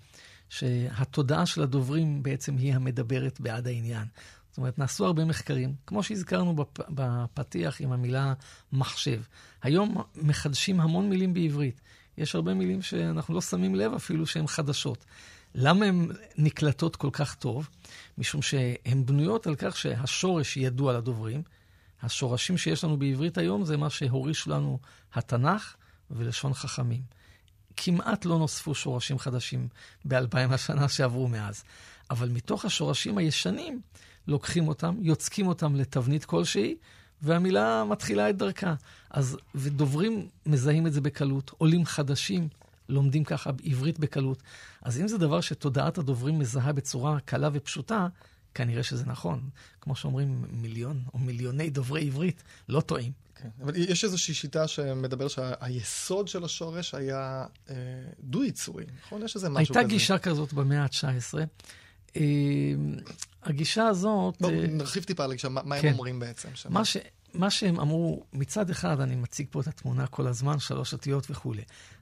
שהתודעה 0.50 1.46
של 1.46 1.64
הדוברים 1.64 2.24
בעצם 2.24 2.58
היא 2.58 2.74
המדברת 2.74 3.40
בעד 3.40 3.68
העניין. 3.68 4.08
זאת 4.50 4.58
אומרת, 4.58 4.80
נעשו 4.80 5.06
הרבה 5.06 5.26
מחקרים, 5.26 5.74
כמו 5.88 6.04
שהזכרנו 6.04 6.56
בפ... 6.56 6.80
בפתיח 6.90 7.82
עם 7.82 7.92
המילה 7.92 8.34
מחשב. 8.74 9.22
היום 9.62 10.02
מחדשים 10.16 10.80
המון 10.80 11.10
מילים 11.10 11.34
בעברית. 11.34 11.82
יש 12.20 12.36
הרבה 12.36 12.54
מילים 12.54 12.82
שאנחנו 12.82 13.34
לא 13.34 13.42
שמים 13.42 13.76
לב 13.76 13.94
אפילו 13.94 14.26
שהן 14.26 14.48
חדשות. 14.48 15.06
למה 15.56 15.86
הן 15.86 16.08
נקלטות 16.38 16.96
כל 16.96 17.10
כך 17.14 17.36
טוב? 17.36 17.70
משום 18.18 18.42
שהן 18.42 19.06
בנויות 19.06 19.48
על 19.48 19.56
כך 19.56 19.78
שהשורש 19.78 20.58
ידוע 20.58 20.94
לדוברים. 20.94 21.44
השורשים 22.04 22.58
שיש 22.58 22.84
לנו 22.84 22.98
בעברית 22.98 23.38
היום 23.38 23.66
זה 23.66 23.78
מה 23.78 23.90
שהורישו 23.90 24.50
לנו 24.50 24.80
התנ"ך 25.14 25.76
ולשון 26.12 26.54
חכמים. 26.54 27.02
כמעט 27.78 28.26
לא 28.26 28.40
נוספו 28.40 28.76
שורשים 28.76 29.20
חדשים 29.20 29.68
באלפיים 30.06 30.52
השנה 30.52 30.90
שעברו 30.90 31.28
מאז. 31.28 31.64
אבל 32.10 32.30
מתוך 32.30 32.66
השורשים 32.66 33.18
הישנים, 33.18 33.82
לוקחים 34.28 34.68
אותם, 34.68 34.96
יוצקים 35.02 35.48
אותם 35.48 35.76
לתבנית 35.76 36.26
כלשהי, 36.26 36.76
והמילה 37.22 37.84
מתחילה 37.84 38.30
את 38.30 38.38
דרכה. 38.38 38.76
אז, 39.10 39.38
ודוברים 39.56 40.28
מזהים 40.46 40.88
את 40.88 40.94
זה 40.94 41.02
בקלות, 41.02 41.52
עולים 41.58 41.86
חדשים 41.86 42.48
לומדים 42.90 43.24
ככה 43.24 43.52
עברית 43.64 44.00
בקלות. 44.00 44.44
אז 44.82 45.00
אם 45.00 45.08
זה 45.08 45.18
דבר 45.18 45.42
שתודעת 45.42 45.98
הדוברים 45.98 46.40
מזהה 46.40 46.74
בצורה 46.74 47.20
קלה 47.20 47.50
ופשוטה, 47.54 48.08
כנראה 48.54 48.84
שזה 48.84 49.06
נכון. 49.06 49.50
כמו 49.82 49.96
שאומרים, 49.96 50.46
מיליון 50.52 51.04
או 51.14 51.20
מיליוני 51.20 51.70
דוברי 51.70 52.06
עברית 52.06 52.44
לא 52.70 52.82
טועים. 52.82 53.12
כן, 53.36 53.50
אבל 53.64 53.74
יש 53.76 54.04
איזושהי 54.04 54.34
שיטה 54.34 54.68
שמדבר 54.68 55.28
שהיסוד 55.28 56.28
של 56.28 56.44
השורש 56.44 56.96
היה 56.96 57.46
אה, 57.70 57.76
דו-ייצורי, 58.20 58.86
נכון? 59.06 59.24
יש 59.24 59.36
איזה 59.36 59.50
משהו 59.50 59.60
הייתה 59.60 59.74
כזה. 59.74 59.80
הייתה 59.80 59.90
גישה 59.94 60.18
כזאת 60.18 60.54
במאה 60.54 60.84
ה-19. 60.84 61.40
אה, 62.18 62.24
הגישה 63.44 63.88
הזאת... 63.88 64.36
בואו, 64.42 64.54
אה, 64.54 64.68
נרחיב 64.68 65.04
טיפה 65.04 65.24
על 65.24 65.32
הגישה, 65.32 65.50
מה, 65.50 65.62
מה 65.64 65.82
כן. 65.82 65.88
הם 65.88 65.94
אומרים 65.94 66.20
בעצם? 66.20 66.50
מה, 66.70 66.86
ש, 66.86 66.98
מה 67.34 67.50
שהם 67.50 67.80
אמרו, 67.80 68.24
מצד 68.34 68.70
אחד, 68.70 69.00
אני 69.00 69.16
מציג 69.16 69.48
פה 69.50 69.62
את 69.62 69.68
התמונה 69.68 70.08
כל 70.08 70.28
הזמן, 70.28 70.60
שלוש 70.60 70.94
אותיות 70.94 71.32
וכולי. 71.32 71.62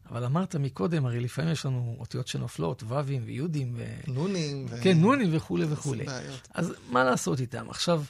אבל 0.10 0.24
אמרת 0.24 0.56
מקודם, 0.56 1.06
הרי 1.06 1.20
לפעמים 1.20 1.52
יש 1.52 1.66
לנו 1.66 1.96
אותיות 2.00 2.28
שנופלות, 2.28 2.84
ו"ים 2.84 3.24
ויו"דים. 3.26 3.74
ו... 3.76 3.86
נונים. 4.08 4.66
ו... 4.70 4.82
כן, 4.82 4.98
נונים 4.98 5.30
וכולי 5.36 5.66
וכולי. 5.70 6.06
אז 6.54 6.74
מה 6.90 7.04
לעשות 7.04 7.40
איתם? 7.40 7.70
עכשיו, 7.70 8.04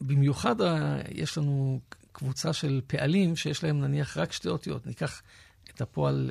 במיוחד 0.00 0.56
יש 1.14 1.38
לנו 1.38 1.80
קבוצה 2.12 2.52
של 2.52 2.80
פעלים 2.86 3.36
שיש 3.36 3.64
להם 3.64 3.80
נניח 3.80 4.16
רק 4.16 4.32
שתי 4.32 4.48
אותיות. 4.48 4.86
ניקח 4.86 5.22
את 5.74 5.80
הפועל 5.80 6.30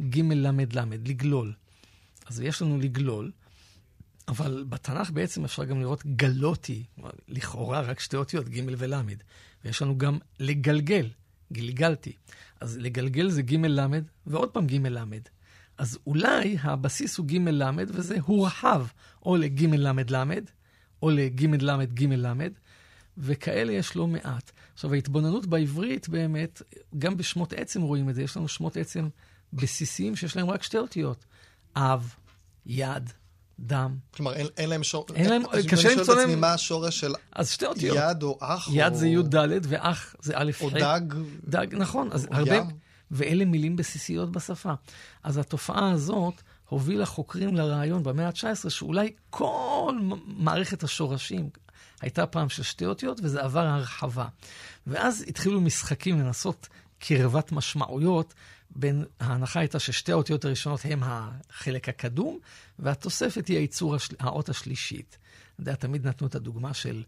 ג' 0.00 0.20
ל' 0.20 0.50
ל', 0.72 0.84
לגלול. 1.04 1.52
אז 2.26 2.40
יש 2.40 2.62
לנו 2.62 2.78
לגלול, 2.78 3.30
אבל 4.30 4.64
בתנ"ך 4.68 5.10
בעצם 5.10 5.44
אפשר 5.44 5.64
גם 5.64 5.80
לראות 5.80 6.06
גלותי, 6.06 6.84
לכאורה 7.28 7.80
רק 7.80 8.00
שתי 8.00 8.16
אותיות, 8.16 8.48
ג' 8.48 8.60
ול'. 8.78 8.94
ויש 9.64 9.82
לנו 9.82 9.98
גם 9.98 10.18
לגלגל, 10.40 11.08
גלגלתי. 11.52 12.12
אז 12.60 12.78
לגלגל 12.78 13.30
זה 13.30 13.42
ג' 13.42 13.54
ל', 13.66 13.80
ועוד 14.26 14.50
פעם 14.50 14.66
ג' 14.66 14.86
ל'. 14.86 15.04
אז 15.78 15.98
אולי 16.06 16.56
הבסיס 16.62 17.18
הוא 17.18 17.26
ג' 17.26 17.48
ל', 17.48 17.62
וזה 17.88 18.16
הורחב 18.20 18.86
או 19.22 19.36
לג' 19.36 19.62
ל' 19.62 19.92
ל', 20.10 20.24
או 21.02 21.10
לג' 21.10 21.62
ל' 21.62 21.84
ג' 21.84 22.12
ל', 22.12 22.48
וכאלה 23.18 23.72
יש 23.72 23.96
לא 23.96 24.06
מעט. 24.06 24.50
עכשיו, 24.74 24.94
ההתבוננות 24.94 25.46
בעברית 25.46 26.08
באמת, 26.08 26.62
גם 26.98 27.16
בשמות 27.16 27.52
עצם 27.52 27.82
רואים 27.82 28.10
את 28.10 28.14
זה, 28.14 28.22
יש 28.22 28.36
לנו 28.36 28.48
שמות 28.48 28.76
עצם 28.76 29.08
בסיסיים 29.52 30.16
שיש 30.16 30.36
להם 30.36 30.50
רק 30.50 30.62
שתי 30.62 30.78
אותיות. 30.78 31.24
אב, 31.76 32.14
יד, 32.66 33.10
דם. 33.60 33.96
כלומר, 34.14 34.34
אין, 34.34 34.46
אין 34.56 34.70
להם 34.70 34.82
שורש... 34.82 35.10
אין 35.14 35.30
להם, 35.30 35.42
קשה 35.68 35.94
למצוא 35.94 36.14
להם... 36.14 36.28
אני 36.28 36.34
מה 36.34 36.52
השורש 36.52 37.00
של 37.00 37.14
אז 37.32 37.50
שתי 37.50 37.66
אותיות. 37.66 37.96
יד 37.96 38.22
או 38.22 38.38
אח 38.40 38.68
יד 38.72 38.92
או... 38.92 38.98
זה 38.98 39.08
י"ד 39.08 39.34
ואח 39.62 40.14
זה 40.22 40.32
א' 40.36 40.50
או 40.60 40.70
דג. 40.70 41.00
דג, 41.44 41.66
נכון. 41.72 42.08
אז 42.12 42.28
הרבה... 42.30 42.56
ים. 42.56 42.64
ואלה 43.10 43.44
מילים 43.44 43.76
בסיסיות 43.76 44.32
בשפה. 44.32 44.72
אז 45.22 45.38
התופעה 45.38 45.90
הזאת 45.90 46.42
הובילה 46.68 47.06
חוקרים 47.06 47.56
לרעיון 47.56 48.02
במאה 48.02 48.26
ה-19, 48.26 48.70
שאולי 48.70 49.12
כל 49.30 49.98
מערכת 50.26 50.82
השורשים 50.82 51.50
הייתה 52.00 52.26
פעם 52.26 52.48
של 52.48 52.62
שתי 52.62 52.86
אותיות, 52.86 53.20
וזה 53.22 53.42
עבר 53.42 53.66
הרחבה. 53.66 54.26
ואז 54.86 55.24
התחילו 55.28 55.60
משחקים 55.60 56.20
לנסות 56.20 56.68
קרבת 56.98 57.52
משמעויות 57.52 58.34
בין, 58.76 59.04
ההנחה 59.20 59.60
הייתה 59.60 59.78
ששתי 59.78 60.12
האותיות 60.12 60.44
הראשונות 60.44 60.80
הן 60.84 61.00
החלק 61.02 61.88
הקדום, 61.88 62.38
והתוספת 62.78 63.48
היא 63.48 63.56
הייצור, 63.56 63.94
השל... 63.94 64.14
האות 64.20 64.48
השלישית. 64.48 65.18
אתה 65.54 65.62
יודע, 65.62 65.74
תמיד 65.74 66.06
נתנו 66.06 66.26
את 66.26 66.34
הדוגמה 66.34 66.74
של 66.74 67.02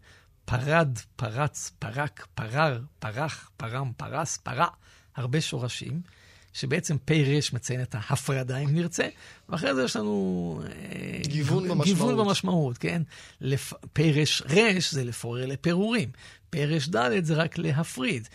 פרד, 0.45 0.97
פרץ, 1.15 1.71
פרק, 1.79 2.27
פרר, 2.35 2.81
פרח, 2.99 3.49
פרם, 3.57 3.91
פרס, 3.97 4.37
פרע, 4.37 4.67
הרבה 5.15 5.41
שורשים, 5.41 6.01
שבעצם 6.53 6.97
פ"ר 7.05 7.39
מציין 7.53 7.81
את 7.81 7.95
ההפרדה, 7.95 8.57
אם 8.57 8.75
נרצה, 8.75 9.07
ואחרי 9.49 9.75
זה 9.75 9.83
יש 9.83 9.95
לנו... 9.95 10.61
אה, 10.65 11.19
גיוון 11.27 11.63
במשמעות. 11.63 11.85
גיוון 11.85 12.17
במשמעות, 12.17 12.77
כן? 12.77 13.01
לפ... 13.41 13.73
פ"ר 13.93 14.23
זה 14.89 15.03
לפורר 15.03 15.45
לפירורים, 15.45 16.09
פ"ר 16.49 16.77
זה 17.21 17.33
רק 17.33 17.57
להפריד, 17.57 18.27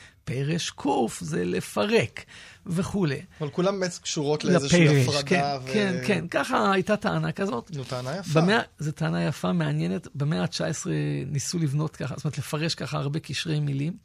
פ"ר 0.77 1.07
זה 1.21 1.45
לפרק. 1.45 2.25
וכולי. 2.69 3.21
אבל 3.41 3.51
כולם 3.51 3.81
באמת 3.81 3.99
קשורות 4.03 4.45
לאיזושהי 4.45 5.03
הפרדה. 5.03 5.23
כן, 5.23 5.43
ו... 5.64 5.73
כן, 5.73 5.95
כן, 6.07 6.29
ככה 6.29 6.73
הייתה 6.73 6.97
טענה 6.97 7.33
כזאת. 7.33 7.71
זו 7.73 7.85
טענה 7.85 8.17
יפה. 8.17 8.41
במאה, 8.41 8.61
זו 8.79 8.93
טענה 8.93 9.25
יפה, 9.25 9.53
מעניינת. 9.53 10.09
במאה 10.14 10.43
ה-19 10.43 10.87
ניסו 11.27 11.59
לבנות 11.59 11.97
ככה, 11.97 12.14
זאת 12.17 12.25
אומרת, 12.25 12.38
לפרש 12.38 12.75
ככה 12.75 12.99
הרבה 12.99 13.21
קשרי 13.21 13.61
מילים. 13.61 13.97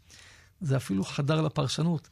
זה 0.62 0.78
אפילו 0.78 1.04
חדר 1.04 1.42
לפרשנות. 1.42 2.10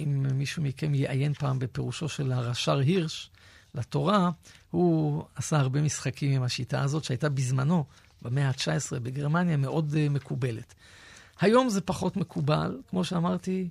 אם 0.00 0.26
מישהו 0.34 0.62
מכם 0.62 0.94
יעיין 0.94 1.34
פעם 1.34 1.58
בפירושו 1.58 2.08
של 2.08 2.32
הרש"ר 2.32 2.78
הירש 2.78 3.30
לתורה, 3.74 4.30
הוא 4.70 5.24
עשה 5.34 5.56
הרבה 5.58 5.82
משחקים 5.82 6.32
עם 6.32 6.42
השיטה 6.42 6.82
הזאת, 6.82 7.04
שהייתה 7.04 7.28
בזמנו, 7.28 7.84
במאה 8.22 8.48
ה-19 8.48 8.98
בגרמניה, 8.98 9.56
מאוד 9.56 9.92
uh, 9.92 10.12
מקובלת. 10.12 10.74
היום 11.40 11.68
זה 11.68 11.80
פחות 11.80 12.16
מקובל, 12.16 12.80
כמו 12.90 13.04
שאמרתי, 13.04 13.68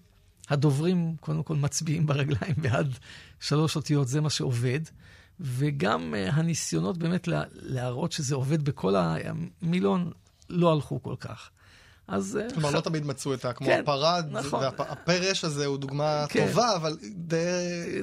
הדוברים 0.49 1.15
קודם 1.19 1.43
כל 1.43 1.55
מצביעים 1.55 2.05
ברגליים 2.05 2.55
בעד 2.57 2.93
שלוש 3.39 3.75
אותיות, 3.75 4.07
זה 4.07 4.21
מה 4.21 4.29
שעובד. 4.29 4.79
וגם 5.39 6.13
uh, 6.13 6.33
הניסיונות 6.33 6.97
באמת 6.97 7.27
לה, 7.27 7.43
להראות 7.51 8.11
שזה 8.11 8.35
עובד 8.35 8.65
בכל 8.65 8.95
המילון 8.95 10.11
לא 10.49 10.73
הלכו 10.73 11.03
כל 11.03 11.15
כך. 11.19 11.49
אז... 12.07 12.39
אה, 12.41 12.53
כלומר, 12.53 12.69
ח... 12.71 12.75
לא 12.75 12.81
תמיד 12.81 13.05
מצאו 13.05 13.33
את 13.33 13.45
ה... 13.45 13.53
כמו 13.53 13.67
כן, 13.67 13.79
הפרד, 13.83 14.25
נכון. 14.31 14.63
והפרש 14.63 15.43
הזה 15.43 15.65
הוא 15.65 15.77
דוגמה 15.77 16.25
כן. 16.29 16.47
טובה, 16.47 16.75
אבל 16.75 16.97
די, 17.15 17.37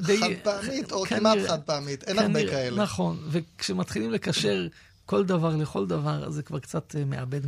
די 0.07 0.21
חד 0.21 0.27
פעמית, 0.43 0.93
או 0.93 1.05
כנראה, 1.05 1.21
כמעט 1.21 1.49
חד 1.49 1.63
פעמית, 1.63 2.05
אין 2.05 2.17
כנראה, 2.17 2.41
הרבה 2.41 2.51
כאלה. 2.51 2.83
נכון, 2.83 3.19
וכשמתחילים 3.31 4.11
לקשר 4.11 4.67
כל 5.07 5.25
דבר 5.25 5.57
לכל 5.57 5.87
דבר, 5.87 6.25
אז 6.27 6.35
זה 6.35 6.43
כבר 6.43 6.59
קצת 6.59 6.97
אה, 6.99 7.05
מאבד 7.05 7.41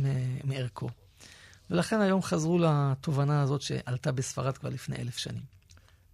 מערכו. 0.43 0.89
ולכן 1.69 2.01
היום 2.01 2.21
חזרו 2.21 2.57
לתובנה 2.59 3.41
הזאת 3.41 3.61
שעלתה 3.61 4.11
בספרד 4.11 4.57
כבר 4.57 4.69
לפני 4.69 4.95
אלף 4.95 5.17
שנים. 5.17 5.43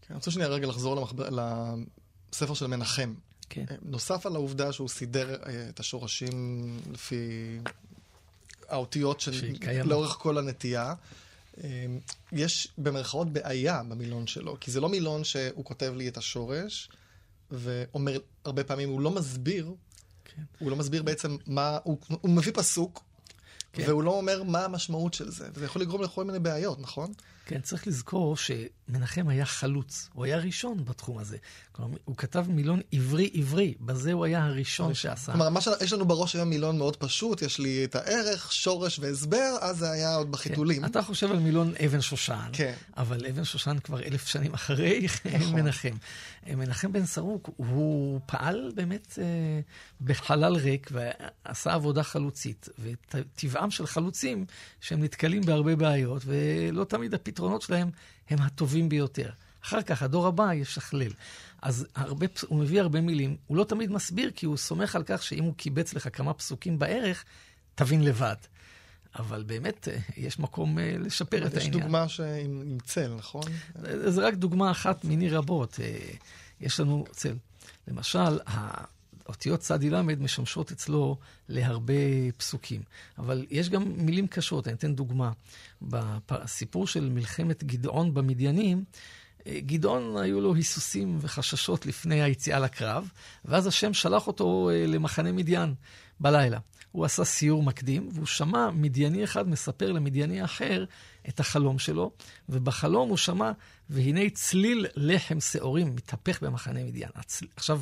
כן, 0.02 0.08
אני 0.10 0.16
רוצה 0.16 0.32
שנייה 0.32 0.50
רגע 0.50 0.68
לחזור 0.68 0.96
למחבר, 0.96 1.30
לספר 2.32 2.54
של 2.54 2.68
מנחם. 2.68 3.14
כן. 3.50 3.66
אה, 3.72 3.76
נוסף 3.82 4.26
על 4.26 4.36
העובדה 4.36 4.72
שהוא 4.72 4.90
סידר 4.90 5.36
אה, 5.46 5.70
את 5.70 5.80
השורשים 5.80 6.68
לפי 6.92 7.60
האותיות 8.70 9.20
של 9.20 9.54
לאורך 9.84 10.12
כל 10.12 10.38
הנטייה, 10.38 10.94
אה, 11.64 11.86
יש 12.32 12.68
במרכאות 12.78 13.34
בעיה 13.34 13.84
במילון 13.84 14.28
שלו, 14.28 14.58
כי 14.60 14.72
זה 14.72 14.82
לא 14.82 14.90
מילון 14.90 15.24
שהוא 15.24 15.66
כותב 15.66 15.94
לי 15.96 16.08
את 16.08 16.18
השורש, 16.18 16.90
ואומר, 17.52 18.20
הרבה 18.46 18.64
פעמים 18.64 18.90
הוא 18.90 19.02
לא 19.02 19.12
מסביר, 19.12 19.74
כן. 20.26 20.42
הוא 20.60 20.72
לא 20.72 20.76
מסביר 20.76 21.04
בעצם 21.04 21.38
מה, 21.48 21.78
הוא, 21.84 21.98
הוא 22.22 22.32
מביא 22.32 22.52
פסוק, 22.56 23.04
כן. 23.74 23.84
והוא 23.88 24.04
לא 24.04 24.12
אומר 24.12 24.44
מה 24.44 24.66
המשמעות 24.66 25.14
של 25.14 25.32
זה, 25.32 25.48
וזה 25.54 25.66
יכול 25.66 25.82
לגרום 25.82 26.02
לכל 26.02 26.24
מיני 26.24 26.40
בעיות, 26.40 26.80
נכון? 26.80 27.14
כן, 27.46 27.62
צריך 27.62 27.88
לזכור 27.88 28.38
שמנחם 28.38 29.28
היה 29.28 29.46
חלוץ, 29.46 30.10
הוא 30.14 30.26
היה 30.26 30.38
ראשון 30.38 30.86
בתחום 30.86 31.18
הזה. 31.18 31.38
כלומר, 31.72 31.98
הוא 32.06 32.18
כתב 32.18 32.46
מילון 32.50 32.82
עברי-עברי, 32.92 33.74
בזה 33.80 34.14
הוא 34.14 34.26
היה 34.26 34.46
הראשון 34.46 34.94
שעשה. 34.94 35.32
כלומר, 35.32 35.50
מה 35.50 35.62
שיש 35.62 35.94
לנו 35.94 36.06
בראש 36.06 36.36
היום 36.36 36.50
מילון 36.50 36.78
מאוד 36.78 36.96
פשוט, 36.96 37.42
יש 37.42 37.60
לי 37.60 37.84
את 37.86 37.96
הערך, 37.96 38.54
שורש 38.54 39.00
והסבר, 39.00 39.58
אז 39.62 39.78
זה 39.78 39.92
היה 39.92 40.16
עוד 40.16 40.32
בחיתולים. 40.32 40.82
כן, 40.82 40.86
אתה 40.86 41.02
חושב 41.02 41.32
על 41.32 41.40
מילון 41.40 41.74
אבן 41.86 42.02
שושן, 42.02 42.50
כן. 42.54 42.74
אבל 42.98 43.26
אבן 43.26 43.44
שושן 43.44 43.78
כבר 43.84 44.04
אלף 44.04 44.28
שנים 44.28 44.54
אחרי 44.54 45.00
נכון. 45.26 45.56
מנחם. 45.56 45.96
מנחם 46.48 46.92
בן 46.92 47.06
סרוק, 47.06 47.50
הוא 47.56 48.20
פעל 48.26 48.72
באמת 48.76 49.20
אה, 49.22 49.26
בחלל 50.02 50.56
ריק 50.56 50.90
ועשה 50.92 51.74
עבודה 51.74 52.04
חלוצית, 52.04 52.70
וטבעם 52.80 53.72
של 53.72 53.88
חלוצים 53.88 54.46
שהם 54.82 55.04
נתקלים 55.04 55.42
בהרבה 55.42 55.76
בעיות, 55.76 56.22
ולא 56.26 56.84
תמיד 56.84 57.14
הפתרונות 57.34 57.62
שלהם 57.62 57.90
הם 58.30 58.42
הטובים 58.42 58.90
ביותר. 58.90 59.30
אחר 59.64 59.82
כך, 59.82 60.04
הדור 60.04 60.28
הבא 60.28 60.54
ישכלל. 60.54 61.12
אז 61.62 61.88
הרבה, 61.96 62.26
הוא 62.48 62.60
מביא 62.60 62.82
הרבה 62.82 63.02
מילים, 63.02 63.38
הוא 63.48 63.58
לא 63.58 63.64
תמיד 63.64 63.92
מסביר, 63.92 64.32
כי 64.36 64.46
הוא 64.46 64.58
סומך 64.58 64.96
על 64.96 65.04
כך 65.06 65.24
שאם 65.24 65.44
הוא 65.44 65.54
קיבץ 65.54 65.94
לך 65.94 66.10
כמה 66.14 66.34
פסוקים 66.34 66.80
בערך, 66.80 67.26
תבין 67.76 68.04
לבד. 68.04 68.36
אבל 69.16 69.44
באמת, 69.44 69.88
אה, 69.88 69.98
יש 70.18 70.40
מקום 70.40 70.80
אה, 70.80 70.96
לשפר 71.00 71.48
את 71.48 71.54
העניין. 71.54 71.74
יש 71.74 71.82
דוגמה 71.82 72.06
עם 72.44 72.78
צל, 72.84 73.14
נכון? 73.18 73.44
זה 74.08 74.28
רק 74.28 74.34
דוגמה 74.34 74.72
אחת 74.72 75.06
מיני 75.06 75.30
רבות. 75.30 75.80
אה, 75.80 75.98
יש 76.62 76.80
לנו 76.80 77.06
צל. 77.12 77.36
למשל, 77.88 78.40
האותיות 79.26 79.60
צדי 79.60 79.90
ל' 79.90 80.02
משמשות 80.02 80.72
אצלו 80.72 81.18
להרבה 81.50 81.94
פסוקים. 82.38 82.82
אבל 83.18 83.46
יש 83.50 83.70
גם 83.70 83.84
מילים 83.98 84.28
קשות, 84.28 84.68
אני 84.68 84.76
אתן 84.76 84.96
דוגמה. 84.96 85.32
בסיפור 85.82 86.88
של 86.88 87.10
מלחמת 87.10 87.64
גדעון 87.64 88.14
במדיינים, 88.14 88.84
גדעון 89.48 90.18
היו 90.18 90.42
לו 90.42 90.56
היסוסים 90.56 91.18
וחששות 91.22 91.86
לפני 91.86 92.22
היציאה 92.22 92.60
לקרב, 92.60 93.10
ואז 93.46 93.68
השם 93.68 93.94
שלח 93.94 94.28
אותו 94.28 94.70
למחנה 94.88 95.32
מדיין 95.32 95.74
בלילה. 96.20 96.60
הוא 96.92 97.06
עשה 97.06 97.24
סיור 97.24 97.64
מקדים, 97.64 98.10
והוא 98.14 98.26
שמע 98.26 98.70
מדייני 98.72 99.24
אחד 99.24 99.50
מספר 99.50 99.92
למדייני 99.92 100.44
אחר 100.44 100.86
את 101.30 101.40
החלום 101.40 101.80
שלו, 101.80 102.12
ובחלום 102.50 103.10
הוא 103.10 103.18
שמע, 103.18 103.52
והנה 103.90 104.30
צליל 104.30 104.86
לחם 104.96 105.40
שעורים 105.40 105.96
מתהפך 105.96 106.44
במחנה 106.44 106.84
מדיין. 106.84 107.10
הצל... 107.16 107.46
עכשיו, 107.56 107.82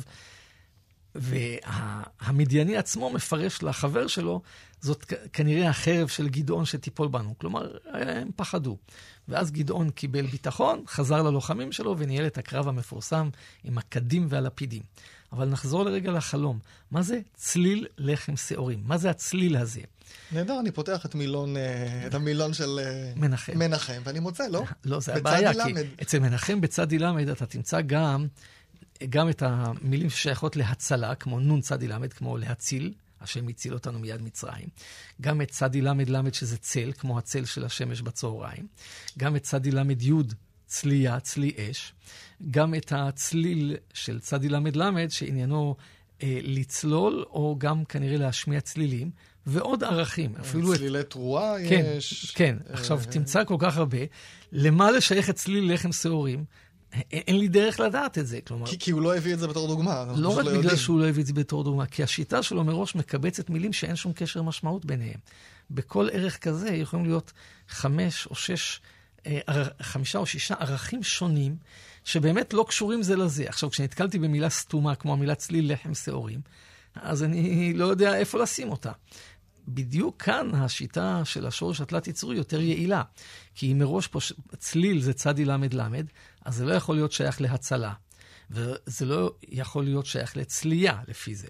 והמדייני 1.14 2.72
וה... 2.72 2.78
עצמו 2.78 3.10
מפרש 3.10 3.62
לחבר 3.62 4.06
שלו, 4.06 4.42
זאת 4.80 5.12
כנראה 5.32 5.70
החרב 5.70 6.08
של 6.08 6.28
גדעון 6.28 6.64
שתיפול 6.64 7.08
בנו. 7.08 7.34
כלומר, 7.38 7.76
הם 7.92 8.30
פחדו. 8.36 8.76
ואז 9.28 9.50
גדעון 9.50 9.90
קיבל 9.90 10.26
ביטחון, 10.26 10.84
חזר 10.88 11.22
ללוחמים 11.22 11.72
שלו 11.72 11.94
וניהל 11.98 12.26
את 12.26 12.38
הקרב 12.38 12.68
המפורסם 12.68 13.28
עם 13.64 13.78
הקדים 13.78 14.26
והלפידים. 14.28 14.82
אבל 15.32 15.48
נחזור 15.48 15.84
לרגע 15.84 16.12
לחלום. 16.12 16.58
מה 16.90 17.02
זה 17.02 17.20
צליל 17.34 17.86
לחם 17.98 18.36
שעורים? 18.36 18.82
מה 18.84 18.98
זה 18.98 19.10
הצליל 19.10 19.56
הזה? 19.56 19.80
נהדר, 20.32 20.60
אני 20.60 20.70
פותח 20.70 21.06
את, 21.06 21.14
מילון, 21.14 21.56
אה, 21.56 22.06
את 22.06 22.14
המילון 22.14 22.54
של 22.54 22.80
אה, 22.82 23.12
מנחם. 23.16 23.58
מנחם, 23.58 24.02
ואני 24.04 24.20
מוצא, 24.20 24.48
לא? 24.48 24.64
לא, 24.84 25.00
זה 25.00 25.14
הבעיה, 25.14 25.52
כי 25.54 25.72
אצל 26.02 26.18
מנחם 26.18 26.60
בצדי 26.60 26.98
ל' 26.98 27.32
אתה 27.32 27.46
תמצא 27.46 27.80
גם, 27.80 28.26
גם 29.08 29.28
את 29.28 29.42
המילים 29.46 30.10
ששייכות 30.10 30.56
להצלה, 30.56 31.14
כמו 31.14 31.40
נון 31.40 31.60
צדי 31.60 31.88
ל', 31.88 32.08
כמו 32.16 32.36
להציל, 32.36 32.92
השם 33.20 33.48
הציל 33.48 33.74
אותנו 33.74 33.98
מיד 33.98 34.22
מצרים. 34.22 34.68
גם 35.20 35.42
את 35.42 35.50
צדי 35.50 35.80
ל' 35.80 35.92
ל', 36.06 36.32
שזה 36.32 36.56
צל, 36.58 36.92
כמו 36.98 37.18
הצל 37.18 37.44
של 37.44 37.64
השמש 37.64 38.02
בצהריים. 38.02 38.66
גם 39.18 39.36
את 39.36 39.42
צדי 39.42 39.70
ל' 39.70 39.82
י', 40.00 40.12
צליה, 40.66 41.20
צלי 41.20 41.52
אש. 41.56 41.92
גם 42.50 42.74
את 42.74 42.92
הצליל 42.96 43.76
של 43.94 44.20
צדי 44.20 44.48
ל"ל, 44.48 45.08
שעניינו 45.08 45.76
אה, 46.22 46.38
לצלול, 46.42 47.24
או 47.30 47.56
גם 47.58 47.84
כנראה 47.84 48.16
להשמיע 48.16 48.60
צלילים, 48.60 49.10
ועוד 49.46 49.84
ערכים. 49.84 50.34
אפילו 50.40 50.74
צלילי 50.74 51.00
את... 51.00 51.10
תרועה 51.10 51.54
כן, 51.68 51.92
יש. 51.96 52.32
כן, 52.34 52.56
אה... 52.68 52.74
עכשיו 52.74 53.00
תמצא 53.10 53.44
כל 53.44 53.56
כך 53.58 53.76
הרבה. 53.76 53.98
למה 54.52 54.90
לשייך 54.90 55.30
את 55.30 55.36
צליל 55.36 55.72
לחם 55.72 55.92
שעורים? 55.92 56.44
אין 57.12 57.38
לי 57.38 57.48
דרך 57.48 57.80
לדעת 57.80 58.18
את 58.18 58.26
זה, 58.26 58.40
כלומר... 58.40 58.66
כי, 58.66 58.78
כי 58.78 58.90
הוא 58.90 59.02
לא 59.02 59.16
הביא 59.16 59.34
את 59.34 59.38
זה 59.38 59.46
בתור 59.46 59.66
דוגמה. 59.66 60.04
לא 60.16 60.28
רק 60.28 60.36
לא 60.36 60.42
בגלל 60.42 60.54
יודעים. 60.54 60.76
שהוא 60.76 61.00
לא 61.00 61.08
הביא 61.08 61.22
את 61.22 61.26
זה 61.26 61.32
בתור 61.32 61.64
דוגמה, 61.64 61.86
כי 61.86 62.02
השיטה 62.02 62.42
שלו 62.42 62.64
מראש 62.64 62.94
מקבצת 62.94 63.50
מילים 63.50 63.72
שאין 63.72 63.96
שום 63.96 64.12
קשר 64.12 64.42
משמעות 64.42 64.84
ביניהם. 64.84 65.18
בכל 65.70 66.08
ערך 66.12 66.38
כזה 66.38 66.68
יכולים 66.68 67.04
להיות 67.04 67.32
חמש 67.68 68.26
או 68.26 68.34
שש, 68.34 68.80
אה, 69.26 69.40
חמישה 69.82 70.18
או 70.18 70.26
שישה 70.26 70.54
ערכים 70.54 71.02
שונים, 71.02 71.56
שבאמת 72.04 72.52
לא 72.52 72.64
קשורים 72.68 73.02
זה 73.02 73.16
לזה. 73.16 73.44
עכשיו, 73.48 73.70
כשנתקלתי 73.70 74.18
במילה 74.18 74.48
סתומה, 74.48 74.94
כמו 74.94 75.12
המילה 75.12 75.34
צליל 75.34 75.72
לחם 75.72 75.94
שעורים, 75.94 76.40
אז 76.94 77.22
אני 77.22 77.72
לא 77.74 77.84
יודע 77.84 78.16
איפה 78.16 78.38
לשים 78.38 78.70
אותה. 78.70 78.92
בדיוק 79.68 80.22
כאן 80.22 80.54
השיטה 80.54 81.20
של 81.24 81.46
השורש 81.46 81.80
התלת-יצורי 81.80 82.36
יותר 82.36 82.60
יעילה. 82.60 83.02
כי 83.54 83.72
אם 83.72 83.78
מראש 83.78 84.06
פה 84.06 84.18
צליל 84.58 85.00
זה 85.00 85.12
צדי 85.12 85.44
ל"ל, 85.44 86.02
אז 86.44 86.56
זה 86.56 86.64
לא 86.64 86.74
יכול 86.74 86.94
להיות 86.94 87.12
שייך 87.12 87.40
להצלה. 87.40 87.92
וזה 88.50 89.06
לא 89.06 89.32
יכול 89.48 89.84
להיות 89.84 90.06
שייך 90.06 90.36
לצלייה 90.36 91.00
לפי 91.08 91.34
זה. 91.34 91.48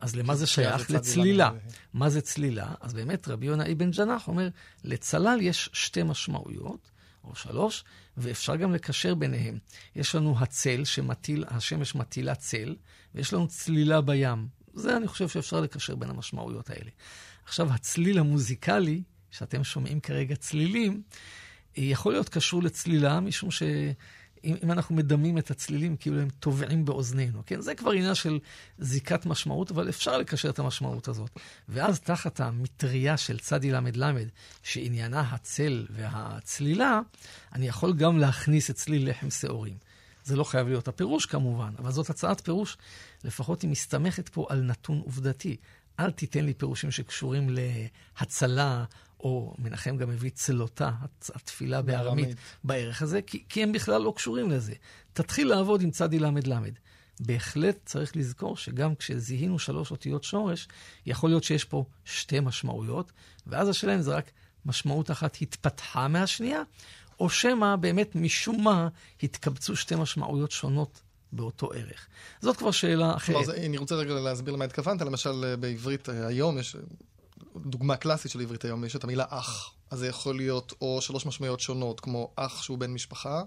אז 0.00 0.16
למה 0.16 0.34
זה 0.34 0.46
שייך? 0.46 0.90
לצלילה. 0.90 1.50
מה 1.94 2.10
זה 2.10 2.20
צלילה? 2.20 2.74
אז 2.80 2.94
באמת 2.94 3.28
רבי 3.28 3.46
יונה 3.46 3.72
אבן 3.72 3.90
ג'נח 3.90 4.28
אומר, 4.28 4.48
לצלל 4.84 5.38
יש 5.40 5.70
שתי 5.72 6.02
משמעויות. 6.02 6.90
או 7.24 7.34
שלוש, 7.34 7.84
ואפשר 8.16 8.56
גם 8.56 8.72
לקשר 8.72 9.14
ביניהם. 9.14 9.58
יש 9.96 10.14
לנו 10.14 10.38
הצל 10.38 10.84
שמטיל, 10.84 11.44
השמש 11.48 11.94
מטילה 11.94 12.34
צל, 12.34 12.76
ויש 13.14 13.32
לנו 13.32 13.48
צלילה 13.48 14.00
בים. 14.00 14.48
זה 14.74 14.96
אני 14.96 15.08
חושב 15.08 15.28
שאפשר 15.28 15.60
לקשר 15.60 15.94
בין 15.94 16.10
המשמעויות 16.10 16.70
האלה. 16.70 16.90
עכשיו, 17.44 17.72
הצליל 17.72 18.18
המוזיקלי, 18.18 19.02
שאתם 19.30 19.64
שומעים 19.64 20.00
כרגע 20.00 20.36
צלילים, 20.36 21.02
יכול 21.76 22.12
להיות 22.12 22.28
קשור 22.28 22.62
לצלילה, 22.62 23.20
משום 23.20 23.50
ש... 23.50 23.62
אם, 24.44 24.56
אם 24.64 24.70
אנחנו 24.70 24.94
מדמים 24.94 25.38
את 25.38 25.50
הצלילים 25.50 25.96
כאילו 25.96 26.20
הם 26.20 26.28
טובעים 26.30 26.84
באוזנינו, 26.84 27.42
כן? 27.46 27.60
זה 27.60 27.74
כבר 27.74 27.90
עניין 27.90 28.14
של 28.14 28.38
זיקת 28.78 29.26
משמעות, 29.26 29.70
אבל 29.70 29.88
אפשר 29.88 30.18
לקשר 30.18 30.50
את 30.50 30.58
המשמעות 30.58 31.08
הזאת. 31.08 31.30
ואז 31.68 32.00
תחת 32.00 32.40
המטריה 32.40 33.16
של 33.16 33.38
צדי 33.38 33.70
ל"ל, 33.70 34.28
שעניינה 34.62 35.20
הצל 35.20 35.86
והצלילה, 35.90 37.00
אני 37.52 37.68
יכול 37.68 37.92
גם 37.92 38.18
להכניס 38.18 38.70
את 38.70 38.74
צליל 38.74 39.10
לחם 39.10 39.30
שעורים. 39.30 39.76
זה 40.24 40.36
לא 40.36 40.44
חייב 40.44 40.68
להיות 40.68 40.88
הפירוש 40.88 41.26
כמובן, 41.26 41.74
אבל 41.78 41.92
זאת 41.92 42.10
הצעת 42.10 42.40
פירוש, 42.40 42.76
לפחות 43.24 43.62
היא 43.62 43.70
מסתמכת 43.70 44.28
פה 44.28 44.46
על 44.48 44.62
נתון 44.62 44.98
עובדתי. 44.98 45.56
אל 46.00 46.10
תיתן 46.10 46.44
לי 46.44 46.54
פירושים 46.54 46.90
שקשורים 46.90 47.48
להצלה 47.50 48.84
או 49.20 49.54
מנחם 49.58 49.96
גם 49.96 50.10
הביא 50.10 50.30
צלותה, 50.30 50.90
התפילה 51.34 51.82
בארמית, 51.82 52.36
בערך 52.64 53.02
הזה, 53.02 53.22
כי, 53.22 53.44
כי 53.48 53.62
הם 53.62 53.72
בכלל 53.72 54.02
לא 54.02 54.12
קשורים 54.16 54.50
לזה. 54.50 54.74
תתחיל 55.12 55.48
לעבוד 55.48 55.82
עם 55.82 55.90
צדי 55.90 56.18
ל"ל. 56.18 56.70
בהחלט 57.20 57.78
צריך 57.84 58.16
לזכור 58.16 58.56
שגם 58.56 58.94
כשזיהינו 58.94 59.58
שלוש 59.58 59.90
אותיות 59.90 60.24
שורש, 60.24 60.68
יכול 61.06 61.30
להיות 61.30 61.44
שיש 61.44 61.64
פה 61.64 61.84
שתי 62.04 62.40
משמעויות, 62.40 63.12
ואז 63.46 63.68
השאלה 63.68 63.94
אם 63.94 64.02
זה 64.02 64.16
רק 64.16 64.30
משמעות 64.66 65.10
אחת 65.10 65.36
התפתחה 65.40 66.08
מהשנייה, 66.08 66.62
או 67.20 67.30
שמא 67.30 67.76
באמת 67.76 68.14
משום 68.14 68.64
מה 68.64 68.88
התקבצו 69.22 69.76
שתי 69.76 69.94
משמעויות 69.94 70.50
שונות 70.50 71.00
באותו 71.36 71.72
ערך. 71.72 72.06
זאת 72.40 72.56
כבר 72.56 72.70
שאלה 72.70 73.16
אחרת. 73.16 73.44
כלומר, 73.44 73.66
אני 73.66 73.78
רוצה 73.78 73.94
רגע 73.94 74.14
להסביר 74.14 74.54
למה 74.54 74.64
התכוונת. 74.64 75.02
למשל, 75.02 75.54
בעברית 75.60 76.08
אה, 76.08 76.26
היום 76.26 76.58
יש 76.58 76.76
דוגמה 77.56 77.96
קלאסית 77.96 78.30
של 78.30 78.40
עברית 78.40 78.64
היום, 78.64 78.84
יש 78.84 78.96
את 78.96 79.04
המילה 79.04 79.24
אח. 79.28 79.74
אז 79.90 79.98
זה 79.98 80.08
יכול 80.08 80.36
להיות 80.36 80.72
או 80.80 81.00
שלוש 81.00 81.26
משמעויות 81.26 81.60
שונות, 81.60 82.00
כמו 82.00 82.32
אח 82.36 82.62
שהוא 82.62 82.78
בן 82.78 82.90
משפחה, 82.90 83.42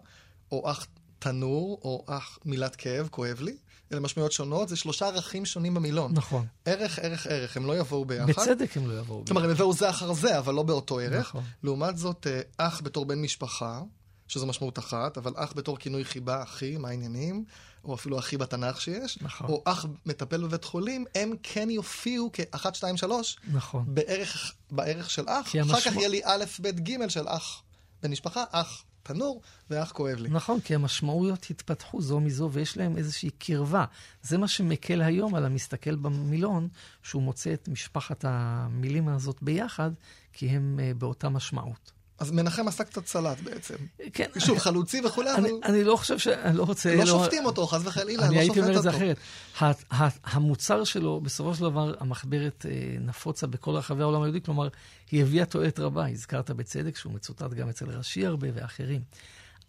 או 0.52 0.72
אח 0.72 0.88
תנור, 1.20 1.80
או 1.84 2.06
אח 2.08 2.40
מילת 2.46 2.76
כאב, 2.76 3.08
כואב 3.12 3.42
לי. 3.42 3.58
אלה 3.92 4.00
משמעויות 4.00 4.32
שונות, 4.32 4.70
זה 4.70 4.76
שלושה 4.76 5.08
ערכים 5.08 5.46
שונים 5.46 5.74
במילון. 5.74 6.12
נכון. 6.14 6.46
ערך, 6.66 7.00
ערך, 7.00 7.28
ערך, 7.28 7.58
הם 7.58 7.66
לא 7.66 7.78
יבואו 7.78 8.06
ביחד. 8.06 8.28
בצדק 8.28 8.78
הם 8.78 8.90
לא 8.90 9.00
יבואו 9.00 9.20
ביחד. 9.20 9.28
כלומר, 9.28 9.44
הם 9.44 9.52
יבואו 9.52 9.74
זה 9.74 9.90
אחר 9.90 10.14
זה, 10.14 10.40
אבל 10.40 10.54
לא 10.54 10.64
באותו 10.64 11.00
ערך. 11.00 11.30
נכון. 11.30 11.44
לעומת 11.64 11.98
זאת, 11.98 12.28
אה, 12.28 12.42
אח 12.58 12.82
בתור 12.84 13.06
בן 13.06 13.22
משפחה, 13.22 13.82
שזו 14.28 14.46
משמעות 14.46 14.80
אחת, 14.80 15.18
אבל 15.18 15.34
אח 15.36 15.54
בתור 15.56 15.78
כינוי 15.78 16.06
חיבה, 16.06 16.44
אחי, 16.44 16.78
מה 16.78 16.90
העניינים? 16.90 17.46
או 17.88 17.96
אפילו 17.96 18.20
אחי 18.20 18.38
בתנ"ך 18.38 18.82
שיש, 18.82 19.18
נכון. 19.22 19.48
או 19.48 19.62
אח 19.66 19.86
מטפל 20.06 20.44
בבית 20.44 20.64
חולים, 20.64 21.06
הם 21.16 21.34
כן 21.44 21.70
יופיעו 21.70 22.32
כאחת, 22.34 22.76
שתיים, 22.76 22.98
שלוש, 22.98 23.38
נכון. 23.52 23.86
בערך, 23.88 24.54
בערך 24.72 25.10
של 25.10 25.24
אח. 25.28 25.48
אחר 25.48 25.60
המשמע... 25.60 25.82
כך 25.82 25.96
יהיה 25.96 26.08
לי 26.08 26.22
א', 26.24 26.46
ב', 26.62 26.68
ג' 26.68 27.08
של 27.08 27.28
אח 27.28 27.64
בן 28.04 28.12
משפחה, 28.12 28.44
אח 28.52 28.84
תנור 29.04 29.42
ואח 29.70 29.92
כואב 29.92 30.18
לי. 30.18 30.30
נכון, 30.30 30.62
כי 30.62 30.76
המשמעויות 30.76 31.48
התפתחו 31.50 32.02
זו 32.02 32.20
מזו 32.20 32.50
ויש 32.54 32.78
להם 32.78 32.98
איזושהי 32.98 33.30
קרבה. 33.30 33.86
זה 34.22 34.38
מה 34.38 34.48
שמקל 34.48 35.02
היום 35.02 35.36
על 35.36 35.46
המסתכל 35.46 35.96
במילון, 35.96 36.68
שהוא 37.04 37.22
מוצא 37.24 37.54
את 37.54 37.68
משפחת 37.68 38.26
המילים 38.28 39.08
הזאת 39.08 39.38
ביחד, 39.42 39.92
כי 40.34 40.48
הם 40.48 40.80
uh, 40.80 40.98
באותה 40.98 41.30
משמעות. 41.30 41.92
אז 42.20 42.32
מנחם 42.32 42.68
עשה 42.68 42.84
קצת 42.84 43.08
סלט 43.08 43.40
בעצם. 43.40 43.76
כן. 44.14 44.30
שוב, 44.40 44.58
חלוצי 44.58 45.02
וכולי, 45.06 45.34
אבל... 45.34 45.40
אני, 45.40 45.52
אני 45.64 45.84
לא 45.84 45.96
חושב 45.96 46.20
ש... 46.20 46.28
אני 46.28 46.58
לא 46.58 46.64
רוצה... 46.64 46.96
לא 46.96 47.06
שופטים 47.06 47.46
אותו, 47.46 47.68
חס 47.68 47.82
וחלילה, 47.84 48.26
אני 48.26 48.36
לא 48.36 48.40
הייתי 48.40 48.56
שופט 48.56 48.68
אומר 48.68 48.78
את 48.78 48.84
זה 48.84 48.90
אותו. 48.90 49.16
אחרת. 49.62 49.84
המוצר 50.24 50.84
שלו, 50.84 51.22
בסופו 51.22 51.56
של 51.56 51.62
דבר, 51.62 51.94
המחברת 52.00 52.66
אה, 52.70 52.98
נפוצה 53.00 53.48
בכל 53.48 53.72
רחבי 53.72 54.02
העולם 54.02 54.22
היהודי, 54.22 54.42
כלומר, 54.42 54.68
היא 55.12 55.22
הביאה 55.22 55.46
תועלת 55.46 55.80
רבה. 55.80 56.10
הזכרת 56.10 56.52
בצדק 56.52 56.96
שהוא 56.96 57.14
מצוטט 57.14 57.54
גם 57.54 57.70
אצל 57.70 57.90
רש"י 57.90 58.26
הרבה 58.26 58.48
ואחרים. 58.54 59.02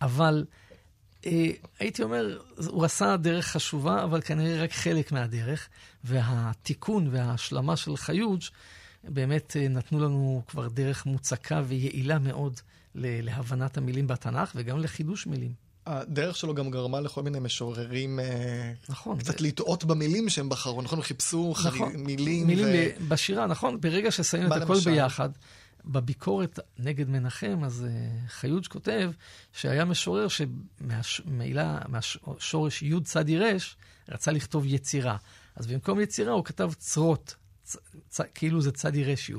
אבל 0.03 0.45
אה, 1.27 1.51
הייתי 1.79 2.03
אומר, 2.03 2.39
הוא 2.67 2.85
עשה 2.85 3.17
דרך 3.17 3.47
חשובה, 3.47 4.05
אבל 4.05 4.21
כנראה 4.21 4.63
רק 4.63 4.73
חלק 4.73 5.13
מהדרך, 5.13 5.69
והתיקון 6.05 7.09
וההשלמה 7.11 7.77
של 7.77 7.97
חיוג 7.97 8.41
באמת 9.05 9.57
אה, 9.57 9.69
נתנו 9.69 10.01
לנו 10.01 10.43
כבר 10.47 10.69
דרך 10.69 11.07
מוצקה 11.07 11.63
ויעילה 11.67 12.19
מאוד 12.19 12.61
להבנת 12.95 13.77
המילים 13.77 14.07
בתנ"ך 14.07 14.53
וגם 14.55 14.79
לחידוש 14.79 15.27
מילים. 15.27 15.53
הדרך 15.87 16.37
שלו 16.37 16.55
גם 16.55 16.71
גרמה 16.71 17.01
לכל 17.01 17.23
מיני 17.23 17.39
משוררים 17.41 18.21
אה, 18.21 18.73
נכון. 18.89 19.19
קצת 19.19 19.41
לטעות 19.41 19.85
במילים 19.85 20.29
שהם 20.29 20.49
בחרו, 20.49 20.83
נכון? 20.83 20.99
הם 20.99 21.05
חיפשו 21.05 21.55
נכון. 21.65 21.97
מילים. 21.97 22.47
מילים 22.47 22.67
ו- 22.67 23.09
בשירה, 23.09 23.47
נכון? 23.47 23.81
ברגע 23.81 24.11
ששמים 24.11 24.47
את 24.47 24.63
הכל 24.63 24.75
למשל? 24.75 24.91
ביחד, 24.91 25.29
בביקורת 25.85 26.59
נגד 26.79 27.09
מנחם, 27.09 27.65
אז 27.65 27.87
uh, 27.87 28.29
חיוג 28.31 28.67
כותב 28.67 29.11
שהיה 29.53 29.85
משורר 29.85 30.27
שמהמילה, 30.29 31.79
מהשורש 31.89 32.83
י' 32.83 33.01
צד 33.05 33.29
ירש, 33.29 33.77
רצה 34.09 34.33
לכתוב 34.33 34.65
יצירה. 34.67 35.17
אז 35.57 35.67
במקום 35.67 36.01
יצירה 36.01 36.33
הוא 36.33 36.45
כתב 36.45 36.73
צרות, 36.79 37.35
צ, 37.69 37.77
צ, 38.09 38.21
כאילו 38.35 38.61
זה 38.61 38.73
צד 38.73 38.95
ירש 38.95 39.31
י'. 39.31 39.35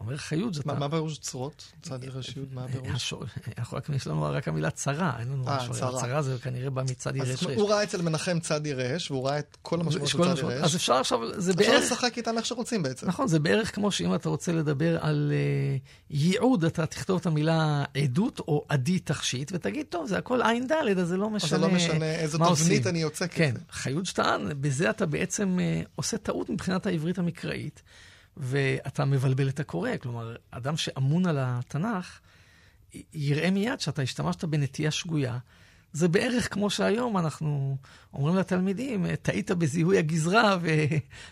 אומר 0.00 0.16
חיוג, 0.16 0.52
מה- 0.64 0.72
אתה... 0.72 0.80
מה 0.80 0.88
פירוש 0.90 1.18
צרות? 1.18 1.72
צד 1.82 2.04
ירשיות, 2.04 2.52
מה 2.52 2.64
הפירוש? 2.64 2.88
השור... 2.94 3.24
אנחנו 3.58 3.76
רק, 3.76 3.88
יש 3.88 4.06
לנו 4.06 4.22
רק 4.22 4.48
המילה 4.48 4.70
צרה, 4.70 5.16
אין 5.18 5.28
לנו 5.28 5.48
אה, 5.48 5.56
משהו. 5.56 5.74
צרה. 5.74 6.00
צרה 6.00 6.22
זה 6.22 6.36
כנראה 6.42 6.70
בא 6.70 6.82
מצד 6.82 7.16
אז 7.16 7.28
ירש. 7.28 7.44
הוא 7.44 7.70
ראה 7.70 7.82
אצל 7.82 8.02
מנחם 8.02 8.40
צד 8.40 8.66
ירש, 8.66 9.10
והוא 9.10 9.28
ראה 9.28 9.38
את 9.38 9.56
כל 9.62 9.80
המשמעות 9.80 10.08
של 10.08 10.18
צד. 10.18 10.38
ירש. 10.38 10.64
אז 10.64 10.76
אפשר 10.76 10.92
עכשיו, 10.94 11.40
זה 11.40 11.50
אפשר 11.50 11.62
בערך... 11.62 11.84
לשחק 11.84 12.16
איתם 12.16 12.36
איך 12.38 12.46
שרוצים 12.46 12.82
בעצם. 12.82 13.06
נכון, 13.08 13.28
זה 13.28 13.38
בערך 13.38 13.74
כמו 13.74 13.92
שאם 13.92 14.14
אתה 14.14 14.28
רוצה 14.28 14.52
לדבר 14.52 14.98
על 15.00 15.32
uh, 15.32 15.88
ייעוד, 16.10 16.64
אתה 16.64 16.86
תכתוב 16.86 17.20
את 17.20 17.26
המילה 17.26 17.84
עדות 17.94 18.40
או 18.40 18.64
עדי 18.68 18.98
תכשיט, 18.98 19.52
ותגיד, 19.54 19.86
טוב, 19.88 20.06
זה 20.06 20.18
הכל 20.18 20.42
עין 20.42 20.66
דלת, 20.66 20.98
אז 20.98 21.08
זה 21.08 21.16
לא 21.16 21.26
אז 21.26 21.32
משנה 21.32 21.48
זה 21.48 21.58
לא 21.58 21.68
משנה 21.68 22.14
איזו 22.14 22.38
מה 22.38 22.46
תבנית 22.46 22.60
עושים. 22.60 22.82
אני 22.88 22.98
יוצק 23.02 23.32
כן, 23.32 23.48
את 23.48 23.54
זה. 23.54 23.60
חיוג 23.70 24.04
טען, 24.14 24.48
בזה 24.60 24.90
אתה 24.90 25.06
בעצם 25.06 25.58
עושה 25.94 26.18
טעות 26.18 26.50
מבחינת 26.50 26.86
העברית 26.86 27.18
המקראית, 27.18 27.82
ואתה 28.38 29.04
מבלבל 29.04 29.48
את 29.48 29.60
הקורא. 29.60 29.90
כלומר, 30.02 30.36
אדם 30.50 30.76
שאמון 30.76 31.26
על 31.26 31.36
התנ"ך, 31.40 32.20
יראה 33.14 33.50
מיד 33.50 33.80
שאתה 33.80 34.02
השתמשת 34.02 34.44
בנטייה 34.44 34.90
שגויה. 34.90 35.38
זה 35.92 36.08
בערך 36.08 36.54
כמו 36.54 36.70
שהיום 36.70 37.18
אנחנו 37.18 37.76
אומרים 38.12 38.36
לתלמידים, 38.36 39.16
טעית 39.16 39.50
בזיהוי 39.50 39.98
הגזרה 39.98 40.58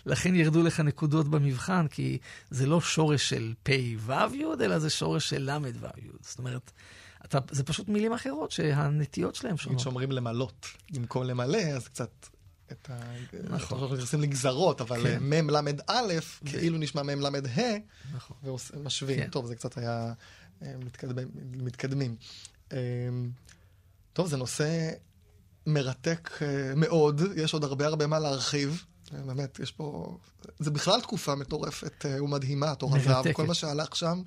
ולכן 0.07 0.35
ירדו 0.35 0.63
לך 0.63 0.81
נקודות 0.81 1.29
במבחן, 1.29 1.89
כי 1.89 2.19
זה 2.51 2.67
לא 2.67 2.81
שורש 2.81 3.29
של 3.29 3.55
פ' 3.63 3.71
ו' 3.99 4.13
י', 4.35 4.45
אלא 4.61 4.79
זה 4.79 4.91
שורש 4.91 5.29
של 5.29 5.51
ל' 5.51 5.65
ו' 5.81 5.87
י'. 5.99 6.09
זאת 6.21 6.39
אומרת, 6.39 6.73
אתה, 7.25 7.39
זה 7.51 7.65
פשוט 7.65 7.89
מילים 7.89 8.13
אחרות 8.13 8.51
שהנטיות 8.51 9.45
נגיד 9.45 9.59
שונות. 9.59 9.81
שאומרים 9.81 10.13
למלות, 10.13 10.67
במקום 10.93 11.23
למלא, 11.23 11.59
אז 11.59 11.89
קצת... 11.89 12.27
את 12.73 12.91
ה... 12.91 12.95
נכון. 13.33 13.55
נכון. 13.55 13.79
אנחנו 13.79 13.97
נכנסים 13.97 14.21
לגזרות, 14.21 14.81
אבל 14.81 15.03
כן. 15.03 15.19
מ' 15.23 15.51
ל' 15.51 15.57
א', 15.87 16.14
כאילו 16.45 16.79
נשמע 16.79 17.03
מ' 17.03 17.21
ל' 17.21 17.27
ה', 17.27 17.61
נכון. 18.14 18.37
ומשווים. 18.75 19.19
כן. 19.19 19.31
טוב, 19.31 19.47
זה 19.47 19.57
קצת 19.57 19.79
היה 19.79 20.12
אה, 20.62 20.75
מתקדמים. 21.53 22.17
אה, 22.73 22.79
טוב, 24.12 24.27
זה 24.27 24.37
נושא 24.37 24.91
מרתק 25.67 26.31
אה, 26.43 26.73
מאוד, 26.77 27.23
יש 27.37 27.55
עוד 27.55 27.64
הרבה 27.64 27.87
הרבה 27.87 28.07
מה 28.07 28.19
להרחיב. 28.19 28.85
אה, 29.14 29.23
באמת, 29.23 29.61
יש 29.61 29.73
פה... 29.73 30.19
זה 30.59 30.71
בכלל 30.71 31.01
תקופה 31.01 31.35
מטורפת 31.35 32.07
אה, 32.07 32.23
ומדהימה, 32.23 32.75
תור 32.75 32.97
הזהב. 32.97 33.33
כל 33.33 33.47
מה 33.47 33.55
שהלך 33.55 33.97
שם. 33.97 34.23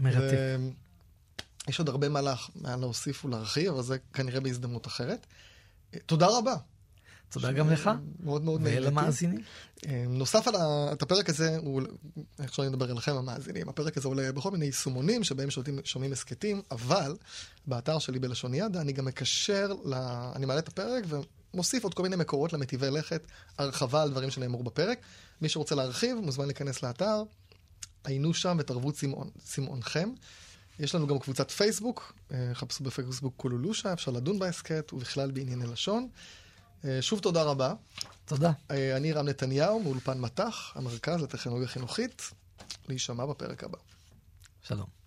מרתק. 0.00 0.36
ו- 0.38 0.68
יש 1.68 1.78
עוד 1.78 1.88
הרבה 1.88 2.08
מה, 2.08 2.20
לה... 2.20 2.34
מה 2.54 2.76
להוסיף 2.76 3.24
ולהרחיב, 3.24 3.72
אבל 3.72 3.82
זה 3.82 3.98
כנראה 4.12 4.40
בהזדמנות 4.40 4.86
אחרת. 4.86 5.26
אה, 5.94 5.98
תודה 6.06 6.26
רבה. 6.26 6.54
תודה 7.30 7.52
גם 7.52 7.70
לך, 7.70 7.90
מאוד 8.20 8.44
מאוד 8.44 8.60
נהניתי. 8.60 8.82
ולמאזינים. 8.82 9.40
אה, 9.86 10.04
נוסף 10.08 10.48
על 10.48 10.54
הפרק 11.02 11.28
הזה, 11.28 11.56
הוא, 11.56 11.82
איך 12.38 12.54
שלא 12.54 12.68
נדבר 12.68 12.92
אליכם 12.92 13.16
המאזינים, 13.16 13.68
הפרק 13.68 13.96
הזה 13.96 14.08
עולה 14.08 14.32
בכל 14.32 14.50
מיני 14.50 14.64
יישומונים 14.64 15.24
שבהם 15.24 15.50
שומעים, 15.50 15.78
שומעים 15.84 16.12
הסכתים, 16.12 16.62
אבל 16.70 17.16
באתר 17.66 17.98
שלי 17.98 18.18
בלשון 18.18 18.54
ידה 18.54 18.80
אני 18.80 18.92
גם 18.92 19.04
מקשר, 19.04 19.72
ל... 19.84 19.94
אני 20.36 20.46
מעלה 20.46 20.58
את 20.58 20.68
הפרק 20.68 21.04
ומוסיף 21.54 21.84
עוד 21.84 21.94
כל 21.94 22.02
מיני 22.02 22.16
מקורות 22.16 22.52
למטיבי 22.52 22.90
לכת, 22.90 23.26
הרחבה 23.58 24.02
על 24.02 24.10
דברים 24.10 24.30
שנאמרו 24.30 24.62
בפרק. 24.62 24.98
מי 25.40 25.48
שרוצה 25.48 25.74
להרחיב 25.74 26.16
מוזמן 26.16 26.46
להיכנס 26.46 26.82
לאתר, 26.82 27.22
עיינו 28.04 28.34
שם 28.34 28.56
ותרבו 28.60 28.92
צמאון, 28.92 29.30
צמאונכם. 29.44 30.10
יש 30.78 30.94
לנו 30.94 31.06
גם 31.06 31.18
קבוצת 31.18 31.50
פייסבוק, 31.50 32.12
אה, 32.32 32.50
חפשו 32.54 32.84
בפייסבוק 32.84 33.34
קולולושה, 33.36 33.92
אפשר 33.92 34.10
לדון 34.10 34.38
בהסכת 34.38 34.92
ובכלל 34.92 35.30
בענייני 35.30 35.66
לשון. 35.66 36.08
אה, 36.84 37.02
שוב 37.02 37.20
תודה 37.20 37.42
רבה. 37.42 37.74
תודה. 38.24 38.52
אה, 38.70 38.96
אני 38.96 39.12
רם 39.12 39.28
נתניהו, 39.28 39.80
מאולפן 39.80 40.20
מט"ח, 40.20 40.72
המרכז 40.74 41.22
לטכנולוגיה 41.22 41.68
חינוכית. 41.68 42.22
להישמע 42.88 43.26
בפרק 43.26 43.64
הבא. 43.64 43.78
שלום. 44.62 44.97